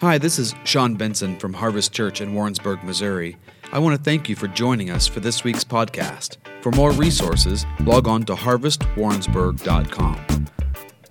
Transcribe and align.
Hi, 0.00 0.16
this 0.16 0.38
is 0.38 0.54
Sean 0.62 0.94
Benson 0.94 1.36
from 1.40 1.52
Harvest 1.52 1.92
Church 1.92 2.20
in 2.20 2.32
Warrensburg, 2.32 2.84
Missouri. 2.84 3.36
I 3.72 3.80
want 3.80 3.96
to 3.96 4.02
thank 4.04 4.28
you 4.28 4.36
for 4.36 4.46
joining 4.46 4.90
us 4.90 5.08
for 5.08 5.18
this 5.18 5.42
week's 5.42 5.64
podcast. 5.64 6.36
For 6.62 6.70
more 6.70 6.92
resources, 6.92 7.66
log 7.80 8.06
on 8.06 8.22
to 8.26 8.36
harvestwarrensburg.com. 8.36 10.46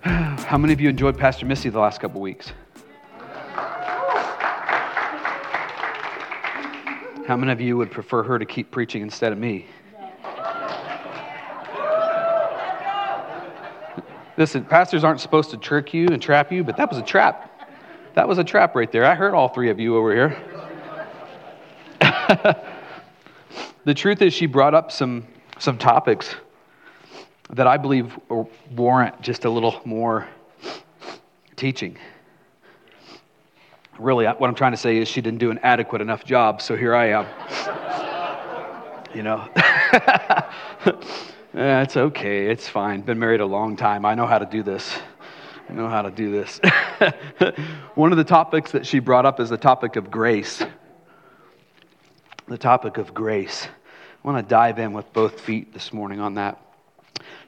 How 0.00 0.56
many 0.56 0.72
of 0.72 0.80
you 0.80 0.88
enjoyed 0.88 1.18
Pastor 1.18 1.44
Misty 1.44 1.68
the 1.68 1.78
last 1.78 2.00
couple 2.00 2.22
weeks? 2.22 2.54
How 7.26 7.36
many 7.36 7.52
of 7.52 7.60
you 7.60 7.76
would 7.76 7.90
prefer 7.90 8.22
her 8.22 8.38
to 8.38 8.46
keep 8.46 8.70
preaching 8.70 9.02
instead 9.02 9.32
of 9.32 9.38
me? 9.38 9.66
Listen, 14.38 14.64
pastors 14.64 15.04
aren't 15.04 15.20
supposed 15.20 15.50
to 15.50 15.58
trick 15.58 15.92
you 15.92 16.06
and 16.06 16.22
trap 16.22 16.50
you, 16.50 16.64
but 16.64 16.78
that 16.78 16.88
was 16.88 16.96
a 16.96 17.02
trap. 17.02 17.57
That 18.18 18.26
was 18.26 18.38
a 18.38 18.42
trap 18.42 18.74
right 18.74 18.90
there. 18.90 19.04
I 19.04 19.14
heard 19.14 19.32
all 19.32 19.48
three 19.48 19.70
of 19.70 19.78
you 19.78 19.96
over 19.96 20.12
here. 20.12 20.36
the 23.84 23.94
truth 23.94 24.20
is, 24.22 24.34
she 24.34 24.46
brought 24.46 24.74
up 24.74 24.90
some, 24.90 25.24
some 25.60 25.78
topics 25.78 26.34
that 27.50 27.68
I 27.68 27.76
believe 27.76 28.18
warrant 28.74 29.22
just 29.22 29.44
a 29.44 29.50
little 29.50 29.80
more 29.84 30.26
teaching. 31.54 31.96
Really, 34.00 34.26
what 34.26 34.48
I'm 34.48 34.56
trying 34.56 34.72
to 34.72 34.78
say 34.78 34.96
is 34.96 35.06
she 35.06 35.20
didn't 35.20 35.38
do 35.38 35.52
an 35.52 35.60
adequate 35.62 36.02
enough 36.02 36.24
job, 36.24 36.60
so 36.60 36.74
here 36.74 36.96
I 36.96 37.10
am. 37.10 37.26
you 39.14 39.22
know. 39.22 39.48
it's 41.54 41.96
okay. 41.96 42.50
It's 42.50 42.68
fine. 42.68 43.02
Been 43.02 43.20
married 43.20 43.42
a 43.42 43.46
long 43.46 43.76
time. 43.76 44.04
I 44.04 44.16
know 44.16 44.26
how 44.26 44.38
to 44.38 44.46
do 44.46 44.64
this. 44.64 44.98
I 45.68 45.74
know 45.74 45.88
how 45.88 46.02
to 46.02 46.10
do 46.10 46.30
this. 46.30 46.60
One 47.94 48.10
of 48.10 48.16
the 48.16 48.24
topics 48.24 48.72
that 48.72 48.86
she 48.86 49.00
brought 49.00 49.26
up 49.26 49.38
is 49.38 49.50
the 49.50 49.58
topic 49.58 49.96
of 49.96 50.10
grace. 50.10 50.62
The 52.46 52.56
topic 52.56 52.96
of 52.96 53.12
grace. 53.12 53.66
I 53.66 54.26
want 54.26 54.42
to 54.42 54.48
dive 54.48 54.78
in 54.78 54.94
with 54.94 55.12
both 55.12 55.40
feet 55.40 55.74
this 55.74 55.92
morning 55.92 56.20
on 56.20 56.34
that. 56.34 56.58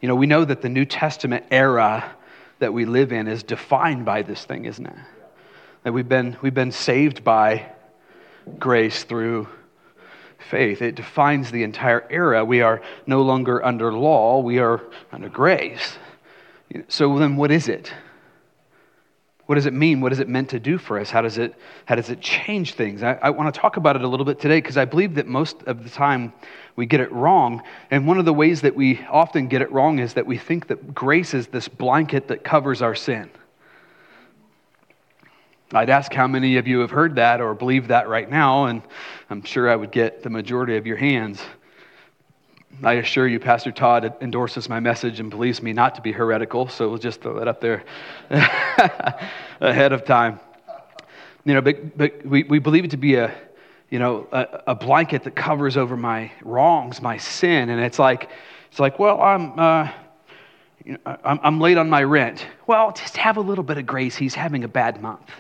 You 0.03 0.09
know, 0.09 0.14
we 0.14 0.27
know 0.27 0.44
that 0.44 0.61
the 0.61 0.69
New 0.69 0.84
Testament 0.84 1.47
era 1.50 2.14
that 2.59 2.75
we 2.75 2.84
live 2.84 3.11
in 3.12 3.27
is 3.27 3.42
defined 3.42 4.05
by 4.05 4.20
this 4.20 4.44
thing, 4.44 4.66
isn't 4.66 4.87
it? 4.87 4.97
That 5.84 5.94
we've 5.94 6.09
been, 6.09 6.37
we've 6.42 6.53
been 6.53 6.72
saved 6.72 7.25
by 7.25 7.72
grace 8.59 9.05
through 9.05 9.48
faith. 10.50 10.83
It 10.83 10.94
defines 10.94 11.50
the 11.50 11.62
entire 11.62 12.06
era. 12.11 12.44
We 12.44 12.61
are 12.61 12.83
no 13.06 13.22
longer 13.22 13.64
under 13.64 13.94
law, 13.94 14.41
we 14.41 14.59
are 14.59 14.83
under 15.11 15.31
grace. 15.31 15.97
So 16.89 17.19
then, 17.19 17.37
what 17.37 17.50
is 17.50 17.66
it? 17.66 17.92
What 19.51 19.56
does 19.56 19.67
it 19.67 19.75
mean? 19.75 20.01
What 20.01 20.12
is 20.12 20.20
it 20.20 20.29
meant 20.29 20.51
to 20.51 20.61
do 20.61 20.79
for 20.79 20.97
us? 20.97 21.11
How 21.11 21.23
does 21.23 21.37
it, 21.37 21.56
how 21.84 21.97
does 21.97 22.09
it 22.09 22.20
change 22.20 22.75
things? 22.75 23.03
I, 23.03 23.15
I 23.15 23.31
want 23.31 23.53
to 23.53 23.61
talk 23.61 23.79
about 23.79 23.97
it 23.97 24.03
a 24.03 24.06
little 24.06 24.25
bit 24.25 24.39
today 24.39 24.59
because 24.59 24.77
I 24.77 24.84
believe 24.84 25.17
that 25.17 25.27
most 25.27 25.65
of 25.65 25.83
the 25.83 25.91
time 25.91 26.33
we 26.77 26.87
get 26.87 27.01
it 27.01 27.11
wrong. 27.11 27.65
And 27.91 28.06
one 28.06 28.21
of 28.21 28.27
the 28.27 28.33
ways 28.33 28.61
that 28.61 28.77
we 28.77 29.05
often 29.11 29.48
get 29.48 29.61
it 29.61 29.73
wrong 29.73 29.98
is 29.98 30.15
that 30.15 30.25
we 30.25 30.39
think 30.39 30.69
that 30.69 30.95
grace 30.95 31.34
is 31.34 31.48
this 31.48 31.67
blanket 31.67 32.28
that 32.28 32.45
covers 32.45 32.81
our 32.81 32.95
sin. 32.95 33.28
I'd 35.73 35.91
ask 35.91 36.15
how 36.15 36.28
many 36.28 36.56
of 36.56 36.69
you 36.69 36.78
have 36.78 36.93
heard 36.93 37.17
that 37.17 37.41
or 37.41 37.53
believe 37.53 37.89
that 37.89 38.09
right 38.09 38.31
now, 38.31 38.67
and 38.67 38.83
I'm 39.31 39.43
sure 39.43 39.69
I 39.69 39.75
would 39.75 39.91
get 39.91 40.23
the 40.23 40.31
majority 40.31 40.77
of 40.77 40.87
your 40.87 40.97
hands. 40.97 41.43
I 42.82 42.94
assure 42.94 43.28
you, 43.28 43.38
Pastor 43.38 43.72
Todd 43.72 44.14
endorses 44.20 44.68
my 44.68 44.80
message 44.80 45.20
and 45.20 45.30
believes 45.30 45.62
me 45.62 45.72
not 45.72 45.94
to 45.96 46.00
be 46.00 46.12
heretical, 46.12 46.68
so 46.68 46.88
we'll 46.88 46.98
just 46.98 47.20
throw 47.20 47.38
that 47.38 47.48
up 47.48 47.60
there 47.60 47.84
ahead 49.60 49.92
of 49.92 50.04
time. 50.04 50.40
You 51.44 51.54
know, 51.54 51.60
but, 51.60 51.96
but 51.96 52.24
we, 52.24 52.44
we 52.44 52.58
believe 52.58 52.84
it 52.84 52.91
to 52.92 52.96
be 52.96 53.16
a, 53.16 53.34
you 53.91 53.98
know, 53.98 54.26
a, 54.32 54.62
a, 54.68 54.74
blanket 54.74 55.24
that 55.24 55.34
covers 55.34 55.76
over 55.76 55.96
my 55.96 56.30
wrongs, 56.42 57.02
my 57.02 57.16
sin. 57.16 57.70
And 57.70 57.80
it's 57.80 57.98
like, 57.98 58.30
it's 58.70 58.78
like 58.78 58.98
well, 58.98 59.20
I'm, 59.20 59.59
uh, 59.59 59.91
you 60.84 60.92
know, 60.92 61.19
I'm, 61.25 61.41
I'm 61.42 61.60
late 61.60 61.76
on 61.76 61.91
my 61.91 62.03
rent. 62.03 62.47
Well, 62.66 62.92
just 62.92 63.16
have 63.16 63.36
a 63.36 63.41
little 63.41 63.64
bit 63.64 63.78
of 63.78 63.86
grace. 63.86 64.16
He's 64.16 64.34
having 64.34 64.64
a 64.64 64.69
bad 64.69 65.03
month. 65.03 65.30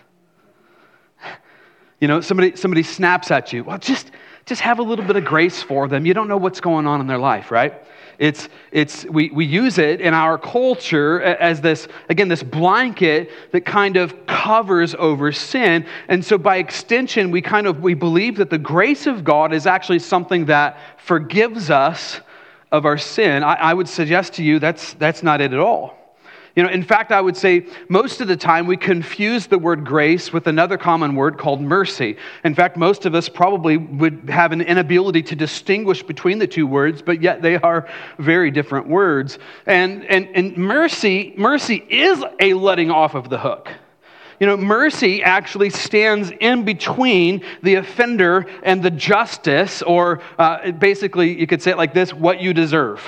You 2.00 2.08
know, 2.08 2.20
somebody, 2.20 2.56
somebody 2.56 2.82
snaps 2.82 3.30
at 3.30 3.52
you. 3.52 3.62
Well, 3.62 3.78
just, 3.78 4.10
just 4.50 4.60
have 4.62 4.80
a 4.80 4.82
little 4.82 5.04
bit 5.04 5.14
of 5.14 5.24
grace 5.24 5.62
for 5.62 5.86
them. 5.86 6.04
You 6.04 6.12
don't 6.12 6.26
know 6.26 6.36
what's 6.36 6.60
going 6.60 6.84
on 6.88 7.00
in 7.00 7.06
their 7.06 7.18
life, 7.18 7.52
right? 7.52 7.72
It's, 8.18 8.48
it's, 8.72 9.04
we, 9.04 9.30
we 9.30 9.46
use 9.46 9.78
it 9.78 10.00
in 10.00 10.12
our 10.12 10.36
culture 10.38 11.22
as 11.22 11.60
this, 11.60 11.86
again, 12.08 12.26
this 12.26 12.42
blanket 12.42 13.30
that 13.52 13.60
kind 13.60 13.96
of 13.96 14.26
covers 14.26 14.96
over 14.96 15.30
sin. 15.30 15.86
And 16.08 16.24
so 16.24 16.36
by 16.36 16.56
extension, 16.56 17.30
we 17.30 17.40
kind 17.40 17.68
of, 17.68 17.80
we 17.80 17.94
believe 17.94 18.38
that 18.38 18.50
the 18.50 18.58
grace 18.58 19.06
of 19.06 19.22
God 19.22 19.54
is 19.54 19.68
actually 19.68 20.00
something 20.00 20.46
that 20.46 20.78
forgives 20.98 21.70
us 21.70 22.20
of 22.72 22.86
our 22.86 22.98
sin. 22.98 23.44
I, 23.44 23.54
I 23.54 23.74
would 23.74 23.88
suggest 23.88 24.32
to 24.34 24.42
you 24.42 24.58
that's, 24.58 24.94
that's 24.94 25.22
not 25.22 25.40
it 25.40 25.52
at 25.52 25.60
all. 25.60 25.99
You 26.56 26.64
know, 26.64 26.68
in 26.68 26.82
fact, 26.82 27.12
I 27.12 27.20
would 27.20 27.36
say 27.36 27.66
most 27.88 28.20
of 28.20 28.26
the 28.26 28.36
time 28.36 28.66
we 28.66 28.76
confuse 28.76 29.46
the 29.46 29.58
word 29.58 29.84
grace 29.84 30.32
with 30.32 30.48
another 30.48 30.76
common 30.76 31.14
word 31.14 31.38
called 31.38 31.60
mercy. 31.60 32.16
In 32.42 32.54
fact, 32.54 32.76
most 32.76 33.06
of 33.06 33.14
us 33.14 33.28
probably 33.28 33.76
would 33.76 34.28
have 34.28 34.50
an 34.50 34.60
inability 34.60 35.22
to 35.24 35.36
distinguish 35.36 36.02
between 36.02 36.38
the 36.38 36.48
two 36.48 36.66
words, 36.66 37.02
but 37.02 37.22
yet 37.22 37.40
they 37.40 37.56
are 37.56 37.88
very 38.18 38.50
different 38.50 38.88
words. 38.88 39.38
And, 39.66 40.04
and, 40.06 40.28
and 40.34 40.56
mercy, 40.56 41.34
mercy 41.36 41.84
is 41.88 42.24
a 42.40 42.54
letting 42.54 42.90
off 42.90 43.14
of 43.14 43.30
the 43.30 43.38
hook. 43.38 43.70
You 44.40 44.46
know, 44.46 44.56
mercy 44.56 45.22
actually 45.22 45.70
stands 45.70 46.32
in 46.40 46.64
between 46.64 47.44
the 47.62 47.76
offender 47.76 48.46
and 48.62 48.82
the 48.82 48.90
justice, 48.90 49.82
or 49.82 50.22
uh, 50.38 50.72
basically, 50.72 51.38
you 51.38 51.46
could 51.46 51.62
say 51.62 51.70
it 51.72 51.76
like 51.76 51.94
this 51.94 52.12
what 52.12 52.40
you 52.40 52.54
deserve 52.54 53.06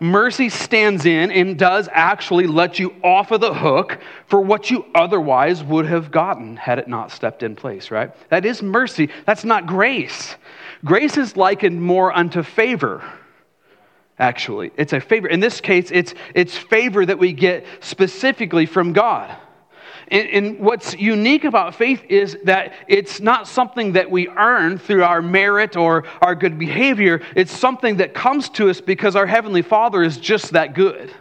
mercy 0.00 0.48
stands 0.48 1.06
in 1.06 1.30
and 1.30 1.58
does 1.58 1.88
actually 1.92 2.46
let 2.46 2.78
you 2.78 2.94
off 3.04 3.30
of 3.30 3.40
the 3.40 3.54
hook 3.54 3.98
for 4.26 4.40
what 4.40 4.70
you 4.70 4.86
otherwise 4.94 5.62
would 5.62 5.86
have 5.86 6.10
gotten 6.10 6.56
had 6.56 6.78
it 6.78 6.88
not 6.88 7.10
stepped 7.10 7.42
in 7.42 7.54
place, 7.54 7.90
right? 7.90 8.10
That 8.30 8.44
is 8.44 8.62
mercy. 8.62 9.10
That's 9.26 9.44
not 9.44 9.66
grace. 9.66 10.36
Grace 10.84 11.16
is 11.16 11.36
likened 11.36 11.80
more 11.80 12.16
unto 12.16 12.42
favor 12.42 13.02
actually. 14.20 14.70
It's 14.76 14.92
a 14.92 15.00
favor. 15.00 15.26
In 15.26 15.40
this 15.40 15.60
case, 15.60 15.90
it's, 15.90 16.14
it's 16.34 16.56
favor 16.56 17.04
that 17.04 17.18
we 17.18 17.32
get 17.32 17.64
specifically 17.80 18.66
from 18.66 18.92
God. 18.92 19.34
And, 20.10 20.28
and, 20.28 20.58
what's 20.58 20.94
unique 20.94 21.44
about 21.44 21.76
faith 21.76 22.02
is 22.08 22.36
that 22.44 22.72
it's 22.88 23.20
not 23.20 23.46
something 23.46 23.92
that 23.92 24.10
we 24.10 24.28
earn 24.28 24.76
through 24.78 25.04
our 25.04 25.22
merit 25.22 25.76
or 25.76 26.04
our 26.20 26.34
good 26.34 26.58
behavior. 26.58 27.22
It's 27.36 27.56
something 27.56 27.98
that 27.98 28.12
comes 28.12 28.48
to 28.50 28.70
us 28.70 28.80
because 28.80 29.14
our 29.14 29.26
Heavenly 29.26 29.62
Father 29.62 30.02
is 30.02 30.18
just 30.18 30.52
that 30.52 30.74
good. 30.74 31.14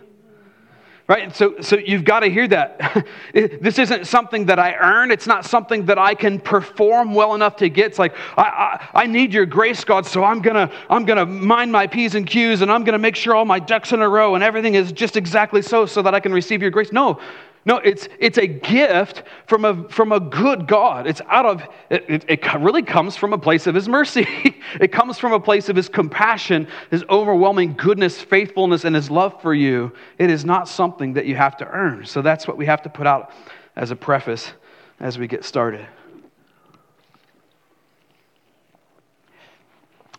Right? 1.10 1.36
So, 1.36 1.60
so 1.62 1.76
you've 1.76 2.04
got 2.04 2.20
to 2.20 2.28
hear 2.28 2.48
that. 2.50 3.08
this 3.34 3.80
isn't 3.80 4.06
something 4.06 4.46
that 4.46 4.60
I 4.60 4.76
earn. 4.76 5.10
It's 5.10 5.26
not 5.26 5.44
something 5.44 5.88
that 5.88 5.98
I 5.98 6.14
can 6.14 6.40
perform 6.40 7.16
well 7.16 7.34
enough 7.34 7.56
to 7.58 7.70
get. 7.70 7.88
It's 7.88 7.98
like, 7.98 8.16
I, 8.38 8.44
I, 8.44 8.90
I 9.04 9.06
need 9.08 9.34
your 9.34 9.48
grace, 9.48 9.84
God, 9.84 10.06
so 10.06 10.24
I'm 10.24 10.40
going 10.40 10.56
to 10.56 10.72
I'm 10.88 11.06
gonna 11.06 11.26
mind 11.26 11.72
my 11.72 11.88
P's 11.88 12.14
and 12.14 12.28
Q's 12.28 12.62
and 12.62 12.72
I'm 12.72 12.84
going 12.84 12.94
to 12.94 13.00
make 13.00 13.16
sure 13.16 13.34
all 13.34 13.46
my 13.46 13.58
ducks 13.58 13.92
in 13.92 14.04
a 14.04 14.08
row 14.08 14.36
and 14.36 14.44
everything 14.44 14.76
is 14.76 14.92
just 14.92 15.18
exactly 15.18 15.64
so 15.64 15.88
so 15.88 16.04
that 16.04 16.14
I 16.14 16.20
can 16.20 16.32
receive 16.32 16.62
your 16.62 16.70
grace. 16.70 16.92
No, 16.92 17.20
no, 17.66 17.78
it's, 17.78 18.08
it's 18.20 18.38
a 18.38 18.48
gift 18.48 19.24
from 19.46 19.66
a, 19.66 19.88
from 19.90 20.12
a 20.12 20.20
good 20.20 20.66
God. 20.66 21.08
It's 21.08 21.22
out 21.28 21.46
of, 21.46 21.62
it, 21.90 22.06
it, 22.08 22.26
it 22.28 22.54
really 22.60 22.84
comes 22.84 23.18
from 23.18 23.34
a 23.34 23.38
place 23.38 23.68
of 23.68 23.76
His 23.76 23.90
mercy. 23.90 24.26
it 24.80 24.92
comes 24.92 25.20
from 25.20 25.34
a 25.34 25.40
place 25.40 25.68
of 25.68 25.76
His 25.76 25.90
compassion, 25.90 26.68
His 26.90 27.04
overwhelming 27.10 27.74
goodness, 27.76 28.22
faithfulness, 28.22 28.86
and 28.86 28.96
His 28.96 29.12
love 29.12 29.42
for 29.42 29.54
you. 29.54 29.92
It 30.18 30.30
is 30.30 30.46
not 30.46 30.70
something 30.70 31.14
that 31.14 31.26
you 31.26 31.36
have 31.36 31.58
to 31.58 31.68
earn. 31.68 32.06
So 32.06 32.22
that's 32.22 32.48
what 32.48 32.58
we 32.58 32.66
have 32.66 32.82
to 32.84 32.90
put 32.90 33.06
out 33.06 33.32
as 33.76 33.92
a 33.92 33.96
preface 33.96 34.54
as 35.00 35.20
we 35.20 35.28
get 35.28 35.44
started. 35.44 35.86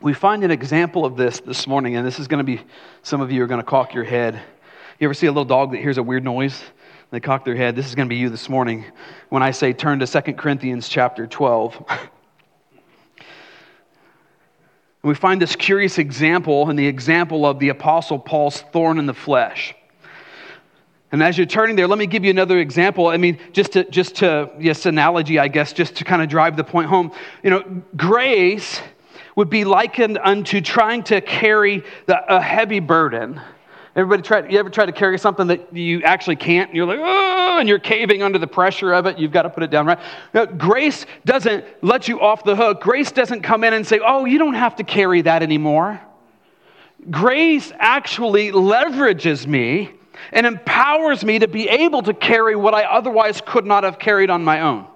We 0.02 0.14
find 0.14 0.44
an 0.44 0.50
example 0.50 1.04
of 1.04 1.16
this 1.16 1.40
this 1.40 1.66
morning, 1.66 1.96
and 1.96 2.06
this 2.06 2.18
is 2.18 2.28
going 2.28 2.38
to 2.38 2.44
be, 2.44 2.62
some 3.02 3.20
of 3.20 3.32
you 3.32 3.42
are 3.42 3.46
going 3.46 3.60
to 3.60 3.66
cock 3.66 3.92
your 3.92 4.04
head. 4.04 4.40
You 4.98 5.06
ever 5.06 5.14
see 5.14 5.26
a 5.26 5.30
little 5.30 5.44
dog 5.44 5.72
that 5.72 5.78
hears 5.78 5.98
a 5.98 6.02
weird 6.02 6.24
noise? 6.24 6.62
They 7.10 7.18
cock 7.18 7.44
their 7.44 7.56
head. 7.56 7.74
This 7.74 7.88
is 7.88 7.96
going 7.96 8.08
to 8.08 8.14
be 8.14 8.20
you 8.20 8.28
this 8.28 8.48
morning 8.48 8.84
when 9.30 9.42
I 9.42 9.50
say 9.50 9.72
turn 9.72 9.98
to 9.98 10.06
2 10.06 10.34
Corinthians 10.34 10.88
chapter 10.88 11.26
12. 11.26 11.84
we 15.02 15.16
find 15.16 15.42
this 15.42 15.56
curious 15.56 15.98
example 15.98 16.70
in 16.70 16.76
the 16.76 16.86
example 16.86 17.44
of 17.44 17.58
the 17.58 17.70
Apostle 17.70 18.16
Paul's 18.16 18.60
thorn 18.72 19.00
in 19.00 19.06
the 19.06 19.14
flesh. 19.14 19.74
And 21.10 21.20
as 21.20 21.36
you're 21.36 21.48
turning 21.48 21.74
there, 21.74 21.88
let 21.88 21.98
me 21.98 22.06
give 22.06 22.24
you 22.24 22.30
another 22.30 22.60
example. 22.60 23.08
I 23.08 23.16
mean, 23.16 23.40
just 23.52 23.72
to, 23.72 23.82
just 23.90 24.14
to, 24.16 24.48
yes, 24.60 24.86
analogy, 24.86 25.40
I 25.40 25.48
guess, 25.48 25.72
just 25.72 25.96
to 25.96 26.04
kind 26.04 26.22
of 26.22 26.28
drive 26.28 26.56
the 26.56 26.62
point 26.62 26.88
home. 26.88 27.10
You 27.42 27.50
know, 27.50 27.82
grace 27.96 28.80
would 29.34 29.50
be 29.50 29.64
likened 29.64 30.16
unto 30.22 30.60
trying 30.60 31.02
to 31.04 31.20
carry 31.20 31.82
the, 32.06 32.36
a 32.36 32.40
heavy 32.40 32.78
burden 32.78 33.40
Everybody 33.96 34.22
try, 34.22 34.46
you 34.48 34.58
ever 34.58 34.70
try 34.70 34.86
to 34.86 34.92
carry 34.92 35.18
something 35.18 35.48
that 35.48 35.74
you 35.74 36.02
actually 36.02 36.36
can't? 36.36 36.70
And 36.70 36.76
you're 36.76 36.86
like, 36.86 37.00
oh, 37.02 37.56
and 37.58 37.68
you're 37.68 37.80
caving 37.80 38.22
under 38.22 38.38
the 38.38 38.46
pressure 38.46 38.92
of 38.92 39.06
it. 39.06 39.18
You've 39.18 39.32
got 39.32 39.42
to 39.42 39.50
put 39.50 39.64
it 39.64 39.70
down, 39.70 39.86
right? 39.86 39.98
Now, 40.32 40.44
grace 40.44 41.06
doesn't 41.24 41.64
let 41.82 42.06
you 42.06 42.20
off 42.20 42.44
the 42.44 42.54
hook. 42.54 42.80
Grace 42.80 43.10
doesn't 43.10 43.42
come 43.42 43.64
in 43.64 43.72
and 43.72 43.84
say, 43.84 44.00
oh, 44.04 44.26
you 44.26 44.38
don't 44.38 44.54
have 44.54 44.76
to 44.76 44.84
carry 44.84 45.22
that 45.22 45.42
anymore. 45.42 46.00
Grace 47.10 47.72
actually 47.78 48.52
leverages 48.52 49.46
me 49.46 49.90
and 50.32 50.46
empowers 50.46 51.24
me 51.24 51.40
to 51.40 51.48
be 51.48 51.68
able 51.68 52.02
to 52.02 52.14
carry 52.14 52.54
what 52.54 52.74
I 52.74 52.84
otherwise 52.84 53.42
could 53.44 53.66
not 53.66 53.82
have 53.82 53.98
carried 53.98 54.30
on 54.30 54.44
my 54.44 54.60
own. 54.60 54.86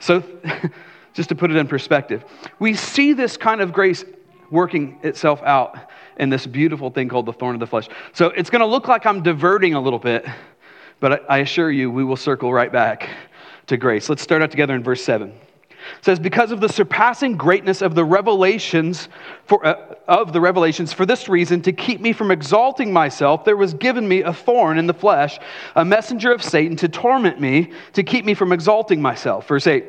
So, 0.00 0.22
just 1.14 1.30
to 1.30 1.34
put 1.34 1.50
it 1.50 1.56
in 1.56 1.66
perspective, 1.66 2.24
we 2.58 2.74
see 2.74 3.14
this 3.14 3.38
kind 3.38 3.62
of 3.62 3.72
grace 3.72 4.04
working 4.50 4.98
itself 5.02 5.42
out 5.42 5.78
in 6.18 6.30
this 6.30 6.46
beautiful 6.46 6.90
thing 6.90 7.08
called 7.08 7.26
the 7.26 7.32
thorn 7.32 7.54
of 7.54 7.60
the 7.60 7.66
flesh. 7.66 7.88
So, 8.12 8.26
it's 8.28 8.50
going 8.50 8.60
to 8.60 8.66
look 8.66 8.88
like 8.88 9.06
I'm 9.06 9.22
diverting 9.22 9.74
a 9.74 9.80
little 9.80 9.98
bit, 9.98 10.26
but 11.00 11.30
I 11.30 11.38
assure 11.38 11.70
you 11.70 11.90
we 11.90 12.04
will 12.04 12.16
circle 12.16 12.52
right 12.52 12.72
back 12.72 13.08
to 13.66 13.76
grace. 13.76 14.08
Let's 14.08 14.22
start 14.22 14.42
out 14.42 14.50
together 14.50 14.74
in 14.74 14.82
verse 14.82 15.02
7. 15.02 15.32
It 15.98 16.04
says, 16.04 16.18
Because 16.18 16.52
of 16.52 16.60
the 16.60 16.68
surpassing 16.68 17.36
greatness 17.36 17.82
of 17.82 17.94
the 17.94 18.04
revelations, 18.04 19.08
for, 19.44 19.64
uh, 19.64 19.94
of 20.08 20.32
the 20.32 20.40
revelations, 20.40 20.92
for 20.92 21.06
this 21.06 21.28
reason, 21.28 21.62
to 21.62 21.72
keep 21.72 22.00
me 22.00 22.12
from 22.12 22.30
exalting 22.30 22.92
myself, 22.92 23.44
there 23.44 23.56
was 23.56 23.74
given 23.74 24.06
me 24.06 24.22
a 24.22 24.32
thorn 24.32 24.78
in 24.78 24.86
the 24.86 24.94
flesh, 24.94 25.38
a 25.74 25.84
messenger 25.84 26.32
of 26.32 26.42
Satan 26.42 26.76
to 26.76 26.88
torment 26.88 27.40
me, 27.40 27.72
to 27.92 28.02
keep 28.02 28.24
me 28.24 28.34
from 28.34 28.52
exalting 28.52 29.00
myself. 29.00 29.48
Verse 29.48 29.66
8. 29.66 29.84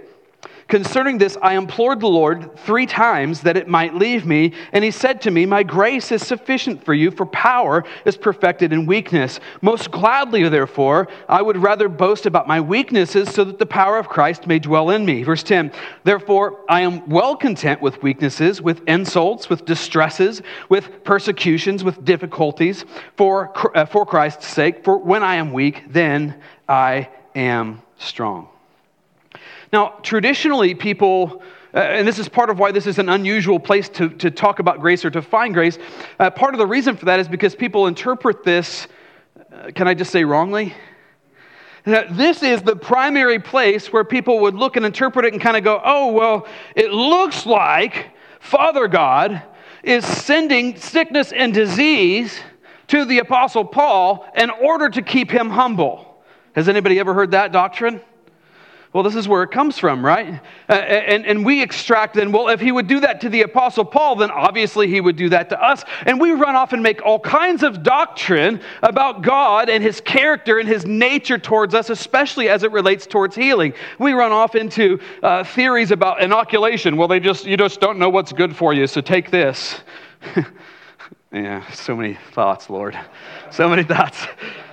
Concerning 0.68 1.18
this, 1.18 1.38
I 1.42 1.54
implored 1.54 2.02
the 2.02 2.10
Lord 2.10 2.58
three 2.58 2.86
times 2.86 3.42
that 3.42 3.56
it 3.56 3.70
might 3.70 3.96
leave 3.96 4.26
me, 4.26 4.52
and 4.74 4.84
he 4.84 4.92
said 4.92 5.22
to 5.22 5.32
me, 5.32 5.46
My 5.46 5.64
grace 5.64 6.12
is 6.12 6.28
sufficient 6.28 6.84
for 6.84 6.94
you, 6.94 7.10
for 7.10 7.26
power 7.26 7.86
is 8.04 8.18
perfected 8.18 8.74
in 8.74 8.86
weakness. 8.86 9.40
Most 9.62 9.92
gladly, 9.92 10.48
therefore, 10.50 11.08
I 11.30 11.42
would 11.42 11.56
rather 11.56 11.88
boast 11.88 12.26
about 12.26 12.50
my 12.50 12.60
weaknesses 12.60 13.30
so 13.30 13.46
that 13.46 13.60
the 13.60 13.66
power 13.66 13.98
of 13.98 14.10
Christ 14.10 14.46
may 14.46 14.60
dwell 14.60 14.90
in 14.90 15.06
me. 15.06 15.24
Verse 15.24 15.42
10 15.42 15.72
Therefore, 16.04 16.60
I 16.68 16.82
am 16.82 17.08
well 17.08 17.38
content 17.38 17.82
with 17.82 18.04
weaknesses, 18.04 18.62
with 18.62 18.82
insults, 18.90 19.50
with 19.50 19.64
distresses, 19.64 20.42
with 20.68 21.02
persecutions, 21.06 21.86
with 21.86 22.04
difficulties, 22.04 22.84
for, 23.16 23.54
uh, 23.78 23.86
for 23.86 24.06
Christ's 24.06 24.48
sake. 24.48 24.84
For 24.84 24.98
when 24.98 25.24
I 25.24 25.36
am 25.36 25.54
weak, 25.54 25.86
then 25.88 26.42
I 26.68 27.08
am 27.36 27.82
strong. 28.00 28.50
Now, 29.74 30.00
traditionally, 30.02 30.76
people, 30.76 31.42
uh, 31.74 31.80
and 31.80 32.08
this 32.08 32.20
is 32.20 32.30
part 32.30 32.50
of 32.50 32.60
why 32.60 32.72
this 32.72 32.88
is 32.88 33.00
an 33.00 33.10
unusual 33.10 33.60
place 33.60 33.90
to, 33.90 34.10
to 34.10 34.32
talk 34.32 34.60
about 34.60 34.80
grace 34.80 35.04
or 35.04 35.10
to 35.12 35.22
find 35.22 35.54
grace, 35.54 35.78
uh, 36.20 36.30
part 36.30 36.54
of 36.54 36.60
the 36.60 36.68
reason 36.68 36.96
for 36.96 37.06
that 37.06 37.20
is 37.20 37.28
because 37.28 37.56
people 37.56 37.88
interpret 37.88 38.44
this, 38.44 38.88
uh, 39.52 39.72
can 39.76 39.88
I 39.88 39.94
just 39.94 40.12
say 40.12 40.24
wrongly? 40.24 40.74
This 41.86 42.44
is 42.44 42.62
the 42.62 42.76
primary 42.76 43.40
place 43.40 43.94
where 43.94 44.04
people 44.04 44.40
would 44.40 44.56
look 44.56 44.76
and 44.76 44.86
interpret 44.86 45.24
it 45.24 45.32
and 45.32 45.42
kind 45.42 45.56
of 45.56 45.64
go, 45.64 45.82
oh, 45.86 46.12
well, 46.12 46.46
it 46.76 46.92
looks 46.92 47.46
like 47.46 48.12
Father 48.42 48.90
God 48.90 49.42
is 49.84 50.06
sending 50.06 50.76
sickness 50.76 51.32
and 51.32 51.54
disease 51.54 52.42
to 52.88 53.06
the 53.06 53.20
Apostle 53.20 53.64
Paul 53.64 54.30
in 54.36 54.50
order 54.50 54.90
to 54.90 55.02
keep 55.02 55.32
him 55.32 55.50
humble. 55.50 56.22
Has 56.56 56.68
anybody 56.68 57.00
ever 57.00 57.14
heard 57.14 57.32
that 57.32 57.54
doctrine? 57.54 58.02
Well, 58.94 59.04
this 59.04 59.16
is 59.16 59.28
where 59.28 59.44
it 59.44 59.52
comes 59.52 59.78
from, 59.78 60.04
right? 60.04 60.42
Uh, 60.70 60.74
and, 60.74 61.26
and 61.26 61.46
we 61.46 61.62
extract 61.62 62.16
then, 62.16 62.32
well, 62.32 62.48
if 62.48 62.62
he 62.62 62.72
would 62.72 62.88
do 62.88 63.02
that 63.02 63.20
to 63.22 63.30
the 63.30 63.42
Apostle 63.42 63.84
Paul, 63.84 64.16
then 64.16 64.32
obviously 64.32 64.88
he 64.88 65.02
would 65.02 65.18
do 65.18 65.30
that 65.30 65.50
to 65.50 65.62
us. 65.62 65.84
And 66.06 66.22
we 66.22 66.32
run 66.32 66.56
off 66.56 66.72
and 66.72 66.82
make 66.82 67.06
all 67.06 67.20
kinds 67.20 67.64
of 67.64 67.84
doctrine 67.84 68.62
about 68.82 69.24
God 69.24 69.70
and 69.70 69.84
his 69.84 70.00
character 70.00 70.58
and 70.58 70.68
his 70.68 70.86
nature 70.86 71.38
towards 71.38 71.74
us, 71.74 71.90
especially 71.90 72.48
as 72.48 72.64
it 72.64 72.72
relates 72.72 73.06
towards 73.06 73.36
healing. 73.36 73.74
We 74.00 74.14
run 74.14 74.32
off 74.32 74.56
into 74.56 75.00
uh, 75.22 75.44
theories 75.44 75.92
about 75.92 76.22
inoculation. 76.22 76.96
Well, 76.96 77.10
they 77.10 77.20
just, 77.20 77.46
you 77.46 77.58
just 77.58 77.82
don't 77.82 78.00
know 78.00 78.10
what's 78.10 78.32
good 78.32 78.56
for 78.56 78.74
you, 78.74 78.88
so 78.88 79.02
take 79.02 79.32
this. 79.32 79.82
Yeah, 81.32 81.70
so 81.72 81.94
many 81.94 82.18
thoughts, 82.32 82.70
Lord. 82.70 82.98
So 83.52 83.68
many 83.68 83.84
thoughts. 83.84 84.26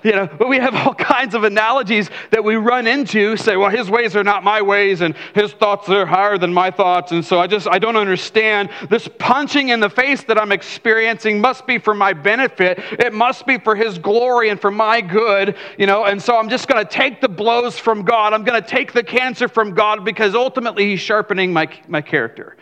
You 0.04 0.12
know, 0.12 0.28
but 0.38 0.48
we 0.48 0.58
have 0.58 0.74
all 0.76 0.94
kinds 0.94 1.34
of 1.34 1.42
analogies 1.42 2.10
that 2.30 2.44
we 2.44 2.54
run 2.54 2.86
into, 2.86 3.36
say, 3.36 3.56
well, 3.56 3.70
his 3.70 3.90
ways 3.90 4.14
are 4.14 4.22
not 4.22 4.44
my 4.44 4.62
ways, 4.62 5.00
and 5.00 5.16
his 5.34 5.52
thoughts 5.52 5.88
are 5.88 6.06
higher 6.06 6.38
than 6.38 6.54
my 6.54 6.70
thoughts. 6.70 7.10
And 7.10 7.24
so 7.24 7.40
I 7.40 7.48
just, 7.48 7.66
I 7.66 7.80
don't 7.80 7.96
understand. 7.96 8.68
This 8.88 9.08
punching 9.18 9.70
in 9.70 9.80
the 9.80 9.90
face 9.90 10.22
that 10.24 10.38
I'm 10.38 10.52
experiencing 10.52 11.40
must 11.40 11.66
be 11.66 11.78
for 11.78 11.92
my 11.92 12.12
benefit. 12.12 12.78
It 12.92 13.12
must 13.12 13.46
be 13.46 13.58
for 13.58 13.74
his 13.74 13.98
glory 13.98 14.50
and 14.50 14.60
for 14.60 14.70
my 14.70 15.00
good, 15.00 15.56
you 15.76 15.86
know. 15.86 16.04
And 16.04 16.22
so 16.22 16.38
I'm 16.38 16.48
just 16.48 16.68
going 16.68 16.84
to 16.84 16.88
take 16.88 17.20
the 17.20 17.28
blows 17.28 17.78
from 17.78 18.02
God. 18.04 18.32
I'm 18.32 18.44
going 18.44 18.62
to 18.62 18.68
take 18.68 18.92
the 18.92 19.02
cancer 19.02 19.48
from 19.48 19.74
God 19.74 20.04
because 20.04 20.36
ultimately 20.36 20.90
he's 20.90 21.00
sharpening 21.00 21.52
my, 21.52 21.68
my 21.88 22.00
character. 22.00 22.56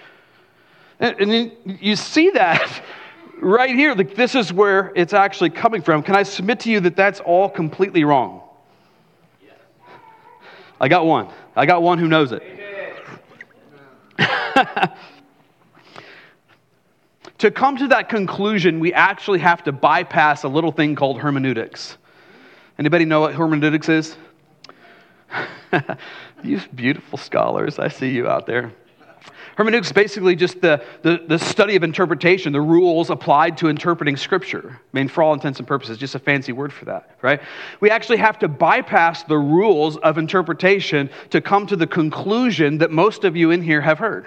And, 1.01 1.33
and 1.33 1.53
you 1.81 1.97
see 1.97 2.31
that 2.31 2.81
right 3.43 3.75
here, 3.75 3.95
like 3.95 4.15
this 4.15 4.35
is 4.35 4.53
where 4.53 4.93
it's 4.95 5.13
actually 5.13 5.51
coming 5.51 5.83
from. 5.83 6.03
Can 6.03 6.15
I 6.15 6.23
submit 6.23 6.61
to 6.61 6.71
you 6.71 6.81
that 6.81 6.97
that's 6.97 7.21
all 7.21 7.51
completely 7.51 8.05
wrong? 8.05 8.43
I 10.81 10.89
got 10.89 11.05
one. 11.07 11.29
I 11.55 11.67
got 11.67 11.83
one 11.83 11.99
who 11.99 12.09
knows 12.09 12.33
it. 12.33 12.43
to 17.39 17.51
come 17.51 17.77
to 17.77 17.89
that 17.89 18.09
conclusion, 18.09 18.81
we 18.81 18.93
actually 18.93 19.41
have 19.41 19.63
to 19.65 19.73
bypass 19.73 20.45
a 20.45 20.49
little 20.49 20.73
thing 20.73 20.95
called 20.97 21.21
hermeneutics. 21.21 21.99
Anybody 22.79 23.05
know 23.05 23.21
what 23.21 23.35
hermeneutics 23.35 23.89
is? 23.89 24.17
you 26.43 26.61
beautiful 26.75 27.19
scholars, 27.19 27.79
I 27.79 27.89
see 27.89 28.11
you 28.11 28.29
out 28.29 28.47
there. 28.47 28.73
Hermeneutics 29.57 29.89
is 29.89 29.93
basically 29.93 30.35
just 30.35 30.61
the, 30.61 30.83
the, 31.03 31.25
the, 31.29 31.39
study 31.39 31.77
of 31.77 31.83
interpretation, 31.83 32.53
the 32.53 32.61
rules 32.61 33.11
applied 33.11 33.59
to 33.59 33.69
interpreting 33.69 34.17
Scripture. 34.17 34.81
I 34.81 34.97
mean, 34.97 35.09
for 35.09 35.23
all 35.23 35.35
intents 35.35 35.59
and 35.59 35.69
purposes, 35.69 35.99
just 35.99 36.15
a 36.15 36.19
fancy 36.19 36.53
word 36.53 36.73
for 36.73 36.87
that, 36.87 37.19
right? 37.21 37.41
We 37.81 37.91
actually 37.91 38.17
have 38.19 38.39
to 38.39 38.49
bypass 38.49 39.25
the 39.25 39.37
rules 39.37 39.99
of 39.99 40.17
interpretation 40.17 41.11
to 41.31 41.41
come 41.41 41.67
to 41.67 41.77
the 41.77 41.87
conclusion 41.87 42.79
that 42.79 42.91
most 42.91 43.25
of 43.25 43.37
you 43.37 43.51
in 43.51 43.63
here 43.63 43.83
have 43.83 43.99
heard. 43.99 44.27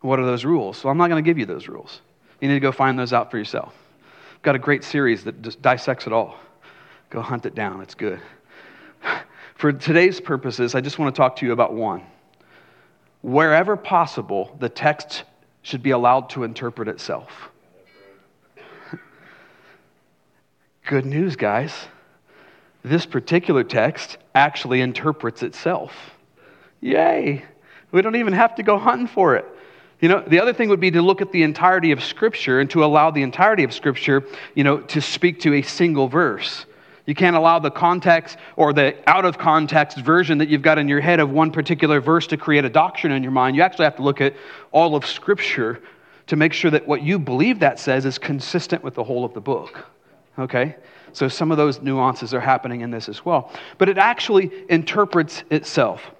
What 0.00 0.18
are 0.18 0.26
those 0.26 0.44
rules? 0.44 0.84
Well, 0.84 0.90
I'm 0.90 0.98
not 0.98 1.08
going 1.08 1.22
to 1.22 1.28
give 1.28 1.38
you 1.38 1.46
those 1.46 1.66
rules. 1.66 2.00
You 2.40 2.48
need 2.48 2.54
to 2.54 2.60
go 2.60 2.72
find 2.72 2.98
those 2.98 3.12
out 3.12 3.30
for 3.30 3.38
yourself. 3.38 3.74
I've 4.34 4.42
got 4.42 4.54
a 4.54 4.58
great 4.58 4.84
series 4.84 5.24
that 5.24 5.40
just 5.40 5.62
dissects 5.62 6.06
it 6.06 6.12
all. 6.12 6.36
Go 7.08 7.22
hunt 7.22 7.46
it 7.46 7.54
down, 7.54 7.80
it's 7.80 7.94
good. 7.94 8.20
For 9.56 9.72
today's 9.72 10.20
purposes, 10.20 10.74
I 10.74 10.80
just 10.80 10.98
want 10.98 11.14
to 11.14 11.18
talk 11.18 11.36
to 11.36 11.46
you 11.46 11.52
about 11.52 11.74
one 11.74 12.02
wherever 13.22 13.76
possible, 13.76 14.56
the 14.58 14.68
text 14.68 15.24
should 15.62 15.82
be 15.82 15.90
allowed 15.90 16.30
to 16.30 16.44
interpret 16.44 16.88
itself. 16.88 17.50
Good 20.86 21.06
news, 21.06 21.36
guys. 21.36 21.72
This 22.82 23.04
particular 23.04 23.62
text 23.62 24.16
actually 24.34 24.80
interprets 24.80 25.42
itself. 25.42 25.92
Yay! 26.80 27.44
We 27.92 28.02
don't 28.02 28.16
even 28.16 28.32
have 28.32 28.54
to 28.54 28.62
go 28.62 28.78
hunting 28.78 29.06
for 29.06 29.36
it. 29.36 29.44
You 30.00 30.08
know, 30.08 30.24
the 30.26 30.40
other 30.40 30.54
thing 30.54 30.70
would 30.70 30.80
be 30.80 30.90
to 30.92 31.02
look 31.02 31.20
at 31.20 31.30
the 31.30 31.42
entirety 31.42 31.92
of 31.92 32.02
Scripture 32.02 32.60
and 32.60 32.70
to 32.70 32.84
allow 32.84 33.10
the 33.10 33.22
entirety 33.22 33.64
of 33.64 33.74
Scripture, 33.74 34.24
you 34.54 34.64
know, 34.64 34.80
to 34.80 35.00
speak 35.02 35.40
to 35.40 35.54
a 35.54 35.62
single 35.62 36.08
verse. 36.08 36.64
You 37.10 37.14
can't 37.16 37.34
allow 37.34 37.58
the 37.58 37.72
context 37.72 38.36
or 38.54 38.72
the 38.72 38.94
out 39.08 39.24
of 39.24 39.36
context 39.36 39.98
version 39.98 40.38
that 40.38 40.48
you've 40.48 40.62
got 40.62 40.78
in 40.78 40.86
your 40.86 41.00
head 41.00 41.18
of 41.18 41.28
one 41.28 41.50
particular 41.50 42.00
verse 42.00 42.24
to 42.28 42.36
create 42.36 42.64
a 42.64 42.68
doctrine 42.68 43.12
in 43.12 43.24
your 43.24 43.32
mind. 43.32 43.56
You 43.56 43.62
actually 43.62 43.86
have 43.86 43.96
to 43.96 44.02
look 44.02 44.20
at 44.20 44.36
all 44.70 44.94
of 44.94 45.04
Scripture 45.04 45.82
to 46.28 46.36
make 46.36 46.52
sure 46.52 46.70
that 46.70 46.86
what 46.86 47.02
you 47.02 47.18
believe 47.18 47.58
that 47.58 47.80
says 47.80 48.06
is 48.06 48.16
consistent 48.16 48.84
with 48.84 48.94
the 48.94 49.02
whole 49.02 49.24
of 49.24 49.34
the 49.34 49.40
book. 49.40 49.88
Okay? 50.38 50.76
So 51.12 51.26
some 51.26 51.50
of 51.50 51.56
those 51.56 51.82
nuances 51.82 52.32
are 52.32 52.38
happening 52.38 52.82
in 52.82 52.92
this 52.92 53.08
as 53.08 53.24
well. 53.24 53.50
But 53.76 53.88
it 53.88 53.98
actually 53.98 54.52
interprets 54.68 55.42
itself. 55.50 56.12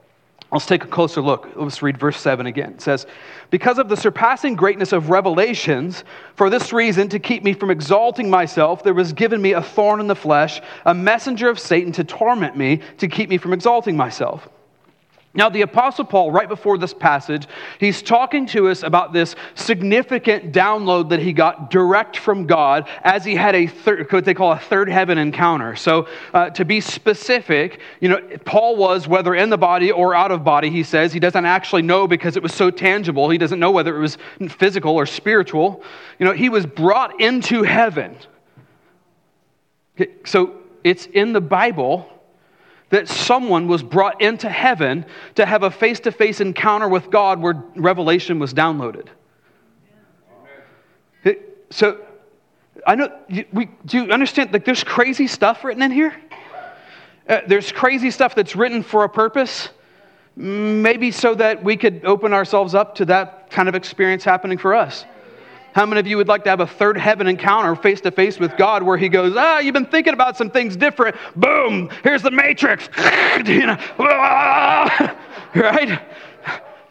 Let's 0.53 0.67
take 0.67 0.83
a 0.83 0.89
closer 0.89 1.21
look. 1.21 1.49
Let's 1.55 1.81
read 1.81 1.97
verse 1.97 2.17
7 2.17 2.47
again. 2.47 2.73
It 2.73 2.81
says, 2.81 3.07
Because 3.51 3.79
of 3.79 3.89
the 3.89 3.97
surpassing 3.97 4.57
greatness 4.57 4.93
of 4.93 5.09
revelations, 5.09 6.03
for 6.35 6.51
this 6.51 6.73
reason, 6.73 7.09
to 7.11 7.21
keep 7.21 7.45
me 7.45 7.53
from 7.53 7.71
exalting 7.71 8.29
myself, 8.29 8.83
there 8.83 8.95
was 8.95 9.13
given 9.13 9.41
me 9.41 9.53
a 9.53 9.63
thorn 9.63 10.01
in 10.01 10.09
the 10.09 10.17
flesh, 10.17 10.61
a 10.87 10.95
messenger 10.95 11.49
of 11.49 11.61
Satan 11.61 11.93
to 11.93 12.03
torment 12.03 12.57
me, 12.57 12.81
to 12.99 13.07
keep 13.07 13.29
me 13.29 13.39
from 13.39 13.53
exalting 13.53 13.97
myself. 13.97 14.49
Now, 15.33 15.49
the 15.49 15.63
Apostle 15.63 16.05
Paul, 16.05 16.33
right 16.33 16.49
before 16.49 16.77
this 16.77 16.93
passage, 16.93 17.47
he's 17.79 18.03
talking 18.03 18.47
to 18.47 18.67
us 18.69 18.83
about 18.83 19.13
this 19.13 19.37
significant 19.55 20.53
download 20.53 21.11
that 21.11 21.21
he 21.21 21.33
got 21.33 21.71
direct 21.71 22.17
from 22.17 22.47
God 22.47 22.89
as 23.05 23.25
he 23.25 23.37
had 23.37 23.55
a 23.55 23.69
third, 23.69 24.11
what 24.11 24.25
they 24.25 24.35
call 24.35 24.51
a 24.51 24.59
third 24.59 24.89
heaven 24.89 25.19
encounter. 25.19 25.77
So, 25.77 26.09
uh, 26.35 26.51
to 26.51 26.65
be 26.65 26.81
specific, 26.81 27.79
you 28.01 28.09
know, 28.09 28.21
Paul 28.45 28.75
was, 28.75 29.07
whether 29.07 29.37
in 29.37 29.51
the 29.51 29.59
body 29.59 29.93
or 29.93 30.17
out 30.17 30.33
of 30.33 30.43
body, 30.43 30.69
he 30.69 30.83
says, 30.83 31.13
he 31.13 31.21
doesn't 31.21 31.47
actually 31.47 31.83
know 31.83 32.09
because 32.09 32.37
it 32.37 32.43
was 32.43 32.53
so 32.53 32.69
tangible. 32.69 33.31
He 33.31 33.39
doesn't 33.39 33.61
know 33.61 33.71
whether 33.71 33.97
it 33.97 34.01
was 34.01 34.19
physical 34.49 34.97
or 34.97 35.07
spiritual. 35.07 35.85
You 36.19 36.27
know, 36.27 36.33
he 36.33 36.49
was 36.49 36.67
brought 36.67 37.21
into 37.21 37.63
heaven 37.63 38.17
So 40.25 40.55
it's 40.85 41.07
in 41.07 41.33
the 41.33 41.41
Bible 41.41 42.09
that 42.91 43.09
someone 43.09 43.67
was 43.67 43.83
brought 43.83 44.21
into 44.21 44.49
heaven 44.49 45.07
to 45.37 45.47
have 45.47 45.63
a 45.63 45.71
face 45.71 46.01
to 46.01 46.13
face 46.13 46.41
encounter 46.41 46.89
with 46.89 47.11
God 47.11 47.41
where 47.41 47.65
revelation 47.77 48.39
was 48.39 48.53
downloaded. 48.53 49.09
So, 51.71 52.01
I 52.87 52.97
know, 52.97 53.17
we, 53.53 53.69
do 53.87 53.99
you 54.03 54.13
understand? 54.13 54.53
Like, 54.53 54.65
there's 54.65 54.83
crazy 54.83 55.29
stuff 55.29 55.63
written 55.63 55.83
in 55.83 55.93
here. 55.93 56.15
Uh, 57.29 57.41
there's 57.47 57.71
crazy 57.71 58.11
stuff 58.11 58.35
that's 58.35 58.57
written 58.57 58.83
for 58.83 59.05
a 59.05 59.09
purpose, 59.09 59.69
maybe 60.35 61.13
so 61.13 61.35
that 61.37 61.63
we 61.63 61.77
could 61.77 62.05
open 62.05 62.33
ourselves 62.33 62.75
up 62.75 62.97
to 62.97 63.05
that 63.05 63.51
kind 63.51 63.69
of 63.69 63.77
experience 63.77 64.25
happening 64.25 64.59
for 64.59 64.75
us. 64.75 65.05
How 65.73 65.87
many 65.87 66.01
of 66.01 66.07
you 66.07 66.17
would 66.17 66.29
like 66.29 66.45
to 66.45 66.51
have 66.51 66.61
a 66.61 66.67
third 66.67 66.97
heaven 66.97 67.27
encounter 67.27 67.77
face 67.77 68.01
to 68.03 68.11
face 68.11 68.39
with 68.39 68.57
God 68.57 68.83
where 68.83 68.97
He 68.97 69.09
goes, 69.09 69.35
Ah, 69.37 69.59
you've 69.61 69.75
been 69.75 69.87
thinking 69.87 70.15
about 70.15 70.37
some 70.37 70.51
things 70.51 70.77
different. 70.77 71.17
Boom, 71.37 71.91
here's 72.03 72.23
the 72.23 72.31
matrix. 72.31 72.89
you 73.47 73.67
know, 73.67 73.79
right? 75.55 76.01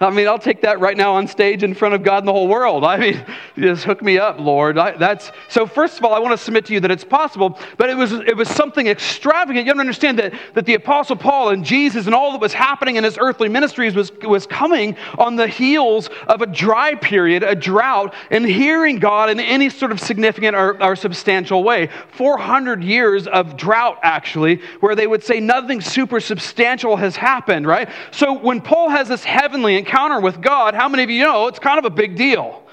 I 0.01 0.09
mean, 0.11 0.27
I'll 0.27 0.39
take 0.39 0.61
that 0.61 0.79
right 0.79 0.95
now 0.95 1.15
on 1.15 1.27
stage 1.27 1.61
in 1.61 1.73
front 1.73 1.93
of 1.93 2.03
God 2.03 2.19
and 2.19 2.27
the 2.27 2.31
whole 2.31 2.47
world. 2.47 2.85
I 2.85 2.97
mean, 2.97 3.25
just 3.57 3.83
hook 3.83 4.01
me 4.01 4.17
up, 4.17 4.39
Lord. 4.39 4.77
I, 4.77 4.91
that's 4.91 5.31
so. 5.49 5.65
First 5.65 5.97
of 5.97 6.05
all, 6.05 6.13
I 6.13 6.19
want 6.19 6.31
to 6.31 6.43
submit 6.43 6.65
to 6.67 6.73
you 6.73 6.79
that 6.79 6.91
it's 6.91 7.03
possible, 7.03 7.59
but 7.77 7.89
it 7.89 7.97
was 7.97 8.13
it 8.13 8.37
was 8.37 8.47
something 8.47 8.87
extravagant. 8.87 9.65
You 9.65 9.73
don't 9.73 9.81
understand 9.81 10.17
that 10.19 10.33
that 10.53 10.65
the 10.65 10.75
Apostle 10.75 11.17
Paul 11.17 11.49
and 11.49 11.65
Jesus 11.65 12.05
and 12.05 12.15
all 12.15 12.31
that 12.31 12.39
was 12.39 12.53
happening 12.53 12.95
in 12.95 13.03
his 13.03 13.17
earthly 13.19 13.49
ministries 13.49 13.93
was 13.93 14.13
was 14.21 14.47
coming 14.47 14.95
on 15.17 15.35
the 15.35 15.47
heels 15.47 16.09
of 16.27 16.41
a 16.41 16.47
dry 16.47 16.95
period, 16.95 17.43
a 17.43 17.55
drought, 17.55 18.13
and 18.31 18.45
hearing 18.45 18.99
God 18.99 19.29
in 19.29 19.39
any 19.39 19.69
sort 19.69 19.91
of 19.91 19.99
significant 19.99 20.55
or, 20.55 20.81
or 20.81 20.95
substantial 20.95 21.61
way. 21.61 21.89
Four 22.13 22.37
hundred 22.37 22.85
years 22.85 23.27
of 23.27 23.57
drought, 23.57 23.99
actually, 24.01 24.61
where 24.79 24.95
they 24.95 25.07
would 25.07 25.25
say 25.25 25.41
nothing 25.41 25.81
super 25.81 26.21
substantial 26.21 26.95
has 26.95 27.17
happened. 27.17 27.67
Right. 27.67 27.89
So 28.11 28.31
when 28.31 28.61
Paul 28.61 28.87
has 28.87 29.09
this 29.09 29.25
heavenly 29.25 29.75
encounter 29.89 30.19
with 30.19 30.41
God, 30.41 30.75
how 30.75 30.88
many 30.88 31.03
of 31.03 31.10
you 31.10 31.24
know 31.24 31.48
it's 31.48 31.60
kind 31.60 31.79
of 31.79 31.86
a 31.86 31.89
big 31.89 32.15
deal, 32.15 32.63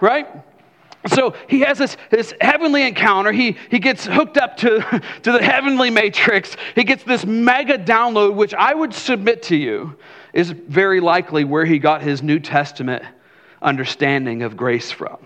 right? 0.00 0.26
So 1.06 1.34
he 1.48 1.60
has 1.60 1.78
this, 1.78 1.96
this 2.10 2.34
heavenly 2.40 2.82
encounter. 2.86 3.30
He, 3.30 3.56
he 3.70 3.78
gets 3.78 4.04
hooked 4.04 4.36
up 4.36 4.56
to, 4.58 4.80
to 5.22 5.32
the 5.32 5.42
heavenly 5.42 5.90
matrix. 5.90 6.56
He 6.74 6.82
gets 6.82 7.04
this 7.04 7.24
mega 7.24 7.78
download, 7.78 8.34
which 8.34 8.54
I 8.54 8.74
would 8.74 8.92
submit 8.92 9.44
to 9.44 9.56
you 9.56 9.96
is 10.32 10.50
very 10.50 11.00
likely 11.00 11.44
where 11.44 11.64
he 11.64 11.78
got 11.78 12.02
his 12.02 12.22
New 12.22 12.40
Testament 12.40 13.04
understanding 13.62 14.42
of 14.42 14.56
grace 14.56 14.90
from. 14.90 15.16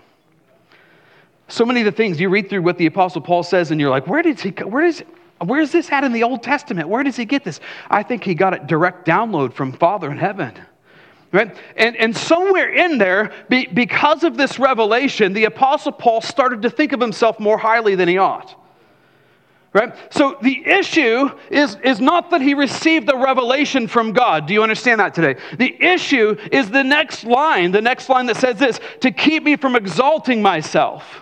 So 1.47 1.65
many 1.65 1.81
of 1.81 1.85
the 1.85 1.91
things 1.91 2.19
you 2.19 2.29
read 2.29 2.49
through 2.49 2.61
what 2.61 2.77
the 2.77 2.85
Apostle 2.85 3.21
Paul 3.21 3.43
says, 3.43 3.71
and 3.71 3.81
you're 3.81 3.89
like, 3.89 4.07
where 4.07 4.21
did 4.21 4.39
he, 4.39 4.49
where 4.49 4.85
does, 4.85 5.03
where 5.43 5.59
is 5.59 5.71
this 5.71 5.91
at 5.91 6.03
in 6.03 6.13
the 6.13 6.23
Old 6.23 6.43
Testament? 6.43 6.87
Where 6.87 7.03
does 7.03 7.17
he 7.17 7.25
get 7.25 7.43
this? 7.43 7.59
I 7.89 8.03
think 8.03 8.23
he 8.23 8.35
got 8.35 8.53
it 8.53 8.67
direct 8.67 9.05
download 9.05 9.53
from 9.53 9.73
Father 9.73 10.11
in 10.11 10.17
heaven. 10.17 10.53
Right? 11.31 11.55
And, 11.77 11.95
and 11.95 12.15
somewhere 12.15 12.73
in 12.73 12.97
there, 12.97 13.31
be, 13.47 13.65
because 13.65 14.23
of 14.23 14.35
this 14.35 14.59
revelation, 14.59 15.31
the 15.31 15.45
Apostle 15.45 15.93
Paul 15.93 16.19
started 16.19 16.61
to 16.63 16.69
think 16.69 16.91
of 16.91 16.99
himself 16.99 17.39
more 17.39 17.57
highly 17.57 17.95
than 17.95 18.09
he 18.09 18.17
ought. 18.17 18.57
Right? 19.73 19.95
So 20.09 20.37
the 20.41 20.67
issue 20.67 21.29
is, 21.49 21.77
is 21.81 22.01
not 22.01 22.31
that 22.31 22.41
he 22.41 22.53
received 22.53 23.07
the 23.07 23.15
revelation 23.15 23.87
from 23.87 24.11
God. 24.11 24.45
Do 24.45 24.53
you 24.53 24.61
understand 24.61 24.99
that 24.99 25.13
today? 25.13 25.39
The 25.57 25.81
issue 25.81 26.35
is 26.51 26.69
the 26.69 26.83
next 26.83 27.23
line, 27.23 27.71
the 27.71 27.81
next 27.81 28.09
line 28.09 28.25
that 28.25 28.35
says 28.35 28.59
this 28.59 28.81
to 28.99 29.11
keep 29.11 29.43
me 29.43 29.55
from 29.55 29.77
exalting 29.77 30.41
myself. 30.41 31.21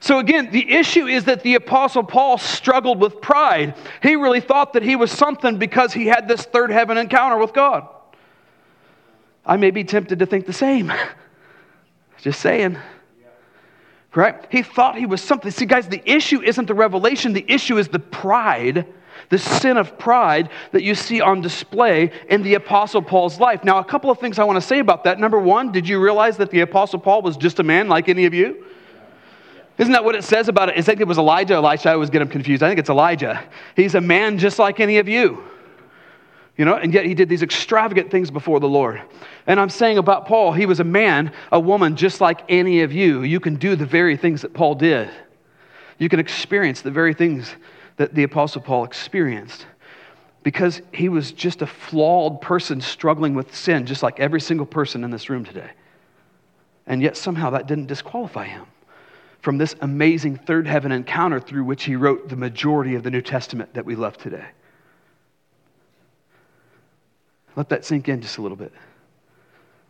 So 0.00 0.18
again, 0.18 0.50
the 0.50 0.70
issue 0.70 1.06
is 1.06 1.24
that 1.24 1.42
the 1.42 1.54
Apostle 1.54 2.02
Paul 2.02 2.36
struggled 2.36 3.00
with 3.00 3.22
pride. 3.22 3.74
He 4.02 4.16
really 4.16 4.40
thought 4.40 4.74
that 4.74 4.82
he 4.82 4.96
was 4.96 5.10
something 5.10 5.58
because 5.58 5.94
he 5.94 6.06
had 6.06 6.28
this 6.28 6.42
third 6.42 6.70
heaven 6.70 6.98
encounter 6.98 7.38
with 7.38 7.54
God. 7.54 7.88
I 9.44 9.56
may 9.56 9.70
be 9.70 9.84
tempted 9.84 10.18
to 10.18 10.26
think 10.26 10.46
the 10.46 10.52
same. 10.52 10.92
Just 12.18 12.40
saying. 12.40 12.78
Right? 14.14 14.44
He 14.50 14.62
thought 14.62 14.96
he 14.96 15.06
was 15.06 15.22
something. 15.22 15.50
See, 15.50 15.66
guys, 15.66 15.88
the 15.88 16.02
issue 16.10 16.42
isn't 16.42 16.66
the 16.66 16.74
revelation, 16.74 17.32
the 17.32 17.44
issue 17.48 17.78
is 17.78 17.88
the 17.88 18.00
pride, 18.00 18.86
the 19.28 19.38
sin 19.38 19.76
of 19.76 19.98
pride 19.98 20.50
that 20.72 20.82
you 20.82 20.94
see 20.94 21.20
on 21.20 21.40
display 21.40 22.10
in 22.28 22.42
the 22.42 22.54
Apostle 22.54 23.02
Paul's 23.02 23.38
life. 23.38 23.62
Now, 23.62 23.78
a 23.78 23.84
couple 23.84 24.10
of 24.10 24.18
things 24.18 24.38
I 24.38 24.44
want 24.44 24.56
to 24.56 24.66
say 24.66 24.80
about 24.80 25.04
that. 25.04 25.20
Number 25.20 25.38
one, 25.38 25.70
did 25.70 25.88
you 25.88 26.02
realize 26.02 26.36
that 26.38 26.50
the 26.50 26.60
Apostle 26.60 26.98
Paul 26.98 27.22
was 27.22 27.36
just 27.36 27.60
a 27.60 27.62
man 27.62 27.88
like 27.88 28.08
any 28.08 28.26
of 28.26 28.34
you? 28.34 28.66
Isn't 29.78 29.92
that 29.92 30.04
what 30.04 30.14
it 30.14 30.24
says 30.24 30.48
about 30.48 30.68
it? 30.68 30.76
Is 30.76 30.86
that 30.86 31.00
it 31.00 31.06
was 31.06 31.16
Elijah? 31.16 31.54
Elisha, 31.54 31.90
I 31.90 31.94
always 31.94 32.10
get 32.10 32.20
him 32.20 32.28
confused. 32.28 32.62
I 32.62 32.68
think 32.68 32.80
it's 32.80 32.90
Elijah. 32.90 33.42
He's 33.76 33.94
a 33.94 34.00
man 34.00 34.36
just 34.36 34.58
like 34.58 34.78
any 34.80 34.98
of 34.98 35.08
you. 35.08 35.42
You 36.60 36.66
know, 36.66 36.76
and 36.76 36.92
yet 36.92 37.06
he 37.06 37.14
did 37.14 37.30
these 37.30 37.42
extravagant 37.42 38.10
things 38.10 38.30
before 38.30 38.60
the 38.60 38.68
Lord. 38.68 39.00
And 39.46 39.58
I'm 39.58 39.70
saying 39.70 39.96
about 39.96 40.26
Paul, 40.26 40.52
he 40.52 40.66
was 40.66 40.78
a 40.78 40.84
man, 40.84 41.32
a 41.50 41.58
woman, 41.58 41.96
just 41.96 42.20
like 42.20 42.42
any 42.50 42.82
of 42.82 42.92
you. 42.92 43.22
You 43.22 43.40
can 43.40 43.54
do 43.56 43.76
the 43.76 43.86
very 43.86 44.14
things 44.14 44.42
that 44.42 44.52
Paul 44.52 44.74
did. 44.74 45.08
You 45.96 46.10
can 46.10 46.20
experience 46.20 46.82
the 46.82 46.90
very 46.90 47.14
things 47.14 47.50
that 47.96 48.14
the 48.14 48.24
Apostle 48.24 48.60
Paul 48.60 48.84
experienced 48.84 49.64
because 50.42 50.82
he 50.92 51.08
was 51.08 51.32
just 51.32 51.62
a 51.62 51.66
flawed 51.66 52.42
person 52.42 52.82
struggling 52.82 53.34
with 53.34 53.56
sin, 53.56 53.86
just 53.86 54.02
like 54.02 54.20
every 54.20 54.42
single 54.42 54.66
person 54.66 55.02
in 55.02 55.10
this 55.10 55.30
room 55.30 55.46
today. 55.46 55.70
And 56.86 57.00
yet 57.00 57.16
somehow 57.16 57.48
that 57.48 57.68
didn't 57.68 57.86
disqualify 57.86 58.44
him 58.44 58.66
from 59.40 59.56
this 59.56 59.74
amazing 59.80 60.36
third 60.36 60.66
heaven 60.66 60.92
encounter 60.92 61.40
through 61.40 61.64
which 61.64 61.84
he 61.84 61.96
wrote 61.96 62.28
the 62.28 62.36
majority 62.36 62.96
of 62.96 63.02
the 63.02 63.10
New 63.10 63.22
Testament 63.22 63.72
that 63.72 63.86
we 63.86 63.96
love 63.96 64.18
today. 64.18 64.44
Let 67.56 67.68
that 67.70 67.84
sink 67.84 68.08
in 68.08 68.20
just 68.20 68.38
a 68.38 68.42
little 68.42 68.56
bit. 68.56 68.72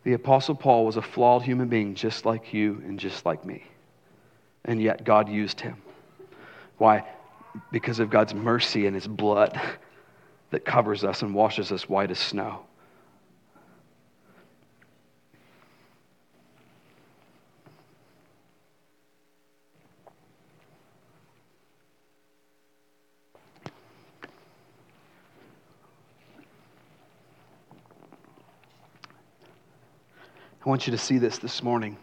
The 0.05 0.15
Apostle 0.15 0.55
Paul 0.55 0.87
was 0.87 0.97
a 0.97 1.03
flawed 1.03 1.43
human 1.43 1.69
being 1.69 1.95
just 1.95 2.25
like 2.25 2.55
you 2.55 2.83
and 2.87 2.99
just 2.99 3.27
like 3.27 3.45
me. 3.45 3.65
And 4.65 4.81
yet 4.81 5.05
God 5.05 5.29
used 5.29 5.61
him. 5.61 5.77
Why? 6.79 7.05
Because 7.71 7.99
of 7.99 8.09
God's 8.09 8.35
mercy 8.35 8.87
and 8.87 8.95
his 8.95 9.07
blood 9.07 9.61
that 10.51 10.65
covers 10.65 11.05
us 11.05 11.23
and 11.23 11.35
washes 11.35 11.71
us 11.71 11.89
white 11.89 12.11
as 12.11 12.19
snow. 12.19 12.61
I 30.65 30.69
want 30.69 30.87
you 30.87 30.91
to 30.91 30.99
see 30.99 31.19
this 31.19 31.39
this 31.39 31.63
morning. 31.63 31.97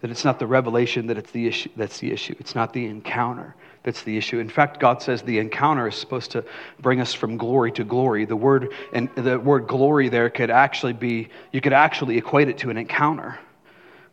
That 0.00 0.10
it's 0.10 0.24
not 0.24 0.38
the 0.38 0.46
revelation 0.46 1.06
that 1.08 1.18
it's 1.18 1.30
the 1.30 1.46
issue, 1.46 1.70
that's 1.76 1.98
the 1.98 2.12
issue. 2.12 2.36
It's 2.38 2.54
not 2.54 2.72
the 2.72 2.86
encounter 2.86 3.56
that's 3.86 4.02
the 4.02 4.16
issue. 4.16 4.40
In 4.40 4.48
fact, 4.48 4.80
God 4.80 5.00
says 5.00 5.22
the 5.22 5.38
encounter 5.38 5.86
is 5.86 5.94
supposed 5.94 6.32
to 6.32 6.44
bring 6.80 7.00
us 7.00 7.14
from 7.14 7.36
glory 7.36 7.70
to 7.72 7.84
glory. 7.84 8.24
The 8.24 8.34
word 8.34 8.72
and 8.92 9.08
the 9.14 9.38
word 9.38 9.68
glory 9.68 10.08
there 10.08 10.28
could 10.28 10.50
actually 10.50 10.92
be 10.92 11.28
you 11.52 11.60
could 11.60 11.72
actually 11.72 12.18
equate 12.18 12.48
it 12.48 12.58
to 12.58 12.70
an 12.70 12.78
encounter. 12.78 13.38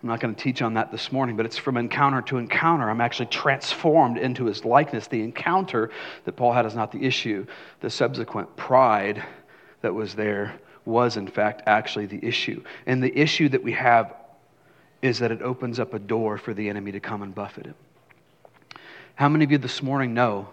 I'm 0.04 0.10
not 0.10 0.20
going 0.20 0.36
to 0.36 0.42
teach 0.42 0.62
on 0.62 0.76
that 0.76 0.92
this 0.92 1.12
morning, 1.12 1.36
but 1.36 1.48
it's 1.48 1.58
from 1.58 1.78
encounter 1.78 2.22
to 2.24 2.38
encounter. 2.38 2.88
I'm 2.88 3.02
actually 3.02 3.28
transformed 3.28 4.20
into 4.20 4.46
his 4.46 4.64
likeness. 4.64 5.08
The 5.08 5.24
encounter 5.24 5.90
that 6.26 6.34
Paul 6.34 6.54
had 6.54 6.68
is 6.68 6.76
not 6.76 6.92
the 6.92 7.04
issue. 7.04 7.48
The 7.80 7.90
subsequent 7.90 8.56
pride 8.56 9.24
that 9.84 9.94
was 9.94 10.16
there 10.16 10.56
was, 10.86 11.18
in 11.18 11.28
fact, 11.28 11.62
actually 11.68 12.08
the 12.08 12.26
issue. 12.26 12.64
And 12.88 13.04
the 13.04 13.16
issue 13.16 13.50
that 13.50 13.64
we 13.64 13.74
have 13.74 14.16
is 15.02 15.20
that 15.20 15.32
it 15.32 15.42
opens 15.42 15.80
up 15.80 15.94
a 15.94 16.00
door 16.00 16.38
for 16.38 16.54
the 16.54 16.70
enemy 16.70 16.94
to 16.94 17.00
come 17.00 17.22
and 17.22 17.36
buffet 17.36 17.68
him. 17.68 17.76
How 19.16 19.30
many 19.30 19.44
of 19.44 19.52
you 19.52 19.58
this 19.60 19.84
morning 19.84 20.14
know 20.14 20.48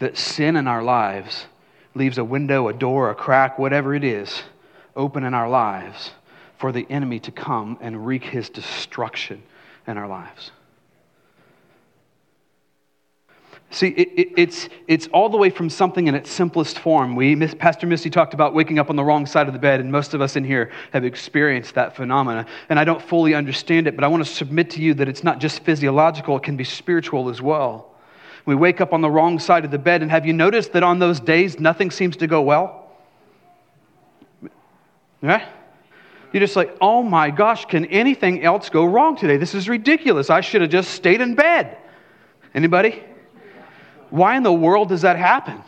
that 0.00 0.18
sin 0.18 0.56
in 0.56 0.66
our 0.66 0.82
lives 0.82 1.46
leaves 1.94 2.18
a 2.18 2.24
window, 2.24 2.68
a 2.68 2.72
door, 2.72 3.10
a 3.10 3.14
crack, 3.14 3.58
whatever 3.58 3.94
it 3.94 4.04
is, 4.04 4.42
open 4.96 5.24
in 5.24 5.32
our 5.32 5.48
lives 5.48 6.10
for 6.58 6.72
the 6.72 6.86
enemy 6.90 7.20
to 7.20 7.32
come 7.32 7.78
and 7.80 8.04
wreak 8.04 8.24
his 8.24 8.50
destruction 8.50 9.42
in 9.86 9.96
our 9.96 10.08
lives? 10.08 10.50
See, 13.72 13.88
it, 13.88 14.08
it, 14.16 14.28
it's, 14.36 14.68
it's 14.88 15.06
all 15.08 15.28
the 15.28 15.36
way 15.36 15.48
from 15.48 15.70
something 15.70 16.08
in 16.08 16.16
its 16.16 16.28
simplest 16.28 16.80
form. 16.80 17.14
We, 17.14 17.36
Pastor 17.36 17.86
Misty 17.86 18.10
talked 18.10 18.34
about 18.34 18.52
waking 18.52 18.80
up 18.80 18.90
on 18.90 18.96
the 18.96 19.04
wrong 19.04 19.26
side 19.26 19.46
of 19.46 19.52
the 19.52 19.60
bed, 19.60 19.78
and 19.78 19.92
most 19.92 20.12
of 20.12 20.20
us 20.20 20.34
in 20.34 20.42
here 20.42 20.72
have 20.92 21.04
experienced 21.04 21.76
that 21.76 21.94
phenomena. 21.94 22.46
And 22.68 22.80
I 22.80 22.84
don't 22.84 23.00
fully 23.00 23.32
understand 23.32 23.86
it, 23.86 23.94
but 23.94 24.02
I 24.02 24.08
want 24.08 24.24
to 24.24 24.30
submit 24.30 24.70
to 24.70 24.80
you 24.82 24.92
that 24.94 25.08
it's 25.08 25.22
not 25.22 25.38
just 25.38 25.62
physiological, 25.62 26.36
it 26.36 26.42
can 26.42 26.56
be 26.56 26.64
spiritual 26.64 27.28
as 27.28 27.40
well. 27.40 27.94
We 28.44 28.56
wake 28.56 28.80
up 28.80 28.92
on 28.92 29.02
the 29.02 29.10
wrong 29.10 29.38
side 29.38 29.64
of 29.64 29.70
the 29.70 29.78
bed, 29.78 30.02
and 30.02 30.10
have 30.10 30.26
you 30.26 30.32
noticed 30.32 30.72
that 30.72 30.82
on 30.82 30.98
those 30.98 31.20
days 31.20 31.60
nothing 31.60 31.92
seems 31.92 32.16
to 32.16 32.26
go 32.26 32.42
well? 32.42 32.90
Right? 35.22 35.46
You're 36.32 36.40
just 36.40 36.56
like, 36.56 36.76
oh 36.80 37.04
my 37.04 37.30
gosh, 37.30 37.66
can 37.66 37.84
anything 37.86 38.42
else 38.42 38.68
go 38.68 38.84
wrong 38.84 39.16
today? 39.16 39.36
This 39.36 39.54
is 39.54 39.68
ridiculous. 39.68 40.28
I 40.28 40.40
should 40.40 40.62
have 40.62 40.70
just 40.70 40.90
stayed 40.90 41.20
in 41.20 41.36
bed. 41.36 41.76
Anybody? 42.52 43.04
Why 44.10 44.36
in 44.36 44.42
the 44.42 44.52
world 44.52 44.88
does 44.88 45.02
that 45.02 45.16
happen? 45.16 45.62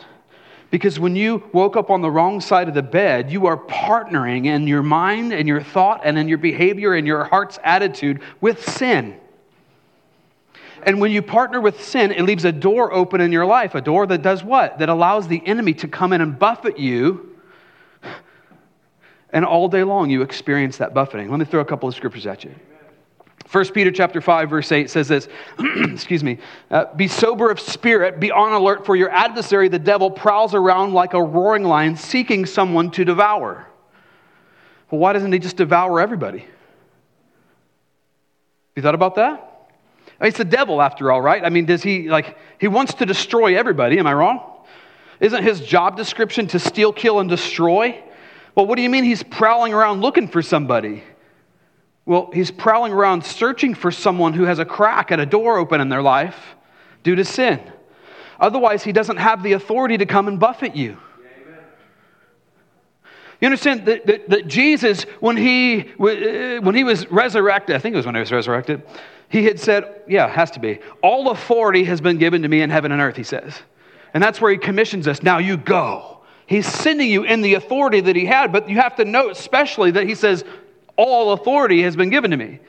Because 0.69 0.99
when 0.99 1.15
you 1.15 1.43
woke 1.53 1.77
up 1.77 1.89
on 1.89 2.01
the 2.01 2.09
wrong 2.09 2.41
side 2.41 2.67
of 2.67 2.73
the 2.73 2.81
bed, 2.81 3.31
you 3.31 3.45
are 3.45 3.57
partnering 3.57 4.47
in 4.47 4.67
your 4.67 4.81
mind 4.81 5.31
and 5.31 5.47
your 5.47 5.61
thought 5.61 6.01
and 6.03 6.17
in 6.17 6.27
your 6.27 6.39
behavior 6.39 6.95
and 6.95 7.05
your 7.05 7.25
heart's 7.25 7.59
attitude 7.63 8.21
with 8.41 8.67
sin. 8.67 9.19
And 10.85 10.99
when 10.99 11.11
you 11.11 11.21
partner 11.21 11.61
with 11.61 11.83
sin, 11.83 12.11
it 12.11 12.23
leaves 12.23 12.43
a 12.43 12.51
door 12.51 12.91
open 12.91 13.21
in 13.21 13.31
your 13.31 13.45
life. 13.45 13.75
A 13.75 13.81
door 13.81 14.05
that 14.07 14.21
does 14.21 14.43
what? 14.43 14.79
That 14.79 14.89
allows 14.89 15.27
the 15.27 15.45
enemy 15.45 15.73
to 15.75 15.87
come 15.87 16.11
in 16.11 16.21
and 16.21 16.37
buffet 16.37 16.79
you. 16.79 17.37
And 19.31 19.45
all 19.45 19.67
day 19.67 19.83
long 19.83 20.09
you 20.09 20.21
experience 20.21 20.77
that 20.77 20.93
buffeting. 20.93 21.29
Let 21.29 21.39
me 21.39 21.45
throw 21.45 21.61
a 21.61 21.65
couple 21.65 21.87
of 21.87 21.95
scriptures 21.95 22.27
at 22.27 22.43
you. 22.43 22.53
1 23.51 23.65
Peter 23.73 23.91
chapter 23.91 24.21
5 24.21 24.49
verse 24.49 24.71
8 24.71 24.89
says 24.89 25.07
this, 25.07 25.27
excuse 25.59 26.23
me, 26.23 26.39
uh, 26.71 26.85
be 26.95 27.07
sober 27.07 27.51
of 27.51 27.59
spirit, 27.59 28.19
be 28.19 28.31
on 28.31 28.53
alert 28.53 28.85
for 28.85 28.95
your 28.95 29.09
adversary 29.09 29.67
the 29.67 29.79
devil 29.79 30.09
prowls 30.09 30.53
around 30.55 30.93
like 30.93 31.13
a 31.13 31.21
roaring 31.21 31.63
lion 31.63 31.95
seeking 31.95 32.45
someone 32.45 32.89
to 32.91 33.05
devour. 33.05 33.67
Well, 34.89 34.99
why 34.99 35.13
doesn't 35.13 35.31
he 35.31 35.39
just 35.39 35.57
devour 35.57 35.99
everybody? 35.99 36.45
You 38.75 38.81
thought 38.81 38.95
about 38.95 39.15
that? 39.15 39.49
I 40.19 40.23
mean, 40.23 40.29
it's 40.29 40.37
the 40.37 40.45
devil 40.45 40.81
after 40.81 41.11
all, 41.11 41.21
right? 41.21 41.43
I 41.43 41.49
mean, 41.49 41.65
does 41.65 41.83
he 41.83 42.09
like 42.09 42.37
he 42.59 42.67
wants 42.67 42.93
to 42.95 43.05
destroy 43.05 43.57
everybody, 43.57 43.99
am 43.99 44.07
I 44.07 44.13
wrong? 44.13 44.41
Isn't 45.19 45.43
his 45.43 45.61
job 45.61 45.95
description 45.95 46.47
to 46.47 46.59
steal, 46.59 46.91
kill 46.91 47.19
and 47.19 47.29
destroy? 47.29 48.01
Well, 48.55 48.65
what 48.65 48.75
do 48.75 48.81
you 48.81 48.89
mean 48.89 49.03
he's 49.03 49.23
prowling 49.23 49.73
around 49.73 50.01
looking 50.01 50.27
for 50.27 50.41
somebody? 50.41 51.03
Well, 52.05 52.29
he's 52.33 52.51
prowling 52.51 52.91
around 52.91 53.23
searching 53.23 53.73
for 53.75 53.91
someone 53.91 54.33
who 54.33 54.43
has 54.43 54.59
a 54.59 54.65
crack 54.65 55.11
at 55.11 55.19
a 55.19 55.25
door 55.25 55.57
open 55.57 55.79
in 55.79 55.89
their 55.89 56.01
life 56.01 56.55
due 57.01 57.15
to 57.15 57.23
sin. 57.23 57.61
Otherwise, 58.39 58.83
he 58.83 58.91
doesn't 58.91 59.17
have 59.17 59.41
the 59.41 59.53
authority 59.53 59.97
to 59.97 60.05
come 60.05 60.27
and 60.27 60.39
buffet 60.39 60.75
you. 60.75 60.97
You 63.39 63.47
understand 63.47 63.85
that, 63.87 64.05
that, 64.07 64.29
that, 64.29 64.47
Jesus, 64.47 65.03
when 65.19 65.35
he, 65.35 65.91
uh, 65.99 66.61
when 66.61 66.75
he 66.75 66.85
was 66.85 67.11
resurrected, 67.11 67.75
I 67.75 67.79
think 67.79 67.93
it 67.93 67.97
was 67.97 68.05
when 68.05 68.15
he 68.15 68.21
was 68.21 68.31
resurrected, 68.31 68.83
he 69.27 69.43
had 69.43 69.59
said, 69.59 70.01
Yeah, 70.07 70.27
it 70.27 70.31
has 70.31 70.51
to 70.51 70.61
be. 70.61 70.79
All 71.01 71.29
authority 71.29 71.83
has 71.83 71.99
been 71.99 72.17
given 72.17 72.41
to 72.43 72.47
me 72.47 72.61
in 72.61 72.69
heaven 72.69 72.93
and 72.93 73.01
earth, 73.01 73.17
he 73.17 73.23
says. 73.23 73.59
And 74.13 74.23
that's 74.23 74.39
where 74.39 74.51
he 74.51 74.57
commissions 74.57 75.09
us. 75.09 75.23
Now 75.23 75.39
you 75.39 75.57
go. 75.57 76.21
He's 76.45 76.67
sending 76.67 77.09
you 77.09 77.23
in 77.23 77.41
the 77.41 77.55
authority 77.55 77.99
that 78.01 78.15
he 78.15 78.25
had, 78.25 78.51
but 78.51 78.69
you 78.69 78.77
have 78.77 78.95
to 78.97 79.05
note, 79.05 79.31
especially, 79.31 79.91
that 79.91 80.07
he 80.07 80.15
says, 80.15 80.45
all 80.95 81.33
authority 81.33 81.81
has 81.83 81.95
been 81.95 82.09
given 82.09 82.31
to 82.31 82.37
me. 82.37 82.59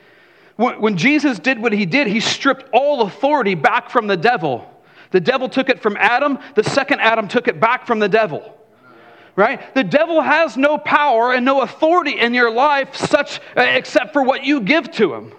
When 0.56 0.96
Jesus 0.96 1.38
did 1.38 1.60
what 1.60 1.72
he 1.72 1.84
did, 1.84 2.06
he 2.06 2.20
stripped 2.20 2.68
all 2.72 3.02
authority 3.02 3.54
back 3.54 3.90
from 3.90 4.06
the 4.06 4.16
devil. 4.16 4.70
The 5.10 5.20
devil 5.20 5.48
took 5.48 5.68
it 5.68 5.80
from 5.80 5.96
Adam, 5.98 6.38
the 6.54 6.64
second 6.64 7.00
Adam 7.00 7.28
took 7.28 7.48
it 7.48 7.60
back 7.60 7.86
from 7.86 7.98
the 7.98 8.08
devil. 8.08 8.56
Right? 9.36 9.74
The 9.74 9.82
devil 9.82 10.20
has 10.20 10.56
no 10.56 10.78
power 10.78 11.32
and 11.32 11.44
no 11.44 11.62
authority 11.62 12.20
in 12.20 12.34
your 12.34 12.52
life 12.52 12.94
such 12.94 13.40
uh, 13.56 13.62
except 13.62 14.12
for 14.12 14.22
what 14.22 14.44
you 14.44 14.60
give 14.60 14.92
to 14.92 15.12
him 15.14 15.32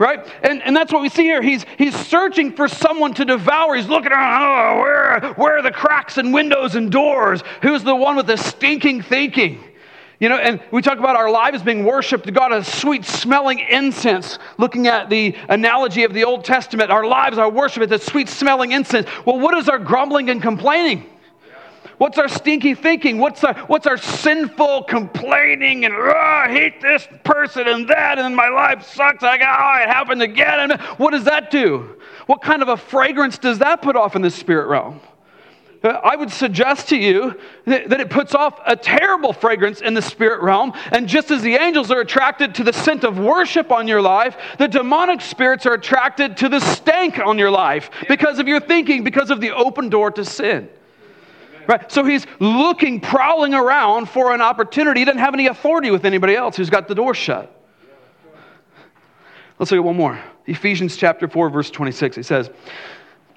right? 0.00 0.26
And, 0.42 0.62
and 0.62 0.74
that's 0.74 0.92
what 0.92 1.02
we 1.02 1.10
see 1.10 1.24
here. 1.24 1.42
He's, 1.42 1.66
he's 1.76 1.94
searching 1.94 2.54
for 2.54 2.66
someone 2.66 3.12
to 3.14 3.24
devour. 3.26 3.76
He's 3.76 3.86
looking 3.86 4.10
around, 4.10 4.42
oh, 4.42 4.80
where, 4.80 5.34
where 5.34 5.58
are 5.58 5.62
the 5.62 5.70
cracks 5.70 6.16
and 6.16 6.32
windows 6.32 6.74
and 6.74 6.90
doors? 6.90 7.42
Who's 7.60 7.84
the 7.84 7.94
one 7.94 8.16
with 8.16 8.26
the 8.26 8.38
stinking 8.38 9.02
thinking? 9.02 9.62
You 10.20 10.28
know, 10.28 10.36
and 10.36 10.60
we 10.70 10.82
talk 10.82 10.98
about 10.98 11.16
our 11.16 11.30
lives 11.30 11.62
being 11.62 11.82
worshiped 11.82 12.26
to 12.26 12.32
God 12.32 12.52
as 12.52 12.70
sweet 12.70 13.06
smelling 13.06 13.58
incense. 13.58 14.38
Looking 14.58 14.86
at 14.86 15.08
the 15.08 15.34
analogy 15.48 16.04
of 16.04 16.12
the 16.12 16.24
Old 16.24 16.44
Testament, 16.44 16.90
our 16.90 17.06
lives 17.06 17.38
are 17.38 17.50
worship 17.50 17.90
as 17.90 18.02
sweet 18.02 18.28
smelling 18.28 18.72
incense. 18.72 19.08
Well, 19.24 19.40
what 19.40 19.56
is 19.56 19.66
our 19.70 19.78
grumbling 19.78 20.28
and 20.28 20.42
complaining? 20.42 21.06
What's 21.96 22.18
our 22.18 22.28
stinky 22.28 22.74
thinking? 22.74 23.18
What's 23.18 23.44
our, 23.44 23.54
what's 23.66 23.86
our 23.86 23.96
sinful 23.96 24.84
complaining 24.84 25.86
and, 25.86 25.94
oh, 25.94 26.12
I 26.14 26.48
hate 26.48 26.82
this 26.82 27.06
person 27.24 27.66
and 27.66 27.88
that, 27.88 28.18
and 28.18 28.36
my 28.36 28.48
life 28.48 28.86
sucks. 28.86 29.22
I 29.22 29.38
got, 29.38 29.58
oh, 29.58 29.82
it 29.82 29.88
happened 29.88 30.22
again. 30.22 30.70
What 30.98 31.10
does 31.12 31.24
that 31.24 31.50
do? 31.50 31.98
What 32.26 32.42
kind 32.42 32.60
of 32.60 32.68
a 32.68 32.76
fragrance 32.76 33.38
does 33.38 33.58
that 33.58 33.80
put 33.80 33.96
off 33.96 34.16
in 34.16 34.22
the 34.22 34.30
spirit 34.30 34.68
realm? 34.68 35.00
I 35.82 36.14
would 36.14 36.30
suggest 36.30 36.88
to 36.90 36.96
you 36.96 37.38
that, 37.64 38.00
it 38.00 38.10
puts 38.10 38.34
off 38.34 38.60
a 38.66 38.76
terrible 38.76 39.32
fragrance 39.32 39.80
in 39.80 39.94
the 39.94 40.02
spirit 40.02 40.42
realm. 40.42 40.74
And 40.92 41.08
just 41.08 41.30
as 41.30 41.40
the 41.40 41.54
angels 41.54 41.90
are 41.90 42.00
attracted 42.00 42.54
to 42.56 42.64
the 42.64 42.72
scent 42.72 43.02
of 43.02 43.18
worship 43.18 43.72
on 43.72 43.88
your 43.88 44.02
life, 44.02 44.36
the 44.58 44.68
demonic 44.68 45.22
spirits 45.22 45.64
are 45.64 45.72
attracted 45.72 46.36
to 46.38 46.50
the 46.50 46.60
stank 46.60 47.18
on 47.18 47.38
your 47.38 47.50
life 47.50 47.90
because 48.08 48.38
of 48.38 48.46
your 48.46 48.60
thinking, 48.60 49.04
because 49.04 49.30
of 49.30 49.40
the 49.40 49.52
open 49.52 49.88
door 49.88 50.10
to 50.10 50.24
sin. 50.24 50.68
Right? 51.66 51.90
So 51.90 52.04
he's 52.04 52.26
looking, 52.40 53.00
prowling 53.00 53.54
around 53.54 54.10
for 54.10 54.34
an 54.34 54.42
opportunity. 54.42 55.00
He 55.00 55.04
doesn't 55.06 55.20
have 55.20 55.34
any 55.34 55.46
authority 55.46 55.90
with 55.90 56.04
anybody 56.04 56.36
else 56.36 56.56
who's 56.56 56.70
got 56.70 56.88
the 56.88 56.94
door 56.94 57.14
shut. 57.14 57.56
Let's 59.58 59.70
look 59.70 59.78
at 59.78 59.84
one 59.84 59.96
more. 59.96 60.18
Ephesians 60.46 60.96
chapter 60.96 61.28
4, 61.28 61.48
verse 61.48 61.70
26. 61.70 62.18
It 62.18 62.26
says, 62.26 62.50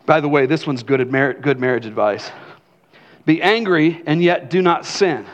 by 0.06 0.20
the 0.20 0.28
way, 0.28 0.46
this 0.46 0.68
one's 0.68 0.84
good, 0.84 1.12
good 1.42 1.60
marriage 1.60 1.86
advice. 1.86 2.32
Be 3.26 3.42
angry 3.42 4.02
and 4.06 4.22
yet 4.22 4.50
do 4.50 4.62
not 4.62 4.86
sin. 4.86 5.26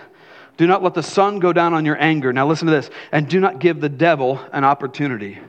Do 0.57 0.67
not 0.67 0.83
let 0.83 0.93
the 0.93 1.03
sun 1.03 1.39
go 1.39 1.53
down 1.53 1.73
on 1.73 1.85
your 1.85 1.99
anger. 2.01 2.33
Now, 2.33 2.45
listen 2.45 2.67
to 2.67 2.71
this. 2.71 2.89
And 3.11 3.27
do 3.27 3.39
not 3.39 3.59
give 3.59 3.79
the 3.81 3.89
devil 3.89 4.39
an 4.51 4.63
opportunity. 4.63 5.39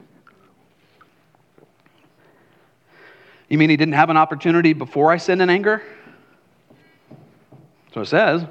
You 3.48 3.58
mean 3.58 3.68
he 3.68 3.76
didn't 3.76 3.94
have 3.94 4.08
an 4.08 4.16
opportunity 4.16 4.72
before 4.72 5.10
I 5.10 5.16
sinned 5.16 5.42
in 5.42 5.50
anger? 5.50 5.82
So 7.92 8.02
it 8.02 8.06
says. 8.06 8.44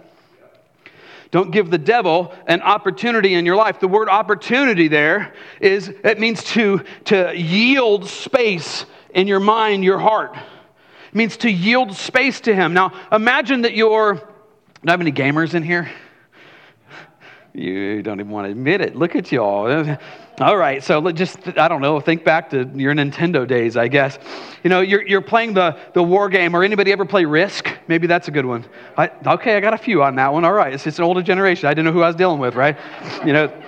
Don't 1.32 1.52
give 1.52 1.70
the 1.70 1.78
devil 1.78 2.34
an 2.48 2.62
opportunity 2.62 3.36
in 3.36 3.46
your 3.46 3.56
life. 3.56 3.80
The 3.80 3.88
word 3.88 4.10
opportunity 4.10 4.88
there 4.88 5.34
is, 5.62 5.88
it 5.88 6.20
means 6.20 6.44
to, 6.46 6.84
to 7.06 7.34
yield 7.36 8.08
space 8.08 8.86
in 9.14 9.28
your 9.28 9.40
mind, 9.40 9.84
your 9.84 10.00
heart. 10.00 10.36
It 11.10 11.16
means 11.16 11.38
to 11.38 11.52
yield 11.52 11.96
space 11.96 12.40
to 12.42 12.56
Him. 12.56 12.74
Now, 12.74 12.94
imagine 13.12 13.62
that 13.64 13.74
you're. 13.74 14.16
Do 14.16 14.22
I 14.88 14.92
have 14.92 15.02
any 15.02 15.12
gamers 15.12 15.56
in 15.56 15.64
here? 15.64 15.92
You 17.54 18.02
don't 18.02 18.20
even 18.20 18.32
want 18.32 18.46
to 18.46 18.52
admit 18.52 18.80
it. 18.80 18.96
Look 18.96 19.16
at 19.16 19.32
y'all. 19.32 19.98
All 20.40 20.56
right, 20.56 20.82
so 20.82 21.12
just, 21.12 21.58
I 21.58 21.68
don't 21.68 21.82
know, 21.82 22.00
think 22.00 22.24
back 22.24 22.50
to 22.52 22.70
your 22.74 22.94
Nintendo 22.94 23.46
days, 23.46 23.76
I 23.76 23.90
guess. 23.90 24.18
You 24.64 24.70
know, 24.70 24.80
you're, 24.80 25.06
you're 25.06 25.22
playing 25.22 25.54
the, 25.54 25.78
the 25.94 26.02
war 26.02 26.30
game, 26.30 26.56
or 26.56 26.64
anybody 26.64 26.94
ever 26.94 27.04
play 27.04 27.26
Risk? 27.26 27.70
Maybe 27.90 28.08
that's 28.08 28.30
a 28.30 28.32
good 28.32 28.46
one. 28.46 28.66
I, 28.96 29.12
okay, 29.26 29.58
I 29.58 29.60
got 29.60 29.74
a 29.74 29.78
few 29.78 30.02
on 30.02 30.16
that 30.16 30.32
one. 30.32 30.46
All 30.46 30.54
right, 30.54 30.74
it's 30.74 30.86
just 30.86 31.00
an 31.00 31.04
older 31.04 31.22
generation. 31.22 31.68
I 31.68 31.74
didn't 31.74 31.88
know 31.88 31.92
who 31.92 32.04
I 32.04 32.08
was 32.08 32.16
dealing 32.16 32.40
with, 32.40 32.56
right? 32.56 32.78
You 33.26 33.34
know, 33.34 33.64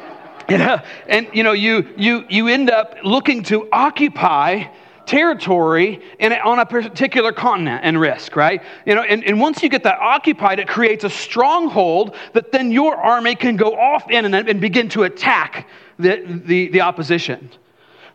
you 0.48 0.58
know 0.60 0.80
and 1.08 1.28
you 1.34 1.44
know, 1.44 1.52
you, 1.52 1.94
you, 1.98 2.24
you 2.30 2.48
end 2.48 2.70
up 2.70 2.96
looking 3.04 3.44
to 3.44 3.68
occupy 3.74 4.64
territory 5.06 6.02
in, 6.20 6.34
on 6.34 6.60
a 6.60 6.66
particular 6.66 7.32
continent 7.32 7.82
and 7.84 8.00
Risk, 8.00 8.36
right? 8.36 8.62
You 8.86 8.96
know, 8.96 9.04
and, 9.04 9.24
and 9.24 9.40
once 9.40 9.62
you 9.64 9.70
get 9.70 9.84
that 9.84 10.00
occupied, 10.00 10.60
it 10.60 10.68
creates 10.68 11.04
a 11.04 11.10
stronghold 11.10 12.16
that 12.34 12.52
then 12.52 12.72
your 12.72 12.96
army 12.96 13.36
can 13.36 13.56
go 13.56 13.76
off 13.76 14.10
in 14.10 14.26
and, 14.26 14.36
and 14.36 14.62
begin 14.62 14.90
to 14.90 15.04
attack 15.04 15.68
the, 15.98 16.42
the, 16.46 16.70
the 16.70 16.82
opposition. 16.82 17.50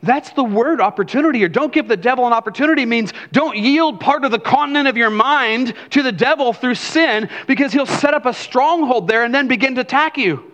That's 0.03 0.31
the 0.31 0.45
word 0.45 0.81
opportunity 0.81 1.39
here. 1.39 1.49
Don't 1.49 1.73
give 1.73 1.89
the 1.89 1.97
devil 1.97 2.27
an 2.27 2.33
opportunity 2.33 2.85
means 2.85 3.13
don't 3.33 3.57
yield 3.57 3.99
part 4.01 4.25
of 4.25 4.31
the 4.31 4.39
continent 4.39 4.89
of 4.89 4.97
your 4.97 5.11
mind 5.11 5.75
to 5.91 6.03
the 6.03 6.13
devil 6.13 6.53
through 6.53 6.75
sin 6.75 7.29
because 7.47 7.73
he'll 7.73 7.87
set 7.87 8.15
up 8.15 8.27
a 8.27 8.33
stronghold 8.33 9.09
there 9.09 9.25
and 9.25 9.35
then 9.35 9.49
begin 9.49 9.75
to 9.75 9.81
attack 9.81 10.17
you. 10.19 10.53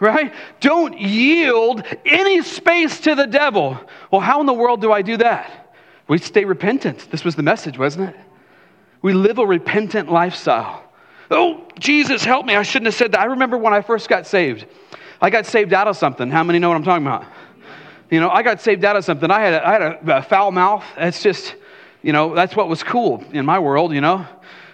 Right? 0.00 0.32
Don't 0.60 0.98
yield 0.98 1.82
any 2.04 2.42
space 2.42 3.00
to 3.00 3.14
the 3.14 3.26
devil. 3.26 3.78
Well, 4.10 4.20
how 4.20 4.40
in 4.40 4.46
the 4.46 4.52
world 4.52 4.80
do 4.80 4.92
I 4.92 5.02
do 5.02 5.16
that? 5.16 5.74
We 6.06 6.18
stay 6.18 6.44
repentant. 6.44 7.10
This 7.10 7.24
was 7.24 7.34
the 7.34 7.42
message, 7.42 7.78
wasn't 7.78 8.10
it? 8.10 8.16
We 9.02 9.12
live 9.12 9.38
a 9.38 9.46
repentant 9.46 10.10
lifestyle. 10.10 10.84
Oh, 11.30 11.66
Jesus, 11.78 12.24
help 12.24 12.46
me. 12.46 12.56
I 12.56 12.62
shouldn't 12.62 12.86
have 12.86 12.94
said 12.94 13.12
that. 13.12 13.20
I 13.20 13.26
remember 13.26 13.58
when 13.58 13.74
I 13.74 13.82
first 13.82 14.08
got 14.08 14.26
saved. 14.26 14.66
I 15.20 15.30
got 15.30 15.46
saved 15.46 15.72
out 15.72 15.88
of 15.88 15.96
something. 15.96 16.30
How 16.30 16.44
many 16.44 16.58
know 16.58 16.68
what 16.68 16.76
I'm 16.76 16.84
talking 16.84 17.06
about? 17.06 17.26
You 18.10 18.20
know, 18.20 18.30
I 18.30 18.42
got 18.42 18.60
saved 18.60 18.84
out 18.84 18.96
of 18.96 19.04
something. 19.04 19.30
I 19.30 19.40
had 19.40 19.54
a, 19.54 19.66
I 19.66 19.72
had 19.72 19.82
a, 19.82 20.16
a 20.18 20.22
foul 20.22 20.50
mouth. 20.50 20.84
It's 20.96 21.22
just, 21.22 21.54
you 22.02 22.12
know, 22.12 22.34
that's 22.34 22.56
what 22.56 22.68
was 22.68 22.82
cool 22.82 23.22
in 23.32 23.44
my 23.44 23.58
world, 23.58 23.92
you 23.92 24.00
know? 24.00 24.26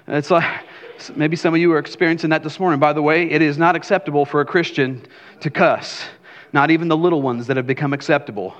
It's 0.06 0.30
like, 0.30 0.64
maybe 1.14 1.36
some 1.36 1.54
of 1.54 1.60
you 1.60 1.72
are 1.72 1.78
experiencing 1.78 2.30
that 2.30 2.42
this 2.42 2.58
morning. 2.58 2.80
By 2.80 2.92
the 2.92 3.02
way, 3.02 3.30
it 3.30 3.42
is 3.42 3.58
not 3.58 3.76
acceptable 3.76 4.24
for 4.24 4.40
a 4.40 4.44
Christian 4.44 5.06
to 5.40 5.50
cuss, 5.50 6.04
not 6.52 6.70
even 6.70 6.88
the 6.88 6.96
little 6.96 7.22
ones 7.22 7.46
that 7.46 7.56
have 7.56 7.66
become 7.66 7.92
acceptable. 7.92 8.54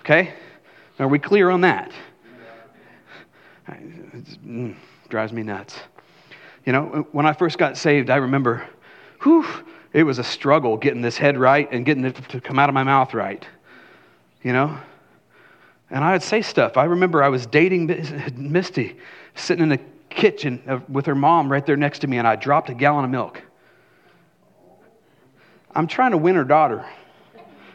Okay? 0.00 0.34
Are 0.98 1.08
we 1.08 1.18
clear 1.18 1.50
on 1.50 1.62
that? 1.62 1.92
It 3.68 4.46
mm, 4.46 4.74
drives 5.08 5.32
me 5.32 5.42
nuts. 5.42 5.80
You 6.64 6.72
know, 6.72 7.06
when 7.12 7.26
I 7.26 7.32
first 7.32 7.58
got 7.58 7.76
saved, 7.76 8.10
I 8.10 8.16
remember, 8.16 8.66
whew, 9.22 9.46
it 9.92 10.02
was 10.02 10.18
a 10.18 10.24
struggle 10.24 10.76
getting 10.76 11.02
this 11.02 11.16
head 11.16 11.36
right 11.36 11.70
and 11.70 11.84
getting 11.84 12.04
it 12.04 12.16
to 12.28 12.40
come 12.40 12.58
out 12.58 12.68
of 12.68 12.74
my 12.74 12.84
mouth 12.84 13.14
right. 13.14 13.46
You 14.42 14.52
know? 14.52 14.78
And 15.90 16.04
I 16.04 16.12
would 16.12 16.22
say 16.22 16.42
stuff. 16.42 16.76
I 16.76 16.84
remember 16.84 17.22
I 17.22 17.28
was 17.28 17.46
dating 17.46 17.86
Misty, 18.36 18.96
sitting 19.34 19.62
in 19.62 19.68
the 19.68 19.80
kitchen 20.14 20.82
with 20.88 21.06
her 21.06 21.14
mom 21.14 21.50
right 21.50 21.64
there 21.64 21.76
next 21.76 22.00
to 22.00 22.06
me, 22.06 22.18
and 22.18 22.26
I 22.26 22.36
dropped 22.36 22.70
a 22.70 22.74
gallon 22.74 23.04
of 23.04 23.10
milk. 23.10 23.42
I'm 25.74 25.86
trying 25.86 26.12
to 26.12 26.16
win 26.18 26.36
her 26.36 26.44
daughter. 26.44 26.84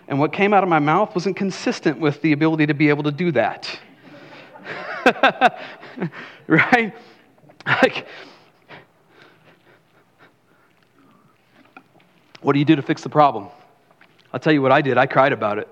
And 0.08 0.20
what 0.20 0.34
came 0.34 0.54
out 0.54 0.64
of 0.64 0.70
my 0.70 0.80
mouth 0.80 1.14
wasn't 1.14 1.36
consistent 1.36 2.00
with 2.00 2.22
the 2.22 2.32
ability 2.32 2.68
to 2.68 2.74
be 2.74 2.90
able 2.90 3.04
to 3.04 3.12
do 3.12 3.32
that. 3.34 3.80
right? 6.48 6.94
Like, 7.66 8.08
what 12.42 12.54
do 12.54 12.60
you 12.60 12.66
do 12.66 12.76
to 12.76 12.82
fix 12.82 13.04
the 13.04 13.10
problem? 13.10 13.50
I'll 14.34 14.40
tell 14.40 14.54
you 14.54 14.62
what 14.62 14.72
I 14.72 14.82
did. 14.82 14.98
I 14.98 15.06
cried 15.06 15.34
about 15.34 15.60
it. 15.60 15.68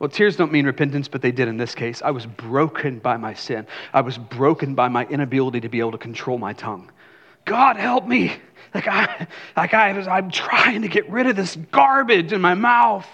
Well, 0.00 0.08
tears 0.08 0.34
don't 0.34 0.50
mean 0.50 0.64
repentance, 0.64 1.08
but 1.08 1.20
they 1.20 1.30
did 1.30 1.46
in 1.46 1.58
this 1.58 1.74
case. 1.74 2.00
I 2.02 2.10
was 2.10 2.24
broken 2.24 2.98
by 3.00 3.18
my 3.18 3.34
sin. 3.34 3.66
I 3.92 4.00
was 4.00 4.16
broken 4.16 4.74
by 4.74 4.88
my 4.88 5.04
inability 5.06 5.60
to 5.60 5.68
be 5.68 5.78
able 5.78 5.92
to 5.92 5.98
control 5.98 6.38
my 6.38 6.54
tongue. 6.54 6.90
God 7.44 7.76
help 7.76 8.06
me. 8.08 8.34
Like 8.72 8.86
I, 8.88 9.26
like 9.56 9.74
I 9.74 9.92
was, 9.92 10.06
I'm 10.06 10.30
trying 10.30 10.82
to 10.82 10.88
get 10.88 11.10
rid 11.10 11.26
of 11.26 11.36
this 11.36 11.56
garbage 11.70 12.32
in 12.32 12.40
my 12.40 12.54
mouth. 12.54 13.06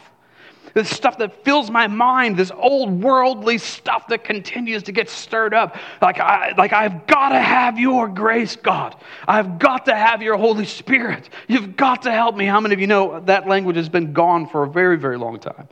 This 0.75 0.91
stuff 0.91 1.17
that 1.19 1.43
fills 1.45 1.71
my 1.71 1.87
mind, 1.87 2.37
this 2.37 2.53
old 2.55 3.03
worldly 3.03 3.57
stuff 3.57 4.09
that 4.09 4.23
continues 4.23 4.83
to 4.83 4.93
get 4.93 5.09
stirred 5.09 5.55
up. 5.55 5.77
Like, 6.03 6.21
I, 6.21 6.53
like 6.59 6.75
I've 6.75 7.07
got 7.07 7.31
to 7.31 7.41
have 7.41 7.79
your 7.79 8.07
grace, 8.09 8.55
God. 8.55 8.95
I've 9.27 9.59
got 9.59 9.87
to 9.87 9.95
have 9.95 10.21
your 10.21 10.37
Holy 10.37 10.67
Spirit. 10.67 11.31
You've 11.49 11.77
got 11.77 12.03
to 12.03 12.13
help 12.13 12.37
me. 12.37 12.45
How 12.45 12.61
many 12.61 12.75
of 12.75 12.81
you 12.81 12.87
know 12.87 13.21
that 13.21 13.49
language 13.49 13.77
has 13.77 13.89
been 13.89 14.13
gone 14.13 14.47
for 14.47 14.65
a 14.65 14.69
very, 14.69 14.99
very 14.99 15.17
long 15.17 15.41
time? 15.41 15.67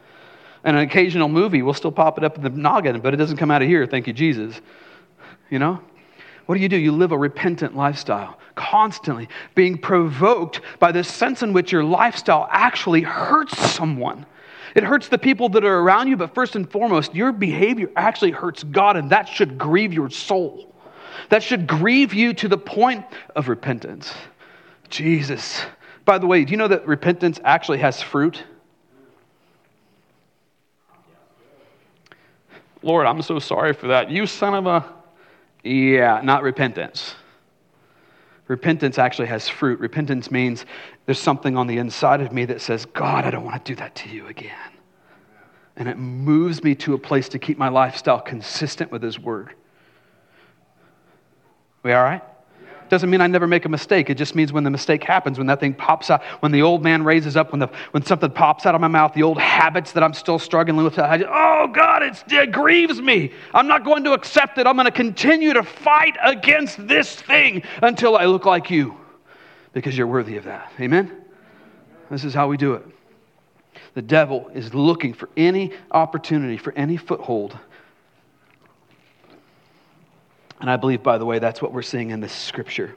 And 0.64 0.76
an 0.76 0.82
occasional 0.82 1.28
movie 1.28 1.62
will 1.62 1.74
still 1.74 1.92
pop 1.92 2.18
it 2.18 2.24
up 2.24 2.36
in 2.36 2.42
the 2.42 2.50
noggin, 2.50 3.00
but 3.00 3.14
it 3.14 3.18
doesn't 3.18 3.36
come 3.36 3.50
out 3.50 3.62
of 3.62 3.68
here. 3.68 3.86
Thank 3.86 4.06
you, 4.06 4.12
Jesus. 4.12 4.60
You 5.50 5.58
know? 5.58 5.80
What 6.46 6.56
do 6.56 6.60
you 6.60 6.68
do? 6.68 6.76
You 6.76 6.92
live 6.92 7.12
a 7.12 7.18
repentant 7.18 7.76
lifestyle, 7.76 8.38
constantly 8.54 9.28
being 9.54 9.78
provoked 9.78 10.60
by 10.78 10.92
the 10.92 11.04
sense 11.04 11.42
in 11.42 11.52
which 11.52 11.72
your 11.72 11.84
lifestyle 11.84 12.48
actually 12.50 13.02
hurts 13.02 13.56
someone. 13.58 14.26
It 14.74 14.84
hurts 14.84 15.08
the 15.08 15.18
people 15.18 15.48
that 15.50 15.64
are 15.64 15.78
around 15.80 16.08
you, 16.08 16.16
but 16.16 16.34
first 16.34 16.56
and 16.56 16.70
foremost, 16.70 17.14
your 17.14 17.32
behavior 17.32 17.90
actually 17.96 18.32
hurts 18.32 18.64
God, 18.64 18.96
and 18.96 19.10
that 19.10 19.28
should 19.28 19.56
grieve 19.56 19.92
your 19.92 20.10
soul. 20.10 20.74
That 21.28 21.42
should 21.42 21.66
grieve 21.66 22.12
you 22.12 22.34
to 22.34 22.48
the 22.48 22.58
point 22.58 23.04
of 23.36 23.48
repentance. 23.48 24.12
Jesus. 24.90 25.62
By 26.04 26.18
the 26.18 26.26
way, 26.26 26.44
do 26.44 26.50
you 26.50 26.56
know 26.56 26.68
that 26.68 26.86
repentance 26.86 27.40
actually 27.44 27.78
has 27.78 28.02
fruit? 28.02 28.42
Lord, 32.84 33.06
I'm 33.06 33.22
so 33.22 33.38
sorry 33.38 33.72
for 33.72 33.88
that. 33.88 34.10
You 34.10 34.26
son 34.26 34.54
of 34.54 34.66
a. 34.66 34.84
Yeah, 35.64 36.20
not 36.22 36.42
repentance. 36.42 37.14
Repentance 38.46 38.98
actually 38.98 39.28
has 39.28 39.48
fruit. 39.48 39.80
Repentance 39.80 40.30
means 40.30 40.66
there's 41.06 41.18
something 41.18 41.56
on 41.56 41.66
the 41.66 41.78
inside 41.78 42.20
of 42.20 42.30
me 42.30 42.44
that 42.44 42.60
says, 42.60 42.84
God, 42.84 43.24
I 43.24 43.30
don't 43.30 43.44
want 43.44 43.64
to 43.64 43.72
do 43.72 43.76
that 43.76 43.94
to 43.96 44.10
you 44.10 44.26
again. 44.26 44.52
And 45.76 45.88
it 45.88 45.96
moves 45.96 46.62
me 46.62 46.74
to 46.76 46.92
a 46.92 46.98
place 46.98 47.30
to 47.30 47.38
keep 47.38 47.56
my 47.56 47.70
lifestyle 47.70 48.20
consistent 48.20 48.92
with 48.92 49.02
His 49.02 49.18
Word. 49.18 49.54
We 51.82 51.94
all 51.94 52.04
right? 52.04 52.22
Doesn't 52.88 53.08
mean 53.08 53.20
I 53.20 53.26
never 53.26 53.46
make 53.46 53.64
a 53.64 53.68
mistake. 53.68 54.10
It 54.10 54.16
just 54.16 54.34
means 54.34 54.52
when 54.52 54.64
the 54.64 54.70
mistake 54.70 55.02
happens, 55.02 55.38
when 55.38 55.46
that 55.46 55.60
thing 55.60 55.74
pops 55.74 56.10
out, 56.10 56.22
when 56.40 56.52
the 56.52 56.62
old 56.62 56.82
man 56.82 57.02
raises 57.02 57.36
up, 57.36 57.52
when, 57.52 57.60
the, 57.60 57.68
when 57.92 58.04
something 58.04 58.30
pops 58.30 58.66
out 58.66 58.74
of 58.74 58.80
my 58.80 58.88
mouth, 58.88 59.14
the 59.14 59.22
old 59.22 59.38
habits 59.38 59.92
that 59.92 60.02
I'm 60.02 60.12
still 60.12 60.38
struggling 60.38 60.84
with, 60.84 60.98
I 60.98 61.18
just, 61.18 61.30
oh 61.32 61.68
God, 61.72 62.02
it 62.02 62.52
grieves 62.52 63.00
me. 63.00 63.32
I'm 63.54 63.66
not 63.66 63.84
going 63.84 64.04
to 64.04 64.12
accept 64.12 64.58
it. 64.58 64.66
I'm 64.66 64.76
going 64.76 64.86
to 64.86 64.92
continue 64.92 65.54
to 65.54 65.62
fight 65.62 66.16
against 66.22 66.86
this 66.86 67.14
thing 67.14 67.62
until 67.82 68.16
I 68.16 68.26
look 68.26 68.44
like 68.44 68.70
you 68.70 68.96
because 69.72 69.96
you're 69.96 70.06
worthy 70.06 70.36
of 70.36 70.44
that. 70.44 70.72
Amen? 70.80 71.24
This 72.10 72.24
is 72.24 72.34
how 72.34 72.48
we 72.48 72.56
do 72.56 72.74
it. 72.74 72.86
The 73.94 74.02
devil 74.02 74.50
is 74.54 74.74
looking 74.74 75.14
for 75.14 75.28
any 75.36 75.72
opportunity, 75.90 76.56
for 76.56 76.72
any 76.74 76.96
foothold 76.96 77.58
and 80.64 80.70
I 80.70 80.78
believe, 80.78 81.02
by 81.02 81.18
the 81.18 81.26
way, 81.26 81.40
that's 81.40 81.60
what 81.60 81.74
we're 81.74 81.82
seeing 81.82 82.08
in 82.08 82.20
this 82.20 82.32
scripture. 82.32 82.96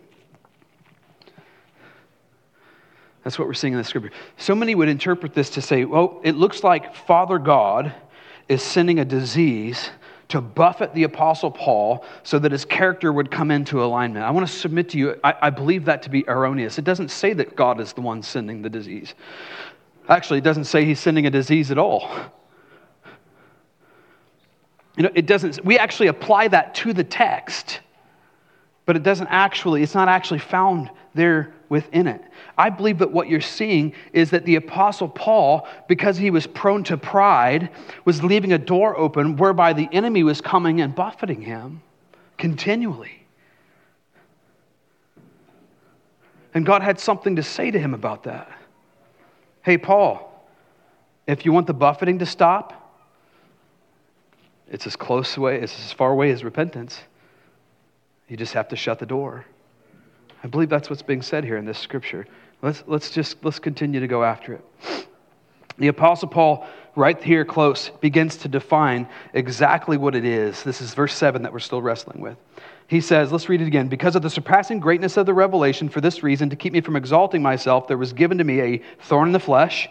That's 3.25 3.37
what 3.37 3.45
we're 3.45 3.55
seeing 3.55 3.73
in 3.73 3.77
the 3.77 3.83
scripture. 3.83 4.11
So 4.37 4.55
many 4.55 4.73
would 4.73 4.87
interpret 4.87 5.33
this 5.33 5.49
to 5.49 5.61
say, 5.61 5.83
well, 5.83 6.21
it 6.23 6.37
looks 6.37 6.63
like 6.63 6.95
Father 6.95 7.37
God 7.37 7.93
is 8.47 8.63
sending 8.63 8.99
a 8.99 9.03
disease 9.03 9.89
to 10.29 10.39
buffet 10.39 10.93
the 10.93 11.03
Apostle 11.03 11.51
Paul 11.51 12.05
so 12.23 12.39
that 12.39 12.53
his 12.53 12.63
character 12.63 13.11
would 13.11 13.29
come 13.29 13.51
into 13.51 13.83
alignment. 13.83 14.23
I 14.23 14.31
want 14.31 14.47
to 14.47 14.53
submit 14.53 14.87
to 14.91 14.97
you, 14.97 15.19
I, 15.21 15.33
I, 15.41 15.49
believe 15.49 15.83
that 15.83 16.03
to 16.03 16.09
be 16.09 16.23
erroneous. 16.29 16.77
It 16.77 16.85
doesn't 16.85 17.11
say 17.11 17.33
that 17.33 17.57
God 17.57 17.81
is 17.81 17.91
the 17.91 17.99
one 17.99 18.23
sending 18.23 18.61
the 18.61 18.69
disease. 18.69 19.13
Actually, 20.07 20.37
it 20.37 20.45
doesn't 20.45 20.63
say 20.63 20.85
he's 20.85 21.01
sending 21.01 21.25
a 21.25 21.29
disease 21.29 21.69
at 21.69 21.77
all. 21.77 22.09
You 24.97 25.03
know, 25.03 25.11
it 25.13 25.27
doesn't, 25.27 25.63
we 25.63 25.77
actually 25.77 26.07
apply 26.07 26.47
that 26.49 26.73
to 26.75 26.91
the 26.91 27.03
text, 27.03 27.81
but 28.85 28.95
it 28.95 29.03
doesn't 29.03 29.27
actually, 29.27 29.83
it's 29.83 29.93
not 29.93 30.09
actually 30.09 30.39
found 30.39 30.89
there 31.13 31.53
within 31.69 32.07
it. 32.07 32.21
I 32.57 32.71
believe 32.71 32.97
that 32.97 33.11
what 33.11 33.29
you're 33.29 33.39
seeing 33.39 33.93
is 34.11 34.31
that 34.31 34.43
the 34.45 34.55
Apostle 34.55 35.07
Paul, 35.07 35.67
because 35.87 36.17
he 36.17 36.31
was 36.31 36.47
prone 36.47 36.83
to 36.85 36.97
pride, 36.97 37.69
was 38.05 38.23
leaving 38.23 38.53
a 38.53 38.57
door 38.57 38.97
open 38.97 39.37
whereby 39.37 39.73
the 39.73 39.87
enemy 39.91 40.23
was 40.23 40.41
coming 40.41 40.81
and 40.81 40.95
buffeting 40.95 41.41
him 41.41 41.81
continually. 42.37 43.23
And 46.55 46.65
God 46.65 46.81
had 46.81 46.99
something 46.99 47.35
to 47.35 47.43
say 47.43 47.69
to 47.69 47.77
him 47.77 47.93
about 47.93 48.23
that. 48.23 48.51
Hey, 49.61 49.77
Paul, 49.77 50.49
if 51.27 51.45
you 51.45 51.51
want 51.51 51.67
the 51.67 51.73
buffeting 51.73 52.17
to 52.19 52.25
stop, 52.25 52.86
it's 54.69 54.85
as 54.85 54.95
close 54.95 55.37
away, 55.37 55.59
it's 55.59 55.77
as 55.79 55.93
far 55.93 56.11
away 56.11 56.31
as 56.31 56.43
repentance. 56.43 56.99
You 58.27 58.37
just 58.37 58.53
have 58.53 58.67
to 58.69 58.75
shut 58.75 58.99
the 58.99 59.05
door. 59.05 59.45
I 60.43 60.47
believe 60.47 60.69
that's 60.69 60.89
what's 60.89 61.01
being 61.01 61.21
said 61.21 61.43
here 61.43 61.57
in 61.57 61.65
this 61.65 61.79
scripture. 61.79 62.27
Let's, 62.61 62.83
let's 62.87 63.09
just 63.11 63.43
let's 63.43 63.59
continue 63.59 63.99
to 63.99 64.07
go 64.07 64.23
after 64.23 64.53
it. 64.53 65.07
The 65.77 65.87
Apostle 65.89 66.27
Paul, 66.27 66.67
right 66.95 67.21
here 67.21 67.45
close, 67.45 67.89
begins 68.01 68.37
to 68.37 68.47
define 68.47 69.07
exactly 69.33 69.97
what 69.97 70.15
it 70.15 70.25
is. 70.25 70.63
This 70.63 70.81
is 70.81 70.93
verse 70.93 71.13
7 71.13 71.43
that 71.43 71.53
we're 71.53 71.59
still 71.59 71.81
wrestling 71.81 72.19
with. 72.19 72.37
He 72.87 72.99
says, 72.99 73.31
let's 73.31 73.47
read 73.47 73.61
it 73.61 73.67
again. 73.67 73.87
Because 73.87 74.15
of 74.15 74.21
the 74.23 74.29
surpassing 74.29 74.79
greatness 74.79 75.17
of 75.17 75.25
the 75.25 75.33
revelation, 75.33 75.89
for 75.89 76.01
this 76.01 76.23
reason, 76.23 76.49
to 76.49 76.55
keep 76.55 76.73
me 76.73 76.81
from 76.81 76.95
exalting 76.95 77.43
myself, 77.43 77.87
there 77.87 77.97
was 77.97 78.13
given 78.13 78.37
to 78.39 78.43
me 78.43 78.61
a 78.61 78.81
thorn 79.01 79.27
in 79.27 79.33
the 79.33 79.39
flesh. 79.39 79.87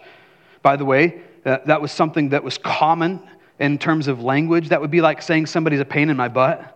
By 0.63 0.77
the 0.77 0.85
way, 0.85 1.21
uh, 1.45 1.59
that 1.67 1.81
was 1.81 1.93
something 1.93 2.31
that 2.31 2.43
was 2.43 2.59
common 2.59 3.23
in 3.59 3.79
terms 3.79 4.09
of 4.09 4.23
language, 4.23 4.69
that 4.69 4.81
would 4.81 4.91
be 4.91 5.01
like 5.01 5.23
saying 5.23 5.47
somebody's 5.47 5.81
a 5.81 5.85
pain 5.85 6.11
in 6.11 6.17
my 6.17 6.29
butt. 6.29 6.73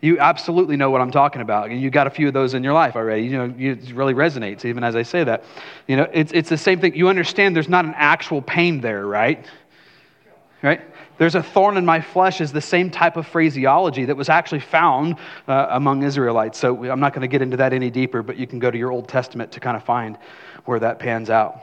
You 0.00 0.20
absolutely 0.20 0.76
know 0.76 0.90
what 0.90 1.00
I'm 1.00 1.10
talking 1.10 1.42
about. 1.42 1.70
And 1.70 1.80
you 1.80 1.90
got 1.90 2.06
a 2.06 2.10
few 2.10 2.28
of 2.28 2.34
those 2.34 2.54
in 2.54 2.62
your 2.62 2.72
life 2.72 2.94
already. 2.94 3.22
You 3.22 3.38
know, 3.38 3.54
it 3.58 3.92
really 3.92 4.14
resonates 4.14 4.64
even 4.64 4.84
as 4.84 4.94
I 4.94 5.02
say 5.02 5.24
that. 5.24 5.42
You 5.88 5.96
know, 5.96 6.08
it's, 6.12 6.30
it's 6.32 6.48
the 6.48 6.58
same 6.58 6.80
thing. 6.80 6.94
You 6.94 7.08
understand 7.08 7.56
there's 7.56 7.68
not 7.68 7.84
an 7.84 7.94
actual 7.96 8.40
pain 8.40 8.80
there, 8.80 9.06
right? 9.06 9.44
Right? 10.62 10.82
There's 11.18 11.34
a 11.34 11.42
thorn 11.42 11.76
in 11.76 11.84
my 11.84 12.00
flesh 12.00 12.40
is 12.40 12.52
the 12.52 12.60
same 12.60 12.90
type 12.90 13.16
of 13.16 13.26
phraseology 13.26 14.04
that 14.04 14.16
was 14.16 14.28
actually 14.28 14.60
found 14.60 15.16
uh, 15.48 15.66
among 15.70 16.04
Israelites. 16.04 16.58
So 16.58 16.84
I'm 16.88 17.00
not 17.00 17.12
going 17.12 17.22
to 17.22 17.28
get 17.28 17.42
into 17.42 17.56
that 17.56 17.72
any 17.72 17.90
deeper, 17.90 18.22
but 18.22 18.36
you 18.36 18.46
can 18.46 18.60
go 18.60 18.70
to 18.70 18.78
your 18.78 18.92
Old 18.92 19.08
Testament 19.08 19.50
to 19.52 19.60
kind 19.60 19.76
of 19.76 19.82
find 19.82 20.16
where 20.64 20.78
that 20.78 21.00
pans 21.00 21.28
out. 21.28 21.60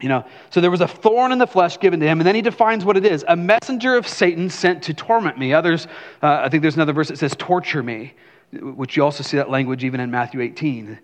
You 0.00 0.08
know, 0.08 0.24
so 0.50 0.60
there 0.60 0.70
was 0.70 0.80
a 0.80 0.86
thorn 0.86 1.32
in 1.32 1.38
the 1.38 1.46
flesh 1.46 1.80
given 1.80 1.98
to 2.00 2.06
him, 2.06 2.20
and 2.20 2.26
then 2.26 2.36
he 2.36 2.42
defines 2.42 2.84
what 2.84 2.96
it 2.96 3.04
is 3.04 3.24
a 3.26 3.34
messenger 3.34 3.96
of 3.96 4.06
Satan 4.06 4.48
sent 4.48 4.82
to 4.84 4.94
torment 4.94 5.38
me. 5.38 5.52
Others, 5.52 5.86
uh, 6.22 6.40
I 6.44 6.48
think 6.48 6.62
there's 6.62 6.76
another 6.76 6.92
verse 6.92 7.08
that 7.08 7.18
says, 7.18 7.34
torture 7.36 7.82
me, 7.82 8.14
which 8.52 8.96
you 8.96 9.02
also 9.02 9.24
see 9.24 9.36
that 9.38 9.50
language 9.50 9.82
even 9.82 9.98
in 9.98 10.10
Matthew 10.10 10.40
18. 10.40 10.98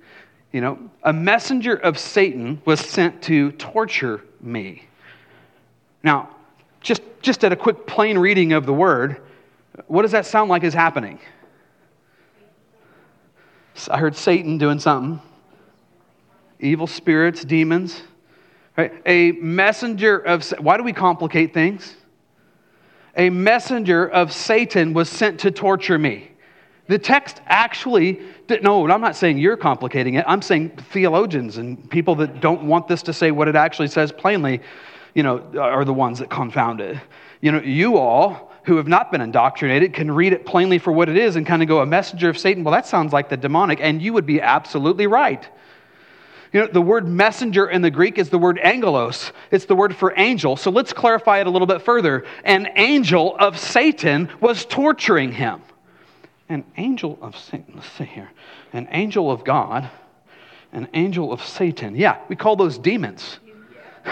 You 0.53 0.61
know, 0.61 0.79
a 1.03 1.13
messenger 1.13 1.75
of 1.75 1.99
Satan 1.99 2.63
was 2.65 2.79
sent 2.79 3.21
to 3.23 3.51
torture 3.53 4.23
me. 4.41 4.85
Now, 6.05 6.37
just, 6.81 7.03
just 7.21 7.43
at 7.43 7.51
a 7.51 7.57
quick 7.57 7.89
plain 7.89 8.17
reading 8.17 8.53
of 8.53 8.65
the 8.65 8.73
word, 8.73 9.21
what 9.89 10.03
does 10.03 10.13
that 10.13 10.25
sound 10.25 10.51
like 10.51 10.63
is 10.63 10.75
happening? 10.75 11.19
I 13.91 13.99
heard 13.99 14.15
Satan 14.15 14.57
doing 14.57 14.79
something, 14.79 15.21
evil 16.61 16.87
spirits, 16.87 17.45
demons 17.45 18.01
Right? 18.77 18.93
A 19.07 19.33
messenger 19.33 20.19
of, 20.19 20.49
why 20.59 20.77
do 20.77 20.83
we 20.83 20.93
complicate 20.93 21.55
things? 21.55 21.95
A 23.17 23.31
messenger 23.31 24.09
of 24.09 24.33
Satan 24.33 24.93
was 24.93 25.09
sent 25.09 25.41
to 25.41 25.51
torture 25.53 25.99
me. 25.99 26.31
The 26.89 26.99
text 26.99 27.41
actually, 27.47 28.21
no, 28.63 28.91
I'm 28.91 29.01
not 29.01 29.17
saying 29.17 29.39
you're 29.39 29.57
complicating 29.57 30.15
it. 30.15 30.25
I'm 30.27 30.43
saying 30.43 30.71
theologians 30.91 31.57
and 31.57 31.89
people 31.89 32.17
that 32.17 32.41
don't 32.41 32.65
want 32.65 32.89
this 32.89 33.03
to 33.05 33.13
say 33.13 33.31
what 33.31 33.49
it 33.49 33.57
actually 33.57 33.89
says 33.89 34.13
plainly, 34.13 34.61
you 35.15 35.23
know, 35.23 35.39
are 35.59 35.85
the 35.85 35.95
ones 35.95 36.19
that 36.19 36.29
confound 36.29 36.81
it. 36.81 36.99
You 37.41 37.53
know, 37.53 37.61
you 37.61 37.97
all 37.97 38.53
who 38.65 38.77
have 38.77 38.89
not 38.89 39.13
been 39.13 39.21
indoctrinated 39.21 39.93
can 39.93 40.11
read 40.11 40.33
it 40.33 40.45
plainly 40.45 40.79
for 40.79 40.93
what 40.93 41.09
it 41.09 41.17
is 41.17 41.37
and 41.37 41.47
kind 41.47 41.63
of 41.63 41.69
go, 41.69 41.81
a 41.81 41.87
messenger 41.87 42.29
of 42.29 42.37
Satan. 42.37 42.65
Well, 42.65 42.73
that 42.73 42.87
sounds 42.87 43.13
like 43.13 43.29
the 43.29 43.37
demonic, 43.37 43.79
and 43.81 44.03
you 44.03 44.13
would 44.13 44.27
be 44.27 44.41
absolutely 44.41 45.07
right. 45.07 45.49
You 46.55 46.61
know, 46.61 46.67
the 46.69 46.81
word 46.81 47.09
messenger 47.09 47.69
in 47.69 47.83
the 47.83 47.91
Greek 47.91 48.17
is 48.17 48.31
the 48.31 48.39
word 48.39 48.61
angelos. 48.61 49.33
It's 49.51 49.65
the 49.65 49.75
word 49.75 49.95
for 49.95 50.15
angel. 50.17 50.55
So 50.55 50.71
let's 50.71 50.93
clarify 50.93 51.41
it 51.41 51.49
a 51.49 51.51
little 51.51 51.67
bit 51.67 51.83
further. 51.83 52.25
An 52.45 52.69
angel 52.77 53.37
of 53.41 53.59
Satan 53.59 54.31
was 54.41 54.65
torturing 54.65 55.33
him. 55.33 55.63
An 56.49 56.65
angel 56.77 57.19
of 57.21 57.37
Satan, 57.37 57.73
let's 57.75 57.91
see 57.91 58.05
here. 58.05 58.31
An 58.73 58.87
angel 58.93 59.33
of 59.33 59.45
God, 59.45 59.91
an 60.73 60.87
angel 60.95 61.33
of 61.33 61.45
Satan. 61.45 61.97
Yeah, 61.97 62.19
we 62.29 62.37
call 62.37 62.57
those 62.57 62.79
demons. 62.79 63.41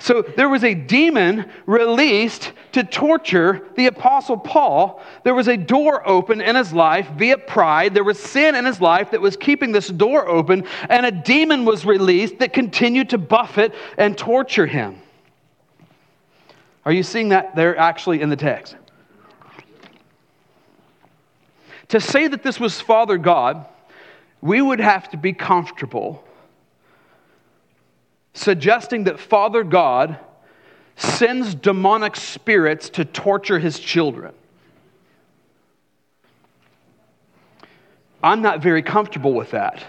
So 0.00 0.20
there 0.20 0.50
was 0.50 0.64
a 0.64 0.74
demon 0.74 1.50
released 1.64 2.52
to 2.74 2.82
torture 2.82 3.68
the 3.76 3.86
Apostle 3.86 4.36
Paul. 4.36 5.00
There 5.22 5.34
was 5.34 5.46
a 5.46 5.56
door 5.56 6.06
open 6.08 6.40
in 6.40 6.56
his 6.56 6.72
life 6.72 7.08
via 7.16 7.38
pride. 7.38 7.94
There 7.94 8.02
was 8.02 8.18
sin 8.18 8.56
in 8.56 8.64
his 8.64 8.80
life 8.80 9.12
that 9.12 9.20
was 9.20 9.36
keeping 9.36 9.70
this 9.70 9.86
door 9.86 10.28
open, 10.28 10.66
and 10.88 11.06
a 11.06 11.12
demon 11.12 11.64
was 11.64 11.86
released 11.86 12.40
that 12.40 12.52
continued 12.52 13.10
to 13.10 13.18
buffet 13.18 13.74
and 13.96 14.18
torture 14.18 14.66
him. 14.66 15.00
Are 16.84 16.90
you 16.90 17.04
seeing 17.04 17.28
that 17.28 17.54
there 17.54 17.78
actually 17.78 18.20
in 18.20 18.28
the 18.28 18.36
text? 18.36 18.74
To 21.88 22.00
say 22.00 22.26
that 22.26 22.42
this 22.42 22.58
was 22.58 22.80
Father 22.80 23.18
God, 23.18 23.66
we 24.40 24.60
would 24.60 24.80
have 24.80 25.08
to 25.10 25.16
be 25.16 25.32
comfortable 25.32 26.24
suggesting 28.32 29.04
that 29.04 29.20
Father 29.20 29.62
God 29.62 30.18
sends 30.96 31.54
demonic 31.54 32.16
spirits 32.16 32.88
to 32.90 33.04
torture 33.04 33.58
his 33.58 33.78
children. 33.78 34.34
I'm 38.22 38.40
not 38.40 38.62
very 38.62 38.82
comfortable 38.82 39.34
with 39.34 39.50
that. 39.50 39.84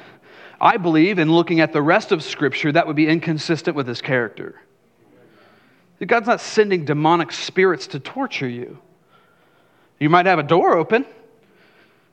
I 0.60 0.78
believe, 0.78 1.20
in 1.20 1.32
looking 1.32 1.60
at 1.62 1.74
the 1.74 1.82
rest 1.82 2.12
of 2.12 2.24
Scripture, 2.24 2.72
that 2.72 2.88
would 2.88 2.96
be 2.96 3.08
inconsistent 3.08 3.76
with 3.76 3.88
his 3.88 4.02
character. 4.02 4.62
God's 6.06 6.28
not 6.28 6.42
sending 6.42 6.86
demonic 6.86 7.32
spirits 7.32 7.88
to 7.88 8.00
torture 8.00 8.48
you. 8.48 8.78
You 10.00 10.10
might 10.10 10.26
have 10.26 10.40
a 10.40 10.44
door 10.44 10.78
open, 10.78 11.06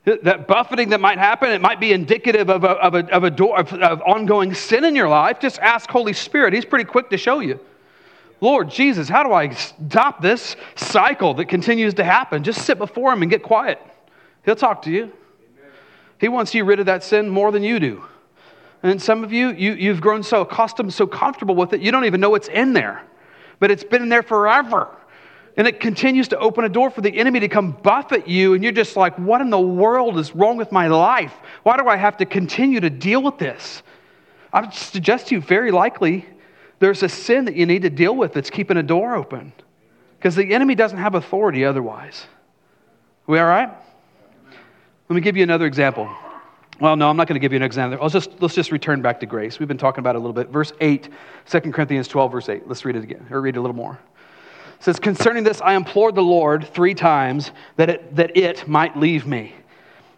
that 0.04 0.46
buffeting 0.48 0.90
that 0.90 1.00
might 1.00 1.18
happen, 1.18 1.50
it 1.50 1.60
might 1.60 1.78
be 1.78 1.92
indicative 1.92 2.50
of 2.50 2.64
a, 2.64 2.70
of 2.70 2.94
a, 2.94 3.12
of 3.12 3.24
a 3.24 3.30
door 3.30 3.58
of, 3.58 3.72
of 3.72 4.02
ongoing 4.02 4.52
sin 4.54 4.84
in 4.84 4.96
your 4.96 5.08
life. 5.08 5.38
Just 5.38 5.60
ask 5.60 5.88
Holy 5.90 6.12
Spirit. 6.12 6.54
He's 6.54 6.64
pretty 6.64 6.84
quick 6.84 7.10
to 7.10 7.16
show 7.16 7.40
you. 7.40 7.60
Lord 8.42 8.70
Jesus, 8.70 9.08
how 9.08 9.22
do 9.22 9.32
I 9.32 9.50
stop 9.50 10.20
this 10.20 10.56
cycle 10.74 11.34
that 11.34 11.44
continues 11.44 11.94
to 11.94 12.04
happen? 12.04 12.42
Just 12.42 12.66
sit 12.66 12.76
before 12.76 13.12
Him 13.12 13.22
and 13.22 13.30
get 13.30 13.44
quiet. 13.44 13.80
He'll 14.44 14.56
talk 14.56 14.82
to 14.82 14.90
you. 14.90 15.12
He 16.18 16.26
wants 16.26 16.52
you 16.52 16.64
rid 16.64 16.80
of 16.80 16.86
that 16.86 17.04
sin 17.04 17.28
more 17.28 17.52
than 17.52 17.62
you 17.62 17.78
do. 17.78 18.04
And 18.82 19.00
some 19.00 19.22
of 19.22 19.32
you, 19.32 19.50
you 19.52 19.74
you've 19.74 20.00
grown 20.00 20.24
so 20.24 20.40
accustomed, 20.40 20.92
so 20.92 21.06
comfortable 21.06 21.54
with 21.54 21.72
it, 21.72 21.82
you 21.82 21.92
don't 21.92 22.04
even 22.04 22.20
know 22.20 22.30
what's 22.30 22.48
in 22.48 22.72
there. 22.72 23.04
But 23.60 23.70
it's 23.70 23.84
been 23.84 24.02
in 24.02 24.08
there 24.08 24.24
forever. 24.24 24.88
And 25.56 25.68
it 25.68 25.78
continues 25.78 26.26
to 26.28 26.38
open 26.40 26.64
a 26.64 26.68
door 26.68 26.90
for 26.90 27.00
the 27.00 27.16
enemy 27.16 27.38
to 27.40 27.48
come 27.48 27.70
buffet 27.70 28.26
you, 28.26 28.54
and 28.54 28.64
you're 28.64 28.72
just 28.72 28.96
like, 28.96 29.16
what 29.20 29.40
in 29.40 29.50
the 29.50 29.60
world 29.60 30.18
is 30.18 30.34
wrong 30.34 30.56
with 30.56 30.72
my 30.72 30.88
life? 30.88 31.34
Why 31.62 31.76
do 31.76 31.86
I 31.86 31.96
have 31.96 32.16
to 32.16 32.26
continue 32.26 32.80
to 32.80 32.90
deal 32.90 33.22
with 33.22 33.38
this? 33.38 33.84
I 34.52 34.62
would 34.62 34.74
suggest 34.74 35.28
to 35.28 35.36
you, 35.36 35.40
very 35.40 35.70
likely, 35.70 36.26
there's 36.82 37.02
a 37.04 37.08
sin 37.08 37.44
that 37.44 37.54
you 37.54 37.64
need 37.64 37.82
to 37.82 37.90
deal 37.90 38.16
with 38.16 38.32
that's 38.32 38.50
keeping 38.50 38.76
a 38.76 38.82
door 38.82 39.14
open. 39.14 39.52
Because 40.18 40.34
the 40.34 40.52
enemy 40.52 40.74
doesn't 40.74 40.98
have 40.98 41.14
authority 41.14 41.64
otherwise. 41.64 42.26
We 43.26 43.38
all 43.38 43.46
right? 43.46 43.70
Let 45.08 45.14
me 45.14 45.20
give 45.20 45.36
you 45.36 45.44
another 45.44 45.66
example. 45.66 46.10
Well, 46.80 46.96
no, 46.96 47.08
I'm 47.08 47.16
not 47.16 47.28
going 47.28 47.36
to 47.36 47.40
give 47.40 47.52
you 47.52 47.56
an 47.56 47.62
example. 47.62 47.98
I'll 48.02 48.08
just, 48.08 48.30
let's 48.40 48.54
just 48.54 48.72
return 48.72 49.00
back 49.00 49.20
to 49.20 49.26
grace. 49.26 49.60
We've 49.60 49.68
been 49.68 49.78
talking 49.78 50.00
about 50.00 50.16
it 50.16 50.18
a 50.18 50.20
little 50.20 50.32
bit. 50.32 50.48
Verse 50.48 50.72
8, 50.80 51.08
2 51.48 51.60
Corinthians 51.72 52.08
12, 52.08 52.32
verse 52.32 52.48
8. 52.48 52.66
Let's 52.66 52.84
read 52.84 52.96
it 52.96 53.04
again, 53.04 53.26
or 53.30 53.40
read 53.40 53.54
it 53.54 53.58
a 53.58 53.62
little 53.62 53.76
more 53.76 54.00
says, 54.82 54.98
Concerning 54.98 55.44
this, 55.44 55.60
I 55.60 55.74
implored 55.74 56.14
the 56.14 56.22
Lord 56.22 56.66
three 56.66 56.94
times 56.94 57.52
that 57.76 57.88
it, 57.88 58.16
that 58.16 58.36
it 58.36 58.66
might 58.66 58.96
leave 58.96 59.26
me. 59.26 59.54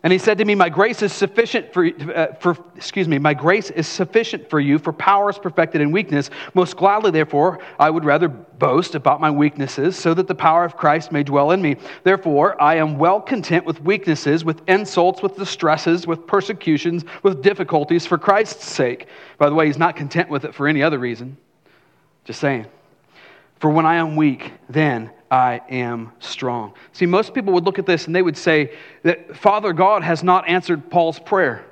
And 0.04 0.12
he 0.12 0.18
said 0.18 0.36
to 0.36 0.44
me, 0.44 0.54
My 0.54 0.68
grace 0.68 1.00
is 1.00 1.14
sufficient 1.14 1.72
for, 1.72 1.86
uh, 1.86 2.34
for, 2.34 2.58
excuse 2.76 3.08
me, 3.08 3.18
my 3.18 3.32
grace 3.32 3.70
is 3.70 3.88
sufficient 3.88 4.50
for 4.50 4.60
you, 4.60 4.78
for 4.78 4.92
power 4.92 5.30
is 5.30 5.38
perfected 5.38 5.80
in 5.80 5.92
weakness. 5.92 6.28
Most 6.52 6.76
gladly, 6.76 7.10
therefore, 7.10 7.58
I 7.78 7.88
would 7.88 8.04
rather 8.04 8.28
boast 8.28 8.94
about 8.94 9.22
my 9.22 9.30
weaknesses, 9.30 9.96
so 9.96 10.12
that 10.12 10.28
the 10.28 10.34
power 10.34 10.62
of 10.62 10.76
Christ 10.76 11.10
may 11.10 11.22
dwell 11.22 11.52
in 11.52 11.62
me. 11.62 11.76
Therefore, 12.02 12.60
I 12.62 12.76
am 12.76 12.98
well 12.98 13.18
content 13.18 13.64
with 13.64 13.80
weaknesses, 13.80 14.44
with 14.44 14.60
insults, 14.68 15.22
with 15.22 15.36
distresses, 15.36 16.06
with 16.06 16.26
persecutions, 16.26 17.06
with 17.22 17.42
difficulties 17.42 18.04
for 18.04 18.18
Christ's 18.18 18.66
sake. 18.66 19.08
By 19.38 19.48
the 19.48 19.54
way, 19.54 19.66
he's 19.66 19.78
not 19.78 19.96
content 19.96 20.28
with 20.28 20.44
it 20.44 20.54
for 20.54 20.68
any 20.68 20.82
other 20.82 20.98
reason. 20.98 21.38
Just 22.26 22.40
saying. 22.40 22.66
For 23.58 23.70
when 23.70 23.86
I 23.86 23.94
am 23.94 24.16
weak, 24.16 24.52
then 24.68 25.10
I 25.30 25.60
am 25.68 26.12
strong. 26.20 26.74
See, 26.92 27.06
most 27.06 27.34
people 27.34 27.52
would 27.54 27.64
look 27.64 27.78
at 27.78 27.86
this 27.86 28.06
and 28.06 28.14
they 28.14 28.22
would 28.22 28.36
say 28.36 28.76
that 29.02 29.36
Father 29.36 29.72
God 29.72 30.02
has 30.02 30.22
not 30.22 30.48
answered 30.48 30.90
Paul's 30.90 31.18
prayer. 31.18 31.64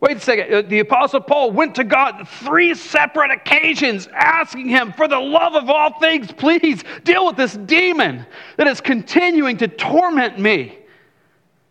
Wait 0.00 0.16
a 0.16 0.20
second. 0.20 0.54
Uh, 0.54 0.62
the 0.62 0.78
Apostle 0.78 1.20
Paul 1.20 1.50
went 1.50 1.74
to 1.74 1.84
God 1.84 2.28
three 2.28 2.74
separate 2.74 3.32
occasions 3.32 4.08
asking 4.12 4.68
him, 4.68 4.92
for 4.92 5.08
the 5.08 5.18
love 5.18 5.54
of 5.54 5.68
all 5.68 5.98
things, 5.98 6.30
please 6.30 6.84
deal 7.02 7.26
with 7.26 7.36
this 7.36 7.54
demon 7.54 8.24
that 8.56 8.68
is 8.68 8.80
continuing 8.80 9.56
to 9.56 9.66
torment 9.66 10.38
me. 10.38 10.78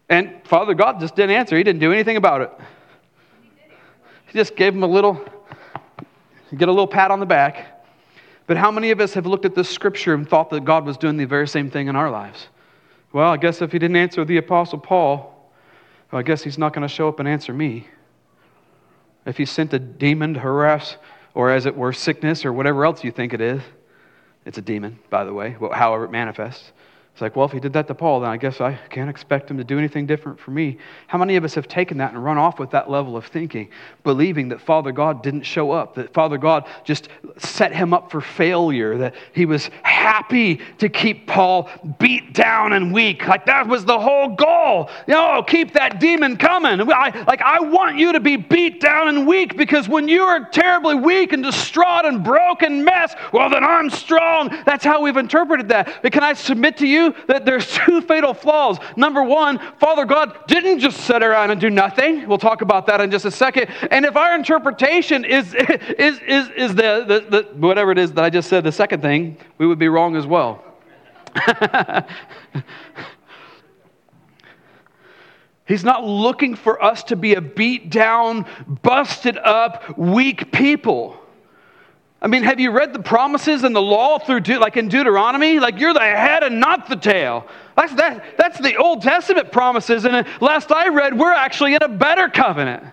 And 0.09 0.41
Father 0.43 0.73
God 0.73 0.99
just 0.99 1.15
didn't 1.15 1.35
answer. 1.35 1.57
He 1.57 1.63
didn't 1.63 1.79
do 1.79 1.93
anything 1.93 2.17
about 2.17 2.41
it. 2.41 2.51
He 4.27 4.33
just 4.33 4.55
gave 4.57 4.73
him 4.73 4.83
a 4.83 4.87
little, 4.87 5.23
get 6.57 6.67
a 6.67 6.71
little 6.71 6.87
pat 6.87 7.11
on 7.11 7.21
the 7.21 7.25
back. 7.25 7.76
But 8.47 8.57
how 8.57 8.71
many 8.71 8.91
of 8.91 8.99
us 9.01 9.13
have 9.13 9.25
looked 9.25 9.45
at 9.45 9.55
this 9.55 9.69
scripture 9.69 10.13
and 10.13 10.27
thought 10.27 10.49
that 10.49 10.63
God 10.65 10.85
was 10.85 10.97
doing 10.97 11.17
the 11.17 11.25
very 11.25 11.47
same 11.47 11.69
thing 11.69 11.87
in 11.87 11.95
our 11.95 12.09
lives? 12.09 12.47
Well, 13.11 13.29
I 13.29 13.37
guess 13.37 13.61
if 13.61 13.73
he 13.73 13.79
didn't 13.79 13.97
answer 13.97 14.23
the 14.25 14.37
Apostle 14.37 14.79
Paul, 14.79 15.51
well, 16.11 16.19
I 16.19 16.23
guess 16.23 16.43
he's 16.43 16.57
not 16.57 16.73
going 16.73 16.87
to 16.87 16.93
show 16.93 17.09
up 17.09 17.19
and 17.19 17.27
answer 17.27 17.53
me. 17.53 17.87
If 19.25 19.37
he 19.37 19.45
sent 19.45 19.73
a 19.73 19.79
demon 19.79 20.33
to 20.35 20.39
harass, 20.39 20.95
or 21.33 21.51
as 21.51 21.65
it 21.65 21.75
were, 21.75 21.91
sickness, 21.91 22.45
or 22.45 22.53
whatever 22.53 22.85
else 22.85 23.03
you 23.03 23.11
think 23.11 23.33
it 23.33 23.41
is, 23.41 23.61
it's 24.45 24.57
a 24.57 24.61
demon, 24.61 24.97
by 25.09 25.25
the 25.25 25.33
way, 25.33 25.57
however 25.73 26.05
it 26.05 26.11
manifests. 26.11 26.71
It's 27.17 27.21
like, 27.23 27.35
well, 27.35 27.47
if 27.47 27.51
he 27.51 27.59
did 27.59 27.73
that 27.73 27.87
to 27.87 27.95
Paul, 27.95 28.19
then 28.19 28.29
I 28.29 28.37
guess 28.37 28.61
I 28.61 28.75
can't 28.91 29.09
expect 29.09 29.49
him 29.49 29.57
to 29.57 29.63
do 29.63 29.79
anything 29.79 30.05
different 30.05 30.39
for 30.39 30.51
me. 30.51 30.77
How 31.07 31.17
many 31.17 31.35
of 31.35 31.43
us 31.43 31.55
have 31.55 31.67
taken 31.67 31.97
that 31.97 32.13
and 32.13 32.23
run 32.23 32.37
off 32.37 32.59
with 32.59 32.69
that 32.69 32.91
level 32.91 33.17
of 33.17 33.25
thinking, 33.25 33.69
believing 34.03 34.49
that 34.49 34.61
Father 34.61 34.91
God 34.91 35.23
didn't 35.23 35.41
show 35.41 35.71
up, 35.71 35.95
that 35.95 36.13
Father 36.13 36.37
God 36.37 36.67
just 36.83 37.09
set 37.39 37.73
him 37.73 37.91
up 37.91 38.11
for 38.11 38.21
failure, 38.21 38.99
that 38.99 39.15
he 39.33 39.47
was 39.47 39.71
happy 39.81 40.61
to 40.77 40.89
keep 40.89 41.25
Paul 41.25 41.71
beat 41.97 42.33
down 42.33 42.73
and 42.73 42.93
weak? 42.93 43.27
Like 43.27 43.47
that 43.47 43.65
was 43.65 43.83
the 43.83 43.97
whole 43.97 44.35
goal. 44.35 44.91
You 45.07 45.15
know, 45.15 45.41
keep 45.41 45.73
that 45.73 45.99
demon 45.99 46.37
coming. 46.37 46.81
I, 46.81 47.23
like, 47.27 47.41
I 47.41 47.61
want 47.61 47.97
you 47.97 48.13
to 48.13 48.19
be 48.19 48.35
beat 48.35 48.79
down 48.79 49.07
and 49.07 49.25
weak 49.25 49.57
because 49.57 49.89
when 49.89 50.07
you 50.07 50.21
are 50.21 50.47
terribly 50.51 50.93
weak 50.93 51.33
and 51.33 51.41
distraught 51.41 52.05
and 52.05 52.23
broken 52.23 52.83
mess, 52.83 53.15
well, 53.33 53.49
then 53.49 53.63
I'm 53.63 53.89
strong. 53.89 54.55
That's 54.67 54.85
how 54.85 55.01
we've 55.01 55.17
interpreted 55.17 55.67
that. 55.69 56.03
But 56.03 56.11
can 56.11 56.21
I 56.21 56.33
submit 56.33 56.77
to 56.77 56.85
you? 56.85 57.06
That 57.27 57.45
there's 57.45 57.67
two 57.85 58.01
fatal 58.01 58.33
flaws. 58.33 58.77
Number 58.95 59.23
one, 59.23 59.59
Father 59.79 60.05
God 60.05 60.47
didn't 60.47 60.79
just 60.79 61.01
sit 61.01 61.23
around 61.23 61.51
and 61.51 61.61
do 61.61 61.69
nothing. 61.69 62.27
We'll 62.27 62.37
talk 62.37 62.61
about 62.61 62.85
that 62.87 63.01
in 63.01 63.11
just 63.11 63.25
a 63.25 63.31
second. 63.31 63.69
And 63.91 64.05
if 64.05 64.15
our 64.15 64.35
interpretation 64.35 65.25
is, 65.25 65.53
is, 65.99 66.19
is, 66.19 66.49
is 66.49 66.75
the, 66.75 67.05
the, 67.07 67.25
the 67.29 67.43
whatever 67.57 67.91
it 67.91 67.97
is 67.97 68.13
that 68.13 68.23
I 68.23 68.29
just 68.29 68.49
said, 68.49 68.63
the 68.63 68.71
second 68.71 69.01
thing, 69.01 69.37
we 69.57 69.67
would 69.67 69.79
be 69.79 69.89
wrong 69.89 70.15
as 70.15 70.25
well. 70.25 70.63
He's 75.67 75.83
not 75.83 76.03
looking 76.05 76.55
for 76.55 76.81
us 76.81 77.03
to 77.03 77.17
be 77.17 77.35
a 77.35 77.41
beat 77.41 77.89
down, 77.89 78.45
busted 78.81 79.37
up, 79.37 79.97
weak 79.97 80.51
people. 80.53 81.19
I 82.27 82.29
mean, 82.29 82.43
have 82.43 82.59
you 82.59 82.71
read 82.71 82.91
the 82.91 82.99
promises 82.99 83.63
in 83.63 83.71
the 83.71 83.81
law 83.81 84.19
through, 84.19 84.41
like 84.59 84.75
in 84.75 84.89
Deuteronomy? 84.89 85.61
Like 85.61 85.79
you're 85.79 85.93
the 85.93 86.01
head 86.01 86.43
and 86.43 86.59
not 86.59 86.89
the 86.89 86.97
tail. 86.97 87.47
That's, 87.77 87.93
that, 87.93 88.37
that's 88.37 88.59
the 88.59 88.75
Old 88.75 89.01
Testament 89.01 89.49
promises. 89.49 90.03
And 90.03 90.27
last 90.41 90.69
I 90.69 90.89
read, 90.89 91.17
we're 91.17 91.31
actually 91.31 91.75
in 91.75 91.81
a 91.81 91.87
better 91.87 92.27
covenant, 92.27 92.83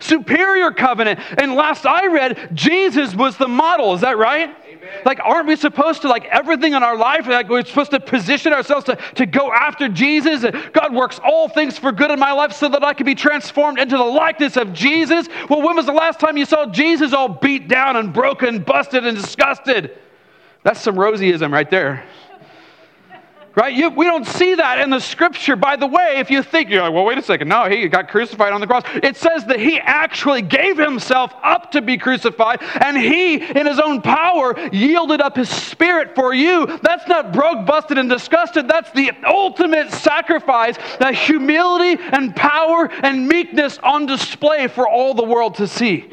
superior 0.00 0.70
covenant. 0.70 1.18
And 1.38 1.54
last 1.54 1.86
I 1.86 2.08
read, 2.08 2.50
Jesus 2.52 3.14
was 3.14 3.38
the 3.38 3.48
model. 3.48 3.94
Is 3.94 4.02
that 4.02 4.18
right? 4.18 4.54
Like, 5.04 5.20
aren't 5.22 5.46
we 5.46 5.56
supposed 5.56 6.02
to, 6.02 6.08
like, 6.08 6.24
everything 6.26 6.74
in 6.74 6.82
our 6.82 6.96
life, 6.96 7.26
like, 7.26 7.48
we're 7.48 7.64
supposed 7.64 7.90
to 7.92 8.00
position 8.00 8.52
ourselves 8.52 8.84
to, 8.86 8.96
to 9.16 9.26
go 9.26 9.52
after 9.52 9.88
Jesus? 9.88 10.44
And 10.44 10.72
God 10.72 10.94
works 10.94 11.20
all 11.24 11.48
things 11.48 11.78
for 11.78 11.92
good 11.92 12.10
in 12.10 12.18
my 12.18 12.32
life 12.32 12.52
so 12.52 12.68
that 12.68 12.82
I 12.82 12.94
can 12.94 13.06
be 13.06 13.14
transformed 13.14 13.78
into 13.78 13.96
the 13.96 14.04
likeness 14.04 14.56
of 14.56 14.72
Jesus. 14.72 15.28
Well, 15.48 15.62
when 15.62 15.76
was 15.76 15.86
the 15.86 15.92
last 15.92 16.20
time 16.20 16.36
you 16.36 16.46
saw 16.46 16.66
Jesus 16.66 17.12
all 17.12 17.28
beat 17.28 17.68
down 17.68 17.96
and 17.96 18.12
broken, 18.12 18.60
busted, 18.60 19.06
and 19.06 19.16
disgusted? 19.16 19.98
That's 20.62 20.80
some 20.80 20.96
Rosieism 20.96 21.52
right 21.52 21.70
there 21.70 22.04
right? 23.54 23.72
You, 23.72 23.90
we 23.90 24.04
don't 24.04 24.26
see 24.26 24.54
that 24.56 24.80
in 24.80 24.90
the 24.90 25.00
scripture. 25.00 25.56
By 25.56 25.76
the 25.76 25.86
way, 25.86 26.16
if 26.18 26.30
you 26.30 26.42
think, 26.42 26.70
you're 26.70 26.82
like, 26.82 26.92
well, 26.92 27.04
wait 27.04 27.18
a 27.18 27.22
second. 27.22 27.48
No, 27.48 27.68
he 27.68 27.88
got 27.88 28.08
crucified 28.08 28.52
on 28.52 28.60
the 28.60 28.66
cross. 28.66 28.82
It 28.94 29.16
says 29.16 29.44
that 29.46 29.60
he 29.60 29.78
actually 29.78 30.42
gave 30.42 30.78
himself 30.78 31.32
up 31.42 31.70
to 31.72 31.82
be 31.82 31.96
crucified, 31.96 32.62
and 32.62 32.96
he, 32.96 33.36
in 33.36 33.66
his 33.66 33.78
own 33.78 34.02
power, 34.02 34.58
yielded 34.70 35.20
up 35.20 35.36
his 35.36 35.48
spirit 35.48 36.14
for 36.14 36.34
you. 36.34 36.66
That's 36.82 37.06
not 37.08 37.32
broke, 37.32 37.66
busted, 37.66 37.98
and 37.98 38.08
disgusted. 38.08 38.68
That's 38.68 38.90
the 38.92 39.12
ultimate 39.26 39.92
sacrifice, 39.92 40.76
that 40.98 41.14
humility 41.14 42.02
and 42.12 42.34
power 42.34 42.90
and 43.02 43.28
meekness 43.28 43.78
on 43.78 44.06
display 44.06 44.68
for 44.68 44.88
all 44.88 45.14
the 45.14 45.24
world 45.24 45.56
to 45.56 45.66
see. 45.66 46.10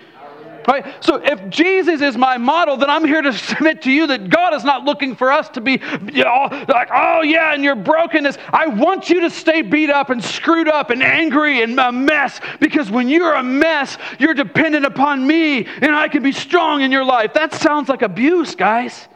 Right? 0.67 1.03
So 1.03 1.15
if 1.15 1.49
Jesus 1.49 2.01
is 2.01 2.17
my 2.17 2.37
model, 2.37 2.77
then 2.77 2.89
I'm 2.89 3.05
here 3.05 3.21
to 3.21 3.33
submit 3.51 3.81
to 3.83 3.91
you 3.91 4.07
that 4.07 4.29
God 4.29 4.53
is 4.53 4.63
not 4.63 4.83
looking 4.83 5.15
for 5.15 5.31
us 5.31 5.49
to 5.49 5.61
be 5.61 5.81
you 6.11 6.23
know, 6.23 6.65
like, 6.67 6.89
oh 6.93 7.21
yeah, 7.21 7.53
and 7.53 7.63
your 7.63 7.75
brokenness. 7.75 8.37
I 8.49 8.67
want 8.67 9.09
you 9.09 9.21
to 9.21 9.29
stay 9.29 9.61
beat 9.61 9.89
up 9.89 10.09
and 10.09 10.23
screwed 10.23 10.67
up 10.67 10.89
and 10.89 11.01
angry 11.01 11.63
and 11.63 11.79
a 11.79 11.91
mess 11.91 12.39
because 12.59 12.91
when 12.91 13.09
you're 13.09 13.33
a 13.33 13.43
mess, 13.43 13.97
you're 14.19 14.33
dependent 14.33 14.85
upon 14.85 15.25
me 15.25 15.65
and 15.65 15.95
I 15.95 16.07
can 16.07 16.23
be 16.23 16.31
strong 16.31 16.81
in 16.81 16.91
your 16.91 17.05
life. 17.05 17.33
That 17.33 17.53
sounds 17.53 17.89
like 17.89 18.01
abuse, 18.01 18.55
guys. 18.55 19.07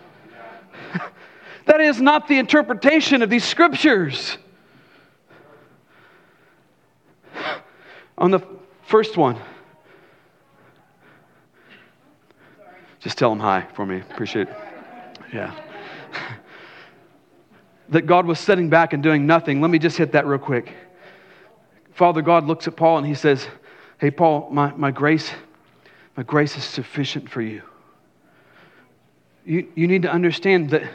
that 1.66 1.82
is 1.82 2.02
not 2.02 2.28
the 2.28 2.40
interpretation 2.40 3.22
of 3.22 3.30
these 3.30 3.44
scriptures. 3.44 4.38
On 8.18 8.32
the 8.32 8.40
first 8.84 9.18
one, 9.18 9.38
Just 13.06 13.20
tell 13.20 13.30
them 13.30 13.40
hi 13.40 13.68
for 13.76 13.86
me. 13.86 14.00
Appreciate 14.00 14.48
it. 14.48 14.56
Yeah. 15.32 15.54
that 17.90 18.08
God 18.08 18.26
was 18.26 18.40
sitting 18.40 18.68
back 18.68 18.94
and 18.94 19.04
doing 19.04 19.28
nothing. 19.28 19.62
Let 19.62 19.70
me 19.70 19.78
just 19.78 19.96
hit 19.96 20.14
that 20.14 20.26
real 20.26 20.40
quick. 20.40 20.74
Father 21.94 22.24
God 22.24 22.48
looks 22.48 22.68
at 22.68 22.76
Paul 22.76 22.98
and 22.98 23.06
he 23.06 23.14
says, 23.14 23.48
Hey, 24.00 24.10
Paul, 24.10 24.50
my, 24.52 24.72
my 24.74 24.90
grace, 24.90 25.30
my 26.18 26.24
grace 26.24 26.58
is 26.58 26.64
sufficient 26.64 27.30
for 27.30 27.44
you. 27.44 27.62
You, 29.46 29.68
you 29.76 29.88
need 29.88 30.02
to 30.02 30.12
understand 30.12 30.72
that 30.72 30.90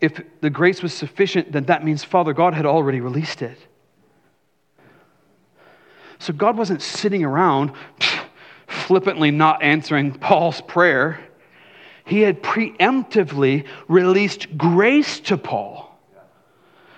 if 0.00 0.20
the 0.40 0.50
grace 0.50 0.82
was 0.82 0.92
sufficient, 0.92 1.52
then 1.52 1.66
that 1.66 1.84
means 1.84 2.02
Father 2.02 2.32
God 2.32 2.54
had 2.54 2.66
already 2.66 3.00
released 3.00 3.42
it. 3.42 3.58
So 6.18 6.32
God 6.32 6.58
wasn't 6.58 6.82
sitting 6.82 7.22
around 7.22 7.70
flippantly 8.66 9.30
not 9.30 9.62
answering 9.62 10.14
Paul's 10.14 10.60
prayer 10.60 11.20
he 12.04 12.20
had 12.20 12.42
preemptively 12.42 13.66
released 13.88 14.56
grace 14.56 15.20
to 15.20 15.36
Paul. 15.36 15.83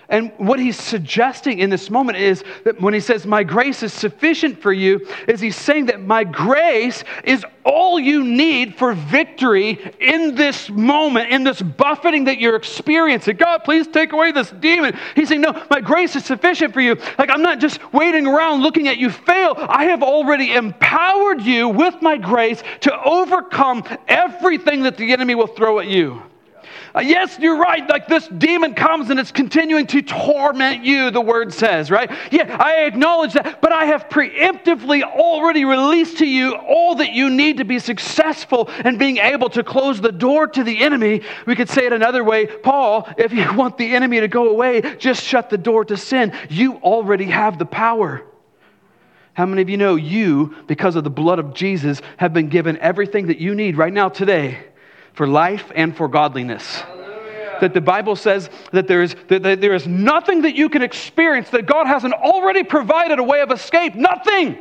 And 0.09 0.31
what 0.37 0.57
he's 0.57 0.79
suggesting 0.79 1.59
in 1.59 1.69
this 1.69 1.89
moment 1.89 2.17
is 2.17 2.41
that 2.63 2.79
when 2.79 2.93
he 2.93 3.01
says, 3.01 3.25
My 3.25 3.43
grace 3.43 3.83
is 3.83 3.91
sufficient 3.91 4.61
for 4.61 4.71
you, 4.71 5.05
is 5.27 5.41
he's 5.41 5.57
saying 5.57 5.87
that 5.87 5.99
my 5.99 6.23
grace 6.23 7.03
is 7.25 7.45
all 7.65 7.99
you 7.99 8.23
need 8.23 8.75
for 8.75 8.93
victory 8.93 9.93
in 9.99 10.35
this 10.35 10.69
moment, 10.69 11.31
in 11.31 11.43
this 11.43 11.61
buffeting 11.61 12.23
that 12.23 12.39
you're 12.39 12.55
experiencing. 12.55 13.35
God, 13.35 13.65
please 13.65 13.85
take 13.85 14.13
away 14.13 14.31
this 14.31 14.49
demon. 14.51 14.97
He's 15.13 15.27
saying, 15.27 15.41
No, 15.41 15.61
my 15.69 15.81
grace 15.81 16.15
is 16.15 16.23
sufficient 16.23 16.73
for 16.73 16.79
you. 16.79 16.95
Like, 17.19 17.29
I'm 17.29 17.41
not 17.41 17.59
just 17.59 17.93
waiting 17.93 18.25
around 18.25 18.61
looking 18.61 18.87
at 18.87 18.97
you 18.97 19.09
fail. 19.09 19.55
I 19.57 19.85
have 19.85 20.03
already 20.03 20.53
empowered 20.53 21.41
you 21.41 21.67
with 21.67 22.01
my 22.01 22.15
grace 22.15 22.63
to 22.81 23.03
overcome 23.03 23.83
everything 24.07 24.83
that 24.83 24.95
the 24.95 25.11
enemy 25.11 25.35
will 25.35 25.47
throw 25.47 25.79
at 25.79 25.87
you. 25.87 26.21
Uh, 26.97 27.01
yes, 27.01 27.37
you're 27.37 27.59
right. 27.59 27.87
Like 27.87 28.07
this 28.07 28.27
demon 28.27 28.73
comes 28.73 29.11
and 29.11 29.19
it's 29.19 29.31
continuing 29.31 29.85
to 29.85 30.01
torment 30.01 30.83
you, 30.83 31.11
the 31.11 31.21
word 31.21 31.53
says, 31.53 31.91
right? 31.91 32.09
Yeah, 32.31 32.57
I 32.59 32.85
acknowledge 32.85 33.33
that, 33.33 33.61
but 33.61 33.71
I 33.71 33.85
have 33.85 34.09
preemptively 34.09 35.03
already 35.03 35.63
released 35.63 36.17
to 36.17 36.25
you 36.25 36.55
all 36.55 36.95
that 36.95 37.11
you 37.11 37.29
need 37.29 37.57
to 37.57 37.65
be 37.65 37.77
successful 37.77 38.67
and 38.83 38.97
being 38.97 39.17
able 39.17 39.47
to 39.51 39.63
close 39.63 40.01
the 40.01 40.11
door 40.11 40.47
to 40.47 40.63
the 40.63 40.83
enemy. 40.83 41.21
We 41.45 41.55
could 41.55 41.69
say 41.69 41.85
it 41.85 41.93
another 41.93 42.23
way 42.23 42.47
Paul, 42.47 43.07
if 43.15 43.31
you 43.31 43.53
want 43.53 43.77
the 43.77 43.93
enemy 43.93 44.19
to 44.21 44.27
go 44.27 44.49
away, 44.49 44.81
just 44.97 45.23
shut 45.23 45.51
the 45.51 45.57
door 45.59 45.85
to 45.85 45.97
sin. 45.97 46.33
You 46.49 46.77
already 46.77 47.25
have 47.25 47.59
the 47.59 47.67
power. 47.67 48.23
How 49.33 49.45
many 49.45 49.61
of 49.61 49.69
you 49.69 49.77
know 49.77 49.97
you, 49.97 50.55
because 50.65 50.95
of 50.95 51.03
the 51.03 51.11
blood 51.11 51.37
of 51.37 51.53
Jesus, 51.53 52.01
have 52.17 52.33
been 52.33 52.49
given 52.49 52.75
everything 52.79 53.27
that 53.27 53.37
you 53.37 53.53
need 53.53 53.77
right 53.77 53.93
now 53.93 54.09
today 54.09 54.57
for 55.17 55.27
life 55.27 55.71
and 55.73 55.97
for 55.97 56.07
godliness. 56.07 56.83
That 57.59 57.73
the 57.73 57.81
Bible 57.81 58.15
says 58.15 58.51
that 58.71 58.87
there, 58.87 59.01
is, 59.01 59.15
that 59.29 59.41
there 59.41 59.73
is 59.73 59.87
nothing 59.87 60.43
that 60.43 60.53
you 60.53 60.69
can 60.69 60.83
experience 60.83 61.49
that 61.49 61.65
God 61.65 61.87
hasn't 61.87 62.13
already 62.13 62.63
provided 62.63 63.17
a 63.17 63.23
way 63.23 63.41
of 63.41 63.49
escape. 63.49 63.95
Nothing. 63.95 64.59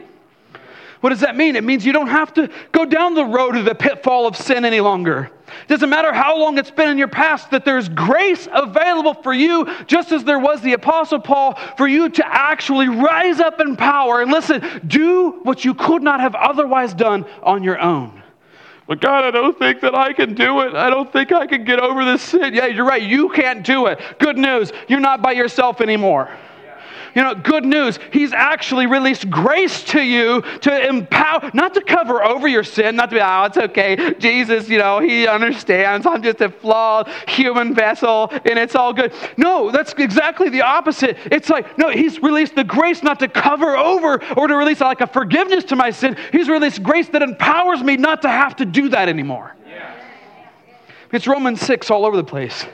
What 1.02 1.10
does 1.10 1.20
that 1.20 1.36
mean? 1.36 1.56
It 1.56 1.62
means 1.62 1.84
you 1.84 1.92
don't 1.92 2.06
have 2.06 2.32
to 2.34 2.48
go 2.72 2.86
down 2.86 3.14
the 3.14 3.26
road 3.26 3.54
of 3.54 3.66
the 3.66 3.74
pitfall 3.74 4.26
of 4.26 4.34
sin 4.34 4.64
any 4.64 4.80
longer. 4.80 5.30
It 5.46 5.68
doesn't 5.68 5.90
matter 5.90 6.10
how 6.10 6.38
long 6.38 6.56
it's 6.56 6.70
been 6.70 6.88
in 6.88 6.96
your 6.96 7.08
past, 7.08 7.50
that 7.50 7.66
there's 7.66 7.90
grace 7.90 8.48
available 8.50 9.12
for 9.12 9.34
you, 9.34 9.70
just 9.86 10.10
as 10.10 10.24
there 10.24 10.38
was 10.38 10.62
the 10.62 10.72
Apostle 10.72 11.20
Paul, 11.20 11.58
for 11.76 11.86
you 11.86 12.08
to 12.08 12.26
actually 12.26 12.88
rise 12.88 13.40
up 13.40 13.60
in 13.60 13.76
power 13.76 14.22
and 14.22 14.32
listen, 14.32 14.80
do 14.86 15.32
what 15.42 15.66
you 15.66 15.74
could 15.74 16.02
not 16.02 16.20
have 16.20 16.34
otherwise 16.34 16.94
done 16.94 17.26
on 17.42 17.62
your 17.62 17.78
own. 17.78 18.22
But 18.86 19.00
God, 19.00 19.24
I 19.24 19.30
don't 19.32 19.58
think 19.58 19.80
that 19.80 19.94
I 19.94 20.12
can 20.12 20.34
do 20.34 20.60
it. 20.60 20.74
I 20.74 20.88
don't 20.90 21.12
think 21.12 21.32
I 21.32 21.46
can 21.46 21.64
get 21.64 21.80
over 21.80 22.04
this 22.04 22.22
sin. 22.22 22.54
Yeah, 22.54 22.66
you're 22.66 22.84
right. 22.84 23.02
You 23.02 23.28
can't 23.30 23.64
do 23.64 23.86
it. 23.86 24.00
Good 24.18 24.38
news. 24.38 24.72
You're 24.86 25.00
not 25.00 25.22
by 25.22 25.32
yourself 25.32 25.80
anymore. 25.80 26.30
You 27.16 27.22
know, 27.22 27.34
good 27.34 27.64
news. 27.64 27.98
He's 28.12 28.34
actually 28.34 28.86
released 28.86 29.30
grace 29.30 29.82
to 29.84 30.02
you 30.02 30.42
to 30.60 30.86
empower, 30.86 31.50
not 31.54 31.72
to 31.72 31.80
cover 31.80 32.22
over 32.22 32.46
your 32.46 32.62
sin, 32.62 32.94
not 32.94 33.08
to 33.08 33.16
be, 33.16 33.22
oh, 33.22 33.44
it's 33.44 33.56
okay. 33.56 34.12
Jesus, 34.18 34.68
you 34.68 34.76
know, 34.76 35.00
he 35.00 35.26
understands. 35.26 36.06
I'm 36.06 36.22
just 36.22 36.42
a 36.42 36.50
flawed 36.50 37.08
human 37.26 37.74
vessel 37.74 38.28
and 38.30 38.58
it's 38.58 38.74
all 38.74 38.92
good. 38.92 39.14
No, 39.38 39.70
that's 39.70 39.94
exactly 39.94 40.50
the 40.50 40.60
opposite. 40.60 41.16
It's 41.32 41.48
like, 41.48 41.78
no, 41.78 41.88
he's 41.88 42.22
released 42.22 42.54
the 42.54 42.64
grace 42.64 43.02
not 43.02 43.18
to 43.20 43.28
cover 43.28 43.78
over 43.78 44.22
or 44.34 44.46
to 44.46 44.54
release 44.54 44.82
like 44.82 45.00
a 45.00 45.06
forgiveness 45.06 45.64
to 45.64 45.76
my 45.76 45.88
sin. 45.88 46.18
He's 46.32 46.50
released 46.50 46.82
grace 46.82 47.08
that 47.08 47.22
empowers 47.22 47.82
me 47.82 47.96
not 47.96 48.20
to 48.22 48.28
have 48.28 48.56
to 48.56 48.66
do 48.66 48.90
that 48.90 49.08
anymore. 49.08 49.56
It's 51.12 51.26
Romans 51.26 51.62
6 51.62 51.90
all 51.90 52.04
over 52.04 52.18
the 52.18 52.24
place. 52.24 52.66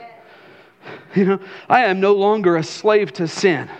You 1.14 1.26
know, 1.26 1.38
I 1.68 1.84
am 1.84 2.00
no 2.00 2.14
longer 2.14 2.56
a 2.56 2.64
slave 2.64 3.12
to 3.12 3.28
sin. 3.28 3.70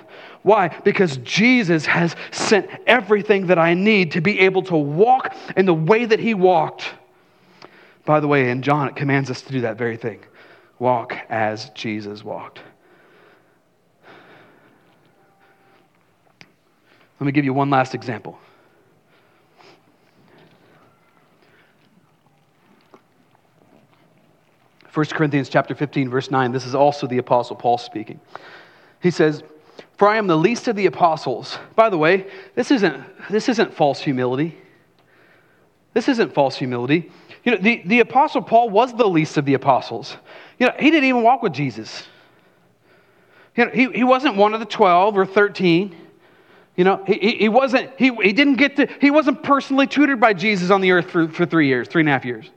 Why? 0.43 0.69
Because 0.69 1.19
Jesus 1.19 1.87
has 1.87 2.17
sent 2.33 2.69
everything 2.87 3.47
that 3.47 3.59
I 3.59 3.75
need 3.75 4.13
to 4.13 4.21
be 4.21 4.41
able 4.41 4.63
to 4.65 4.77
walk 4.77 5.35
in 5.57 5.67
the 5.67 5.75
way 5.75 6.05
that 6.05 6.19
he 6.19 6.35
walked. 6.35 6.95
By 8.05 8.19
the 8.19 8.27
way, 8.27 8.51
in 8.51 8.63
John, 8.63 8.89
it 8.89 8.97
commands 8.97 9.31
us 9.31 9.43
to 9.43 9.53
do 9.53 9.61
that 9.63 9.79
very 9.79 9.97
thing 9.97 10.21
walk 10.79 11.17
as 11.29 11.71
Jesus 11.71 12.25
walked. 12.25 12.61
Let 17.21 17.27
me 17.27 17.31
give 17.31 17.45
you 17.45 17.55
one 17.55 17.71
last 17.71 17.95
example. 17.95 18.37
First 24.89 25.15
Corinthians 25.15 25.49
chapter 25.49 25.77
15 25.77 26.11
verse 26.11 26.33
9 26.33 26.51
this 26.51 26.67
is 26.67 26.75
also 26.75 27.07
the 27.07 27.19
apostle 27.19 27.55
Paul 27.55 27.79
speaking. 27.79 28.21
He 29.01 29.13
says 29.13 29.45
for 29.97 30.09
I 30.09 30.17
am 30.17 30.27
the 30.27 30.37
least 30.37 30.69
of 30.69 30.77
the 30.77 30.87
apostles. 30.87 31.59
By 31.77 31.91
the 31.91 31.99
way, 31.99 32.27
this 32.55 32.71
isn't, 32.71 33.05
this 33.31 33.49
isn't 33.49 33.75
false 33.75 34.01
humility. 34.01 34.57
This 35.95 36.09
isn't 36.09 36.33
false 36.33 36.57
humility. 36.57 37.11
You 37.45 37.53
know, 37.53 37.59
the, 37.59 37.83
the 37.85 38.01
apostle 38.01 38.43
Paul 38.43 38.71
was 38.71 38.95
the 38.95 39.07
least 39.07 39.37
of 39.37 39.45
the 39.45 39.55
apostles. 39.55 40.17
You 40.59 40.67
know, 40.67 40.75
he 40.79 40.91
didn't 40.91 41.09
even 41.09 41.23
walk 41.23 41.43
with 41.43 41.53
Jesus. 41.53 42.05
You 43.57 43.67
know, 43.67 43.71
he, 43.71 43.91
he 43.91 44.05
wasn't 44.05 44.37
one 44.37 44.55
of 44.55 44.61
the 44.61 44.67
12 44.67 45.17
or 45.17 45.27
13. 45.27 45.95
You 46.77 46.85
know, 46.85 47.05
he, 47.07 47.37
he 47.37 47.49
wasn't, 47.49 47.91
he, 47.99 48.15
he 48.15 48.33
didn't 48.33 48.55
get 48.55 48.77
to, 48.77 48.89
he 49.01 49.11
wasn't 49.11 49.43
personally 49.43 49.87
tutored 49.87 50.21
by 50.21 50.33
Jesus 50.33 50.71
on 50.71 50.81
the 50.81 50.93
earth 50.93 51.11
for, 51.11 51.29
for 51.29 51.45
three 51.45 51.67
years, 51.67 51.89
three 51.89 52.01
and 52.01 52.09
a 52.09 52.13
half 52.13 52.25
years. 52.25 52.51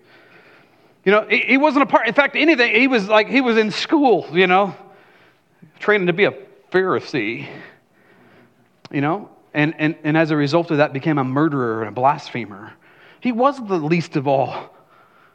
You 1.04 1.12
know, 1.12 1.28
he, 1.30 1.40
he 1.40 1.58
wasn't 1.58 1.84
a 1.84 1.86
part, 1.86 2.08
in 2.08 2.14
fact, 2.14 2.36
anything, 2.36 2.74
he 2.74 2.88
was 2.88 3.10
like, 3.10 3.28
he 3.28 3.42
was 3.42 3.58
in 3.58 3.72
school, 3.72 4.28
you 4.32 4.48
know, 4.48 4.74
training 5.80 6.08
to 6.08 6.14
be 6.14 6.26
a 6.26 6.34
Pharisee, 6.76 7.48
you 8.92 9.00
know, 9.00 9.30
and, 9.54 9.74
and, 9.78 9.96
and 10.04 10.18
as 10.18 10.32
a 10.32 10.36
result 10.36 10.72
of 10.72 10.78
that 10.78 10.92
became 10.92 11.18
a 11.18 11.24
murderer 11.24 11.80
and 11.80 11.88
a 11.88 11.92
blasphemer. 11.94 12.74
He 13.22 13.32
was 13.32 13.58
the 13.66 13.78
least 13.78 14.18
of 14.18 14.28
all 14.28 14.76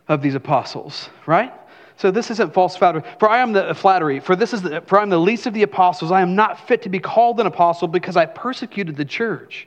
of 0.07 0.21
these 0.21 0.35
apostles, 0.35 1.09
right? 1.25 1.55
So 1.97 2.11
this 2.11 2.31
isn't 2.31 2.53
false 2.53 2.77
flattery. 2.77 3.05
For 3.19 3.31
I 3.31 3.39
am 3.39 3.55
the 3.55 3.71
uh, 3.71 3.75
flattery. 3.75 4.21
For 4.21 4.37
this 4.37 4.53
is 4.53 4.61
the, 4.61 4.83
for 4.83 4.99
I 4.99 5.03
am 5.03 5.09
the 5.09 5.19
least 5.19 5.47
of 5.47 5.55
the 5.55 5.63
apostles. 5.63 6.13
I 6.13 6.21
am 6.21 6.37
not 6.37 6.69
fit 6.69 6.83
to 6.83 6.91
be 6.91 6.99
called 6.99 7.41
an 7.41 7.47
apostle 7.47 7.89
because 7.89 8.19
I 8.19 8.27
persecuted 8.27 8.97
the 8.97 9.07
church. 9.07 9.67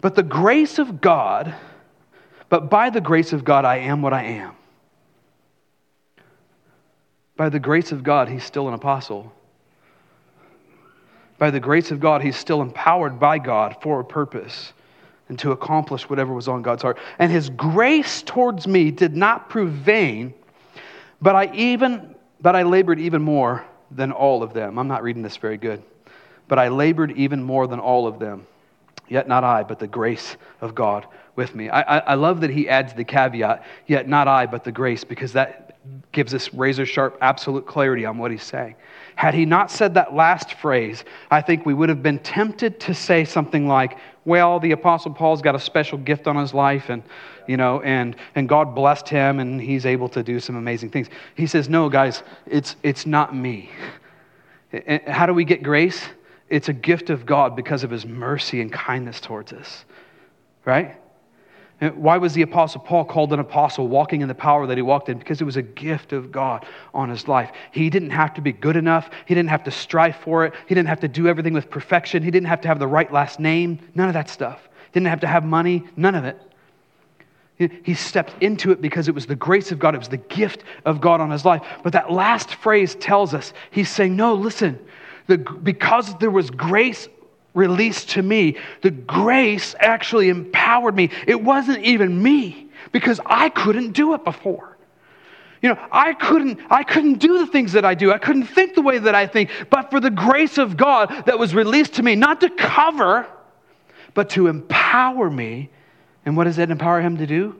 But 0.00 0.14
the 0.14 0.22
grace 0.22 0.78
of 0.78 1.02
God, 1.02 1.54
but 2.48 2.70
by 2.70 2.88
the 2.88 3.02
grace 3.02 3.34
of 3.34 3.44
God, 3.44 3.66
I 3.66 3.78
am 3.78 4.00
what 4.00 4.14
I 4.14 4.24
am. 4.24 4.54
By 7.36 7.50
the 7.50 7.60
grace 7.60 7.92
of 7.92 8.02
God, 8.02 8.30
he's 8.30 8.44
still 8.44 8.66
an 8.66 8.72
apostle. 8.72 9.35
By 11.38 11.50
the 11.50 11.60
grace 11.60 11.90
of 11.90 12.00
God, 12.00 12.22
he's 12.22 12.36
still 12.36 12.62
empowered 12.62 13.20
by 13.20 13.38
God 13.38 13.76
for 13.82 14.00
a 14.00 14.04
purpose 14.04 14.72
and 15.28 15.38
to 15.40 15.52
accomplish 15.52 16.08
whatever 16.08 16.32
was 16.32 16.48
on 16.48 16.62
God's 16.62 16.82
heart. 16.82 16.98
And 17.18 17.30
his 17.30 17.50
grace 17.50 18.22
towards 18.22 18.66
me 18.66 18.90
did 18.90 19.16
not 19.16 19.48
prove 19.48 19.72
vain, 19.72 20.34
but 21.20 21.34
I 21.34 21.52
even 21.54 22.14
but 22.40 22.54
I 22.54 22.62
labored 22.62 23.00
even 23.00 23.22
more 23.22 23.64
than 23.90 24.12
all 24.12 24.42
of 24.42 24.52
them. 24.52 24.78
I'm 24.78 24.88
not 24.88 25.02
reading 25.02 25.22
this 25.22 25.36
very 25.36 25.56
good. 25.56 25.82
But 26.48 26.58
I 26.58 26.68
labored 26.68 27.12
even 27.12 27.42
more 27.42 27.66
than 27.66 27.80
all 27.80 28.06
of 28.06 28.18
them. 28.18 28.46
Yet 29.08 29.26
not 29.26 29.42
I, 29.44 29.62
but 29.62 29.78
the 29.78 29.86
grace 29.86 30.36
of 30.60 30.74
God 30.74 31.06
with 31.34 31.54
me. 31.54 31.68
I, 31.68 31.80
I, 31.80 31.98
I 31.98 32.14
love 32.14 32.40
that 32.40 32.50
he 32.50 32.68
adds 32.68 32.92
the 32.92 33.04
caveat, 33.04 33.64
yet 33.86 34.08
not 34.08 34.28
I, 34.28 34.46
but 34.46 34.64
the 34.64 34.72
grace, 34.72 35.04
because 35.04 35.32
that 35.32 35.78
gives 36.12 36.34
us 36.34 36.52
razor 36.52 36.84
sharp, 36.84 37.16
absolute 37.20 37.66
clarity 37.66 38.04
on 38.04 38.18
what 38.18 38.30
he's 38.30 38.42
saying. 38.42 38.74
Had 39.16 39.34
he 39.34 39.46
not 39.46 39.70
said 39.70 39.94
that 39.94 40.14
last 40.14 40.54
phrase, 40.54 41.02
I 41.30 41.40
think 41.40 41.64
we 41.64 41.72
would 41.74 41.88
have 41.88 42.02
been 42.02 42.18
tempted 42.18 42.78
to 42.80 42.94
say 42.94 43.24
something 43.24 43.66
like, 43.66 43.96
well, 44.26 44.60
the 44.60 44.72
Apostle 44.72 45.14
Paul's 45.14 45.40
got 45.40 45.54
a 45.54 45.58
special 45.58 45.96
gift 45.96 46.26
on 46.26 46.36
his 46.36 46.52
life, 46.52 46.90
and, 46.90 47.02
you 47.46 47.56
know, 47.56 47.80
and, 47.80 48.14
and 48.34 48.46
God 48.46 48.74
blessed 48.74 49.08
him, 49.08 49.40
and 49.40 49.58
he's 49.58 49.86
able 49.86 50.10
to 50.10 50.22
do 50.22 50.38
some 50.38 50.54
amazing 50.54 50.90
things. 50.90 51.08
He 51.34 51.46
says, 51.46 51.68
no, 51.68 51.88
guys, 51.88 52.22
it's, 52.46 52.76
it's 52.82 53.06
not 53.06 53.34
me. 53.34 53.70
How 55.06 55.24
do 55.24 55.32
we 55.32 55.44
get 55.44 55.62
grace? 55.62 56.04
It's 56.50 56.68
a 56.68 56.74
gift 56.74 57.08
of 57.08 57.24
God 57.24 57.56
because 57.56 57.84
of 57.84 57.90
his 57.90 58.04
mercy 58.04 58.60
and 58.60 58.70
kindness 58.70 59.20
towards 59.20 59.52
us, 59.54 59.86
right? 60.66 60.96
Why 61.78 62.16
was 62.16 62.32
the 62.32 62.40
Apostle 62.40 62.80
Paul 62.80 63.04
called 63.04 63.34
an 63.34 63.38
apostle, 63.38 63.86
walking 63.86 64.22
in 64.22 64.28
the 64.28 64.34
power 64.34 64.66
that 64.66 64.78
he 64.78 64.82
walked 64.82 65.10
in? 65.10 65.18
Because 65.18 65.42
it 65.42 65.44
was 65.44 65.56
a 65.56 65.62
gift 65.62 66.14
of 66.14 66.32
God 66.32 66.64
on 66.94 67.10
his 67.10 67.28
life. 67.28 67.52
He 67.70 67.90
didn't 67.90 68.10
have 68.10 68.32
to 68.34 68.40
be 68.40 68.52
good 68.52 68.76
enough. 68.76 69.10
He 69.26 69.34
didn't 69.34 69.50
have 69.50 69.64
to 69.64 69.70
strive 69.70 70.16
for 70.16 70.46
it. 70.46 70.54
He 70.66 70.74
didn't 70.74 70.88
have 70.88 71.00
to 71.00 71.08
do 71.08 71.28
everything 71.28 71.52
with 71.52 71.68
perfection. 71.68 72.22
He 72.22 72.30
didn't 72.30 72.48
have 72.48 72.62
to 72.62 72.68
have 72.68 72.78
the 72.78 72.86
right 72.86 73.12
last 73.12 73.38
name. 73.40 73.78
None 73.94 74.08
of 74.08 74.14
that 74.14 74.30
stuff. 74.30 74.70
Didn't 74.92 75.08
have 75.08 75.20
to 75.20 75.26
have 75.26 75.44
money. 75.44 75.84
None 75.96 76.14
of 76.14 76.24
it. 76.24 76.40
He 77.58 77.94
stepped 77.94 78.42
into 78.42 78.70
it 78.70 78.82
because 78.82 79.08
it 79.08 79.14
was 79.14 79.26
the 79.26 79.36
grace 79.36 79.72
of 79.72 79.78
God. 79.78 79.94
It 79.94 79.98
was 79.98 80.08
the 80.08 80.16
gift 80.16 80.64
of 80.84 81.00
God 81.00 81.20
on 81.20 81.30
his 81.30 81.44
life. 81.44 81.62
But 81.82 81.92
that 81.94 82.10
last 82.10 82.54
phrase 82.54 82.94
tells 82.94 83.32
us 83.32 83.54
he's 83.70 83.90
saying, 83.90 84.14
No, 84.14 84.34
listen, 84.34 84.78
the, 85.26 85.38
because 85.38 86.14
there 86.18 86.30
was 86.30 86.50
grace 86.50 87.08
released 87.56 88.10
to 88.10 88.22
me, 88.22 88.56
the 88.82 88.90
grace 88.90 89.74
actually 89.80 90.28
empowered 90.28 90.94
me. 90.94 91.10
It 91.26 91.42
wasn't 91.42 91.82
even 91.82 92.22
me 92.22 92.68
because 92.92 93.18
I 93.26 93.48
couldn't 93.48 93.92
do 93.92 94.14
it 94.14 94.24
before. 94.24 94.76
You 95.62 95.70
know, 95.70 95.88
I 95.90 96.12
couldn't, 96.12 96.60
I 96.70 96.84
couldn't 96.84 97.14
do 97.14 97.38
the 97.38 97.46
things 97.46 97.72
that 97.72 97.84
I 97.84 97.94
do. 97.94 98.12
I 98.12 98.18
couldn't 98.18 98.44
think 98.44 98.74
the 98.74 98.82
way 98.82 98.98
that 98.98 99.14
I 99.14 99.26
think, 99.26 99.50
but 99.70 99.90
for 99.90 99.98
the 99.98 100.10
grace 100.10 100.58
of 100.58 100.76
God 100.76 101.24
that 101.26 101.38
was 101.38 101.54
released 101.54 101.94
to 101.94 102.02
me, 102.02 102.14
not 102.14 102.42
to 102.42 102.50
cover, 102.50 103.26
but 104.14 104.30
to 104.30 104.46
empower 104.46 105.30
me. 105.30 105.70
And 106.24 106.36
what 106.36 106.44
does 106.44 106.56
that 106.56 106.70
empower 106.70 107.00
him 107.00 107.16
to 107.16 107.26
do? 107.26 107.56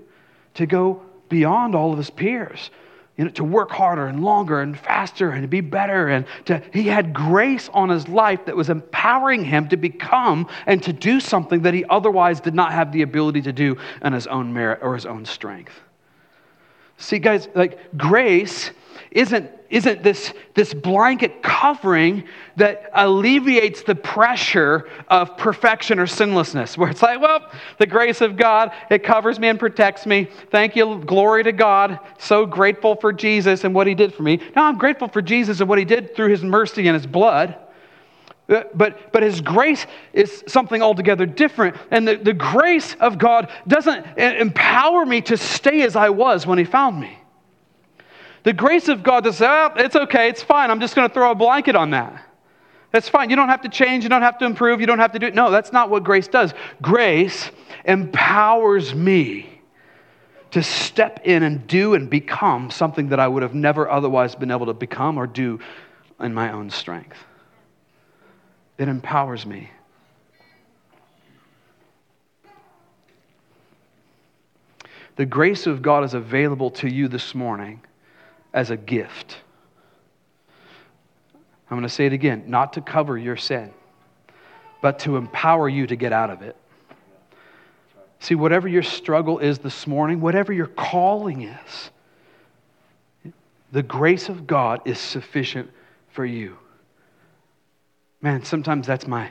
To 0.54 0.66
go 0.66 1.02
beyond 1.28 1.74
all 1.74 1.92
of 1.92 1.98
his 1.98 2.10
peers, 2.10 2.70
you 3.16 3.24
know, 3.24 3.30
to 3.30 3.44
work 3.44 3.70
harder 3.70 4.06
and 4.06 4.22
longer 4.22 4.60
and 4.60 4.78
faster 4.78 5.30
and 5.30 5.42
to 5.42 5.48
be 5.48 5.60
better. 5.60 6.08
And 6.08 6.26
to, 6.46 6.62
he 6.72 6.84
had 6.84 7.14
grace 7.14 7.70
on 7.72 7.88
his 7.88 8.08
life 8.08 8.44
that 8.44 8.56
was 8.56 8.68
empowering 8.68 9.44
him 9.44 9.68
to 9.68 9.76
become 9.76 10.46
and 10.66 10.82
to 10.82 10.92
do 10.92 11.20
something 11.20 11.62
that 11.62 11.72
he 11.72 11.84
otherwise 11.86 12.40
did 12.40 12.54
not 12.54 12.72
have 12.72 12.92
the 12.92 13.02
ability 13.02 13.42
to 13.42 13.52
do 13.52 13.76
in 14.02 14.12
his 14.12 14.26
own 14.26 14.52
merit 14.52 14.80
or 14.82 14.94
his 14.94 15.06
own 15.06 15.24
strength. 15.24 15.72
See, 16.98 17.18
guys, 17.18 17.48
like 17.54 17.96
grace 17.96 18.70
isn't, 19.10 19.50
isn't 19.70 20.02
this, 20.02 20.32
this 20.54 20.72
blanket 20.72 21.42
covering 21.42 22.24
that 22.56 22.90
alleviates 22.94 23.82
the 23.82 23.94
pressure 23.94 24.88
of 25.08 25.36
perfection 25.36 25.98
or 25.98 26.06
sinlessness, 26.06 26.78
where 26.78 26.90
it's 26.90 27.02
like, 27.02 27.20
well, 27.20 27.50
the 27.78 27.86
grace 27.86 28.20
of 28.20 28.36
God, 28.36 28.72
it 28.90 29.02
covers 29.02 29.38
me 29.38 29.48
and 29.48 29.58
protects 29.58 30.06
me. 30.06 30.28
Thank 30.50 30.76
you, 30.76 31.02
glory 31.04 31.44
to 31.44 31.52
God. 31.52 31.98
So 32.18 32.46
grateful 32.46 32.96
for 32.96 33.12
Jesus 33.12 33.64
and 33.64 33.74
what 33.74 33.86
he 33.86 33.94
did 33.94 34.14
for 34.14 34.22
me. 34.22 34.40
Now 34.54 34.64
I'm 34.64 34.78
grateful 34.78 35.08
for 35.08 35.22
Jesus 35.22 35.60
and 35.60 35.68
what 35.68 35.78
he 35.78 35.84
did 35.84 36.14
through 36.14 36.30
his 36.30 36.42
mercy 36.42 36.86
and 36.86 36.94
his 36.94 37.06
blood. 37.06 37.56
Uh, 38.48 38.62
but, 38.74 39.12
but 39.12 39.22
his 39.22 39.40
grace 39.40 39.86
is 40.12 40.44
something 40.46 40.80
altogether 40.80 41.26
different. 41.26 41.76
And 41.90 42.06
the, 42.06 42.16
the 42.16 42.32
grace 42.32 42.94
of 43.00 43.18
God 43.18 43.50
doesn't 43.66 44.18
empower 44.18 45.04
me 45.04 45.20
to 45.22 45.36
stay 45.36 45.82
as 45.82 45.96
I 45.96 46.10
was 46.10 46.46
when 46.46 46.58
he 46.58 46.64
found 46.64 47.00
me. 47.00 47.18
The 48.44 48.52
grace 48.52 48.86
of 48.86 49.02
God 49.02 49.26
say, 49.34 49.46
oh, 49.48 49.72
it's 49.76 49.96
okay, 49.96 50.28
it's 50.28 50.42
fine. 50.42 50.70
I'm 50.70 50.78
just 50.78 50.94
going 50.94 51.08
to 51.08 51.12
throw 51.12 51.32
a 51.32 51.34
blanket 51.34 51.74
on 51.74 51.90
that. 51.90 52.22
That's 52.92 53.08
fine. 53.08 53.28
You 53.28 53.36
don't 53.36 53.48
have 53.48 53.62
to 53.62 53.68
change. 53.68 54.04
You 54.04 54.08
don't 54.08 54.22
have 54.22 54.38
to 54.38 54.46
improve. 54.46 54.80
You 54.80 54.86
don't 54.86 55.00
have 55.00 55.12
to 55.12 55.18
do 55.18 55.26
it. 55.26 55.34
No, 55.34 55.50
that's 55.50 55.72
not 55.72 55.90
what 55.90 56.04
grace 56.04 56.28
does. 56.28 56.54
Grace 56.80 57.50
empowers 57.84 58.94
me 58.94 59.60
to 60.52 60.62
step 60.62 61.20
in 61.24 61.42
and 61.42 61.66
do 61.66 61.94
and 61.94 62.08
become 62.08 62.70
something 62.70 63.08
that 63.08 63.18
I 63.18 63.26
would 63.26 63.42
have 63.42 63.54
never 63.54 63.90
otherwise 63.90 64.36
been 64.36 64.52
able 64.52 64.66
to 64.66 64.72
become 64.72 65.18
or 65.18 65.26
do 65.26 65.58
in 66.20 66.32
my 66.32 66.52
own 66.52 66.70
strength. 66.70 67.18
It 68.78 68.88
empowers 68.88 69.46
me. 69.46 69.70
The 75.16 75.24
grace 75.24 75.66
of 75.66 75.80
God 75.80 76.04
is 76.04 76.12
available 76.12 76.70
to 76.72 76.88
you 76.88 77.08
this 77.08 77.34
morning 77.34 77.80
as 78.52 78.70
a 78.70 78.76
gift. 78.76 79.38
I'm 81.70 81.76
going 81.76 81.88
to 81.88 81.94
say 81.94 82.06
it 82.06 82.12
again 82.12 82.44
not 82.46 82.74
to 82.74 82.80
cover 82.82 83.16
your 83.16 83.36
sin, 83.36 83.72
but 84.82 84.98
to 85.00 85.16
empower 85.16 85.68
you 85.68 85.86
to 85.86 85.96
get 85.96 86.12
out 86.12 86.30
of 86.30 86.42
it. 86.42 86.54
See, 88.20 88.34
whatever 88.34 88.68
your 88.68 88.82
struggle 88.82 89.38
is 89.38 89.58
this 89.58 89.86
morning, 89.86 90.20
whatever 90.20 90.52
your 90.52 90.66
calling 90.66 91.42
is, 91.42 91.90
the 93.72 93.82
grace 93.82 94.28
of 94.28 94.46
God 94.46 94.80
is 94.84 94.98
sufficient 94.98 95.70
for 96.10 96.24
you. 96.24 96.56
Man, 98.26 98.42
sometimes 98.42 98.88
that's 98.88 99.06
my, 99.06 99.30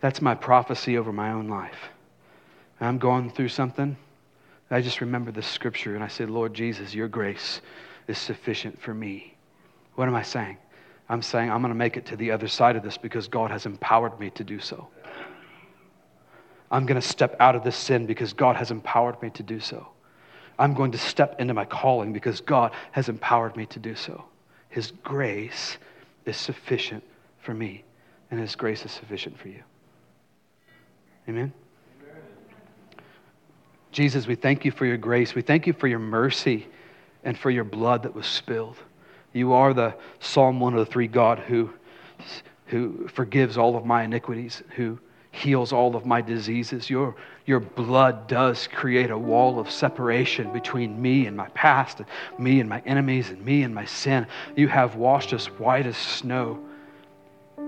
that's 0.00 0.22
my 0.22 0.36
prophecy 0.36 0.96
over 0.96 1.12
my 1.12 1.32
own 1.32 1.48
life. 1.48 1.90
I'm 2.80 2.96
going 2.96 3.28
through 3.28 3.48
something. 3.48 3.96
I 4.70 4.82
just 4.82 5.00
remember 5.00 5.32
this 5.32 5.48
scripture 5.48 5.96
and 5.96 6.04
I 6.04 6.06
say, 6.06 6.26
Lord 6.26 6.54
Jesus, 6.54 6.94
your 6.94 7.08
grace 7.08 7.60
is 8.06 8.18
sufficient 8.18 8.80
for 8.80 8.94
me. 8.94 9.34
What 9.96 10.06
am 10.06 10.14
I 10.14 10.22
saying? 10.22 10.58
I'm 11.08 11.22
saying 11.22 11.50
I'm 11.50 11.60
going 11.60 11.72
to 11.72 11.76
make 11.76 11.96
it 11.96 12.06
to 12.06 12.16
the 12.16 12.30
other 12.30 12.46
side 12.46 12.76
of 12.76 12.84
this 12.84 12.96
because 12.96 13.26
God 13.26 13.50
has 13.50 13.66
empowered 13.66 14.20
me 14.20 14.30
to 14.30 14.44
do 14.44 14.60
so. 14.60 14.86
I'm 16.70 16.86
going 16.86 17.00
to 17.00 17.08
step 17.08 17.34
out 17.40 17.56
of 17.56 17.64
this 17.64 17.74
sin 17.74 18.06
because 18.06 18.32
God 18.32 18.54
has 18.54 18.70
empowered 18.70 19.20
me 19.20 19.30
to 19.30 19.42
do 19.42 19.58
so. 19.58 19.88
I'm 20.56 20.72
going 20.72 20.92
to 20.92 20.98
step 20.98 21.40
into 21.40 21.52
my 21.52 21.64
calling 21.64 22.12
because 22.12 22.40
God 22.40 22.70
has 22.92 23.08
empowered 23.08 23.56
me 23.56 23.66
to 23.66 23.80
do 23.80 23.96
so. 23.96 24.24
His 24.68 24.92
grace 25.02 25.78
is 26.26 26.36
sufficient 26.36 27.02
for 27.40 27.52
me, 27.52 27.82
and 28.30 28.40
His 28.40 28.54
grace 28.56 28.84
is 28.84 28.92
sufficient 28.92 29.38
for 29.38 29.48
you. 29.48 29.62
Amen? 31.28 31.52
Jesus, 33.92 34.26
we 34.26 34.34
thank 34.34 34.64
you 34.64 34.70
for 34.70 34.84
your 34.84 34.98
grace. 34.98 35.34
We 35.34 35.42
thank 35.42 35.66
you 35.66 35.72
for 35.72 35.88
your 35.88 35.98
mercy 35.98 36.66
and 37.24 37.38
for 37.38 37.50
your 37.50 37.64
blood 37.64 38.02
that 38.02 38.14
was 38.14 38.26
spilled. 38.26 38.76
You 39.32 39.52
are 39.52 39.72
the 39.72 39.94
Psalm 40.20 40.60
103 40.60 41.08
God 41.08 41.38
who, 41.38 41.70
who 42.66 43.08
forgives 43.08 43.56
all 43.56 43.76
of 43.76 43.84
my 43.84 44.04
iniquities, 44.04 44.62
who 44.76 44.98
heals 45.30 45.72
all 45.72 45.96
of 45.96 46.06
my 46.06 46.20
diseases. 46.20 46.88
Your, 46.88 47.14
your 47.44 47.60
blood 47.60 48.26
does 48.28 48.66
create 48.66 49.10
a 49.10 49.18
wall 49.18 49.58
of 49.58 49.70
separation 49.70 50.52
between 50.52 51.00
me 51.00 51.26
and 51.26 51.36
my 51.36 51.48
past, 51.48 52.00
and 52.00 52.08
me 52.38 52.60
and 52.60 52.68
my 52.68 52.82
enemies, 52.86 53.30
and 53.30 53.44
me 53.44 53.62
and 53.62 53.74
my 53.74 53.84
sin. 53.84 54.26
You 54.56 54.68
have 54.68 54.96
washed 54.96 55.32
us 55.32 55.46
white 55.46 55.86
as 55.86 55.96
snow. 55.96 56.58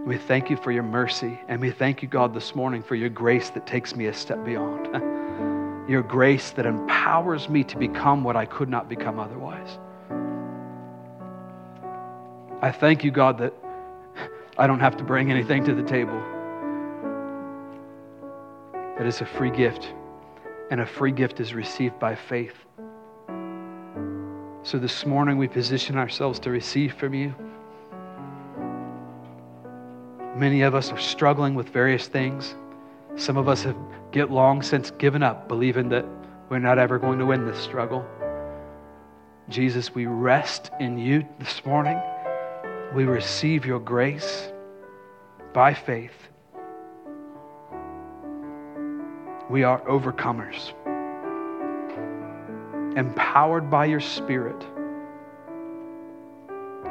We 0.08 0.16
thank 0.16 0.48
you 0.48 0.56
for 0.56 0.72
your 0.72 0.84
mercy, 0.84 1.38
and 1.48 1.60
we 1.60 1.70
thank 1.70 2.00
you, 2.00 2.08
God, 2.08 2.32
this 2.32 2.54
morning 2.54 2.82
for 2.82 2.94
your 2.94 3.10
grace 3.10 3.50
that 3.50 3.66
takes 3.66 3.94
me 3.94 4.06
a 4.06 4.14
step 4.14 4.42
beyond. 4.42 4.86
your 5.90 6.02
grace 6.02 6.50
that 6.52 6.64
empowers 6.64 7.50
me 7.50 7.62
to 7.64 7.76
become 7.76 8.24
what 8.24 8.34
I 8.34 8.46
could 8.46 8.70
not 8.70 8.88
become 8.88 9.18
otherwise. 9.18 9.68
I 12.62 12.72
thank 12.72 13.04
you, 13.04 13.10
God, 13.10 13.36
that 13.36 13.52
I 14.56 14.66
don't 14.66 14.80
have 14.80 14.96
to 14.96 15.04
bring 15.04 15.30
anything 15.30 15.62
to 15.66 15.74
the 15.74 15.82
table. 15.82 16.18
That 18.96 19.06
is 19.06 19.20
a 19.20 19.26
free 19.26 19.50
gift, 19.50 19.92
and 20.70 20.80
a 20.80 20.86
free 20.86 21.12
gift 21.12 21.38
is 21.38 21.52
received 21.52 21.98
by 21.98 22.14
faith. 22.14 22.54
So 24.62 24.78
this 24.78 25.04
morning 25.04 25.36
we 25.36 25.48
position 25.48 25.98
ourselves 25.98 26.38
to 26.40 26.50
receive 26.50 26.94
from 26.94 27.12
you. 27.12 27.34
Many 30.38 30.62
of 30.62 30.76
us 30.76 30.92
are 30.92 31.00
struggling 31.00 31.56
with 31.56 31.68
various 31.70 32.06
things. 32.06 32.54
Some 33.16 33.36
of 33.36 33.48
us 33.48 33.64
have 33.64 33.76
get 34.12 34.30
long 34.30 34.62
since 34.62 34.92
given 34.92 35.20
up, 35.20 35.48
believing 35.48 35.88
that 35.88 36.06
we're 36.48 36.60
not 36.60 36.78
ever 36.78 36.96
going 36.96 37.18
to 37.18 37.26
win 37.26 37.44
this 37.44 37.58
struggle. 37.58 38.06
Jesus, 39.48 39.92
we 39.96 40.06
rest 40.06 40.70
in 40.78 40.96
you 40.96 41.26
this 41.40 41.66
morning. 41.66 42.00
We 42.94 43.02
receive 43.02 43.66
your 43.66 43.80
grace 43.80 44.52
by 45.52 45.74
faith. 45.74 46.28
We 49.50 49.64
are 49.64 49.80
overcomers, 49.86 50.72
empowered 52.96 53.68
by 53.68 53.86
your 53.86 54.00
Spirit 54.00 54.60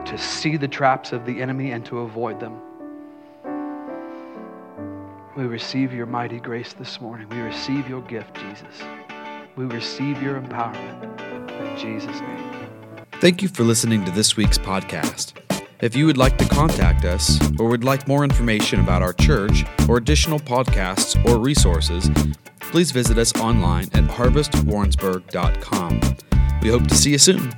to 0.05 0.17
see 0.17 0.57
the 0.57 0.67
traps 0.67 1.13
of 1.13 1.25
the 1.25 1.41
enemy 1.41 1.71
and 1.71 1.85
to 1.85 1.99
avoid 1.99 2.41
them. 2.41 2.59
We 5.37 5.45
receive 5.45 5.93
your 5.93 6.07
mighty 6.07 6.39
grace 6.39 6.73
this 6.73 6.99
morning. 6.99 7.29
We 7.29 7.37
receive 7.37 7.87
your 7.87 8.01
gift, 8.01 8.35
Jesus. 8.35 8.81
We 9.55 9.65
receive 9.65 10.19
your 10.19 10.41
empowerment. 10.41 11.21
In 11.61 11.77
Jesus' 11.77 12.19
name. 12.21 12.51
Thank 13.21 13.43
you 13.43 13.47
for 13.47 13.63
listening 13.63 14.03
to 14.05 14.11
this 14.11 14.35
week's 14.35 14.57
podcast. 14.57 15.33
If 15.79 15.95
you 15.95 16.07
would 16.07 16.17
like 16.17 16.39
to 16.39 16.45
contact 16.45 17.05
us 17.05 17.39
or 17.59 17.69
would 17.69 17.83
like 17.83 18.07
more 18.07 18.23
information 18.23 18.79
about 18.79 19.03
our 19.03 19.13
church 19.13 19.63
or 19.87 19.97
additional 19.97 20.39
podcasts 20.39 21.23
or 21.23 21.37
resources, 21.37 22.09
please 22.59 22.89
visit 22.89 23.19
us 23.19 23.31
online 23.39 23.89
at 23.93 24.05
harvestwarrensburg.com. 24.05 26.01
We 26.63 26.69
hope 26.69 26.87
to 26.87 26.95
see 26.95 27.11
you 27.11 27.19
soon. 27.19 27.53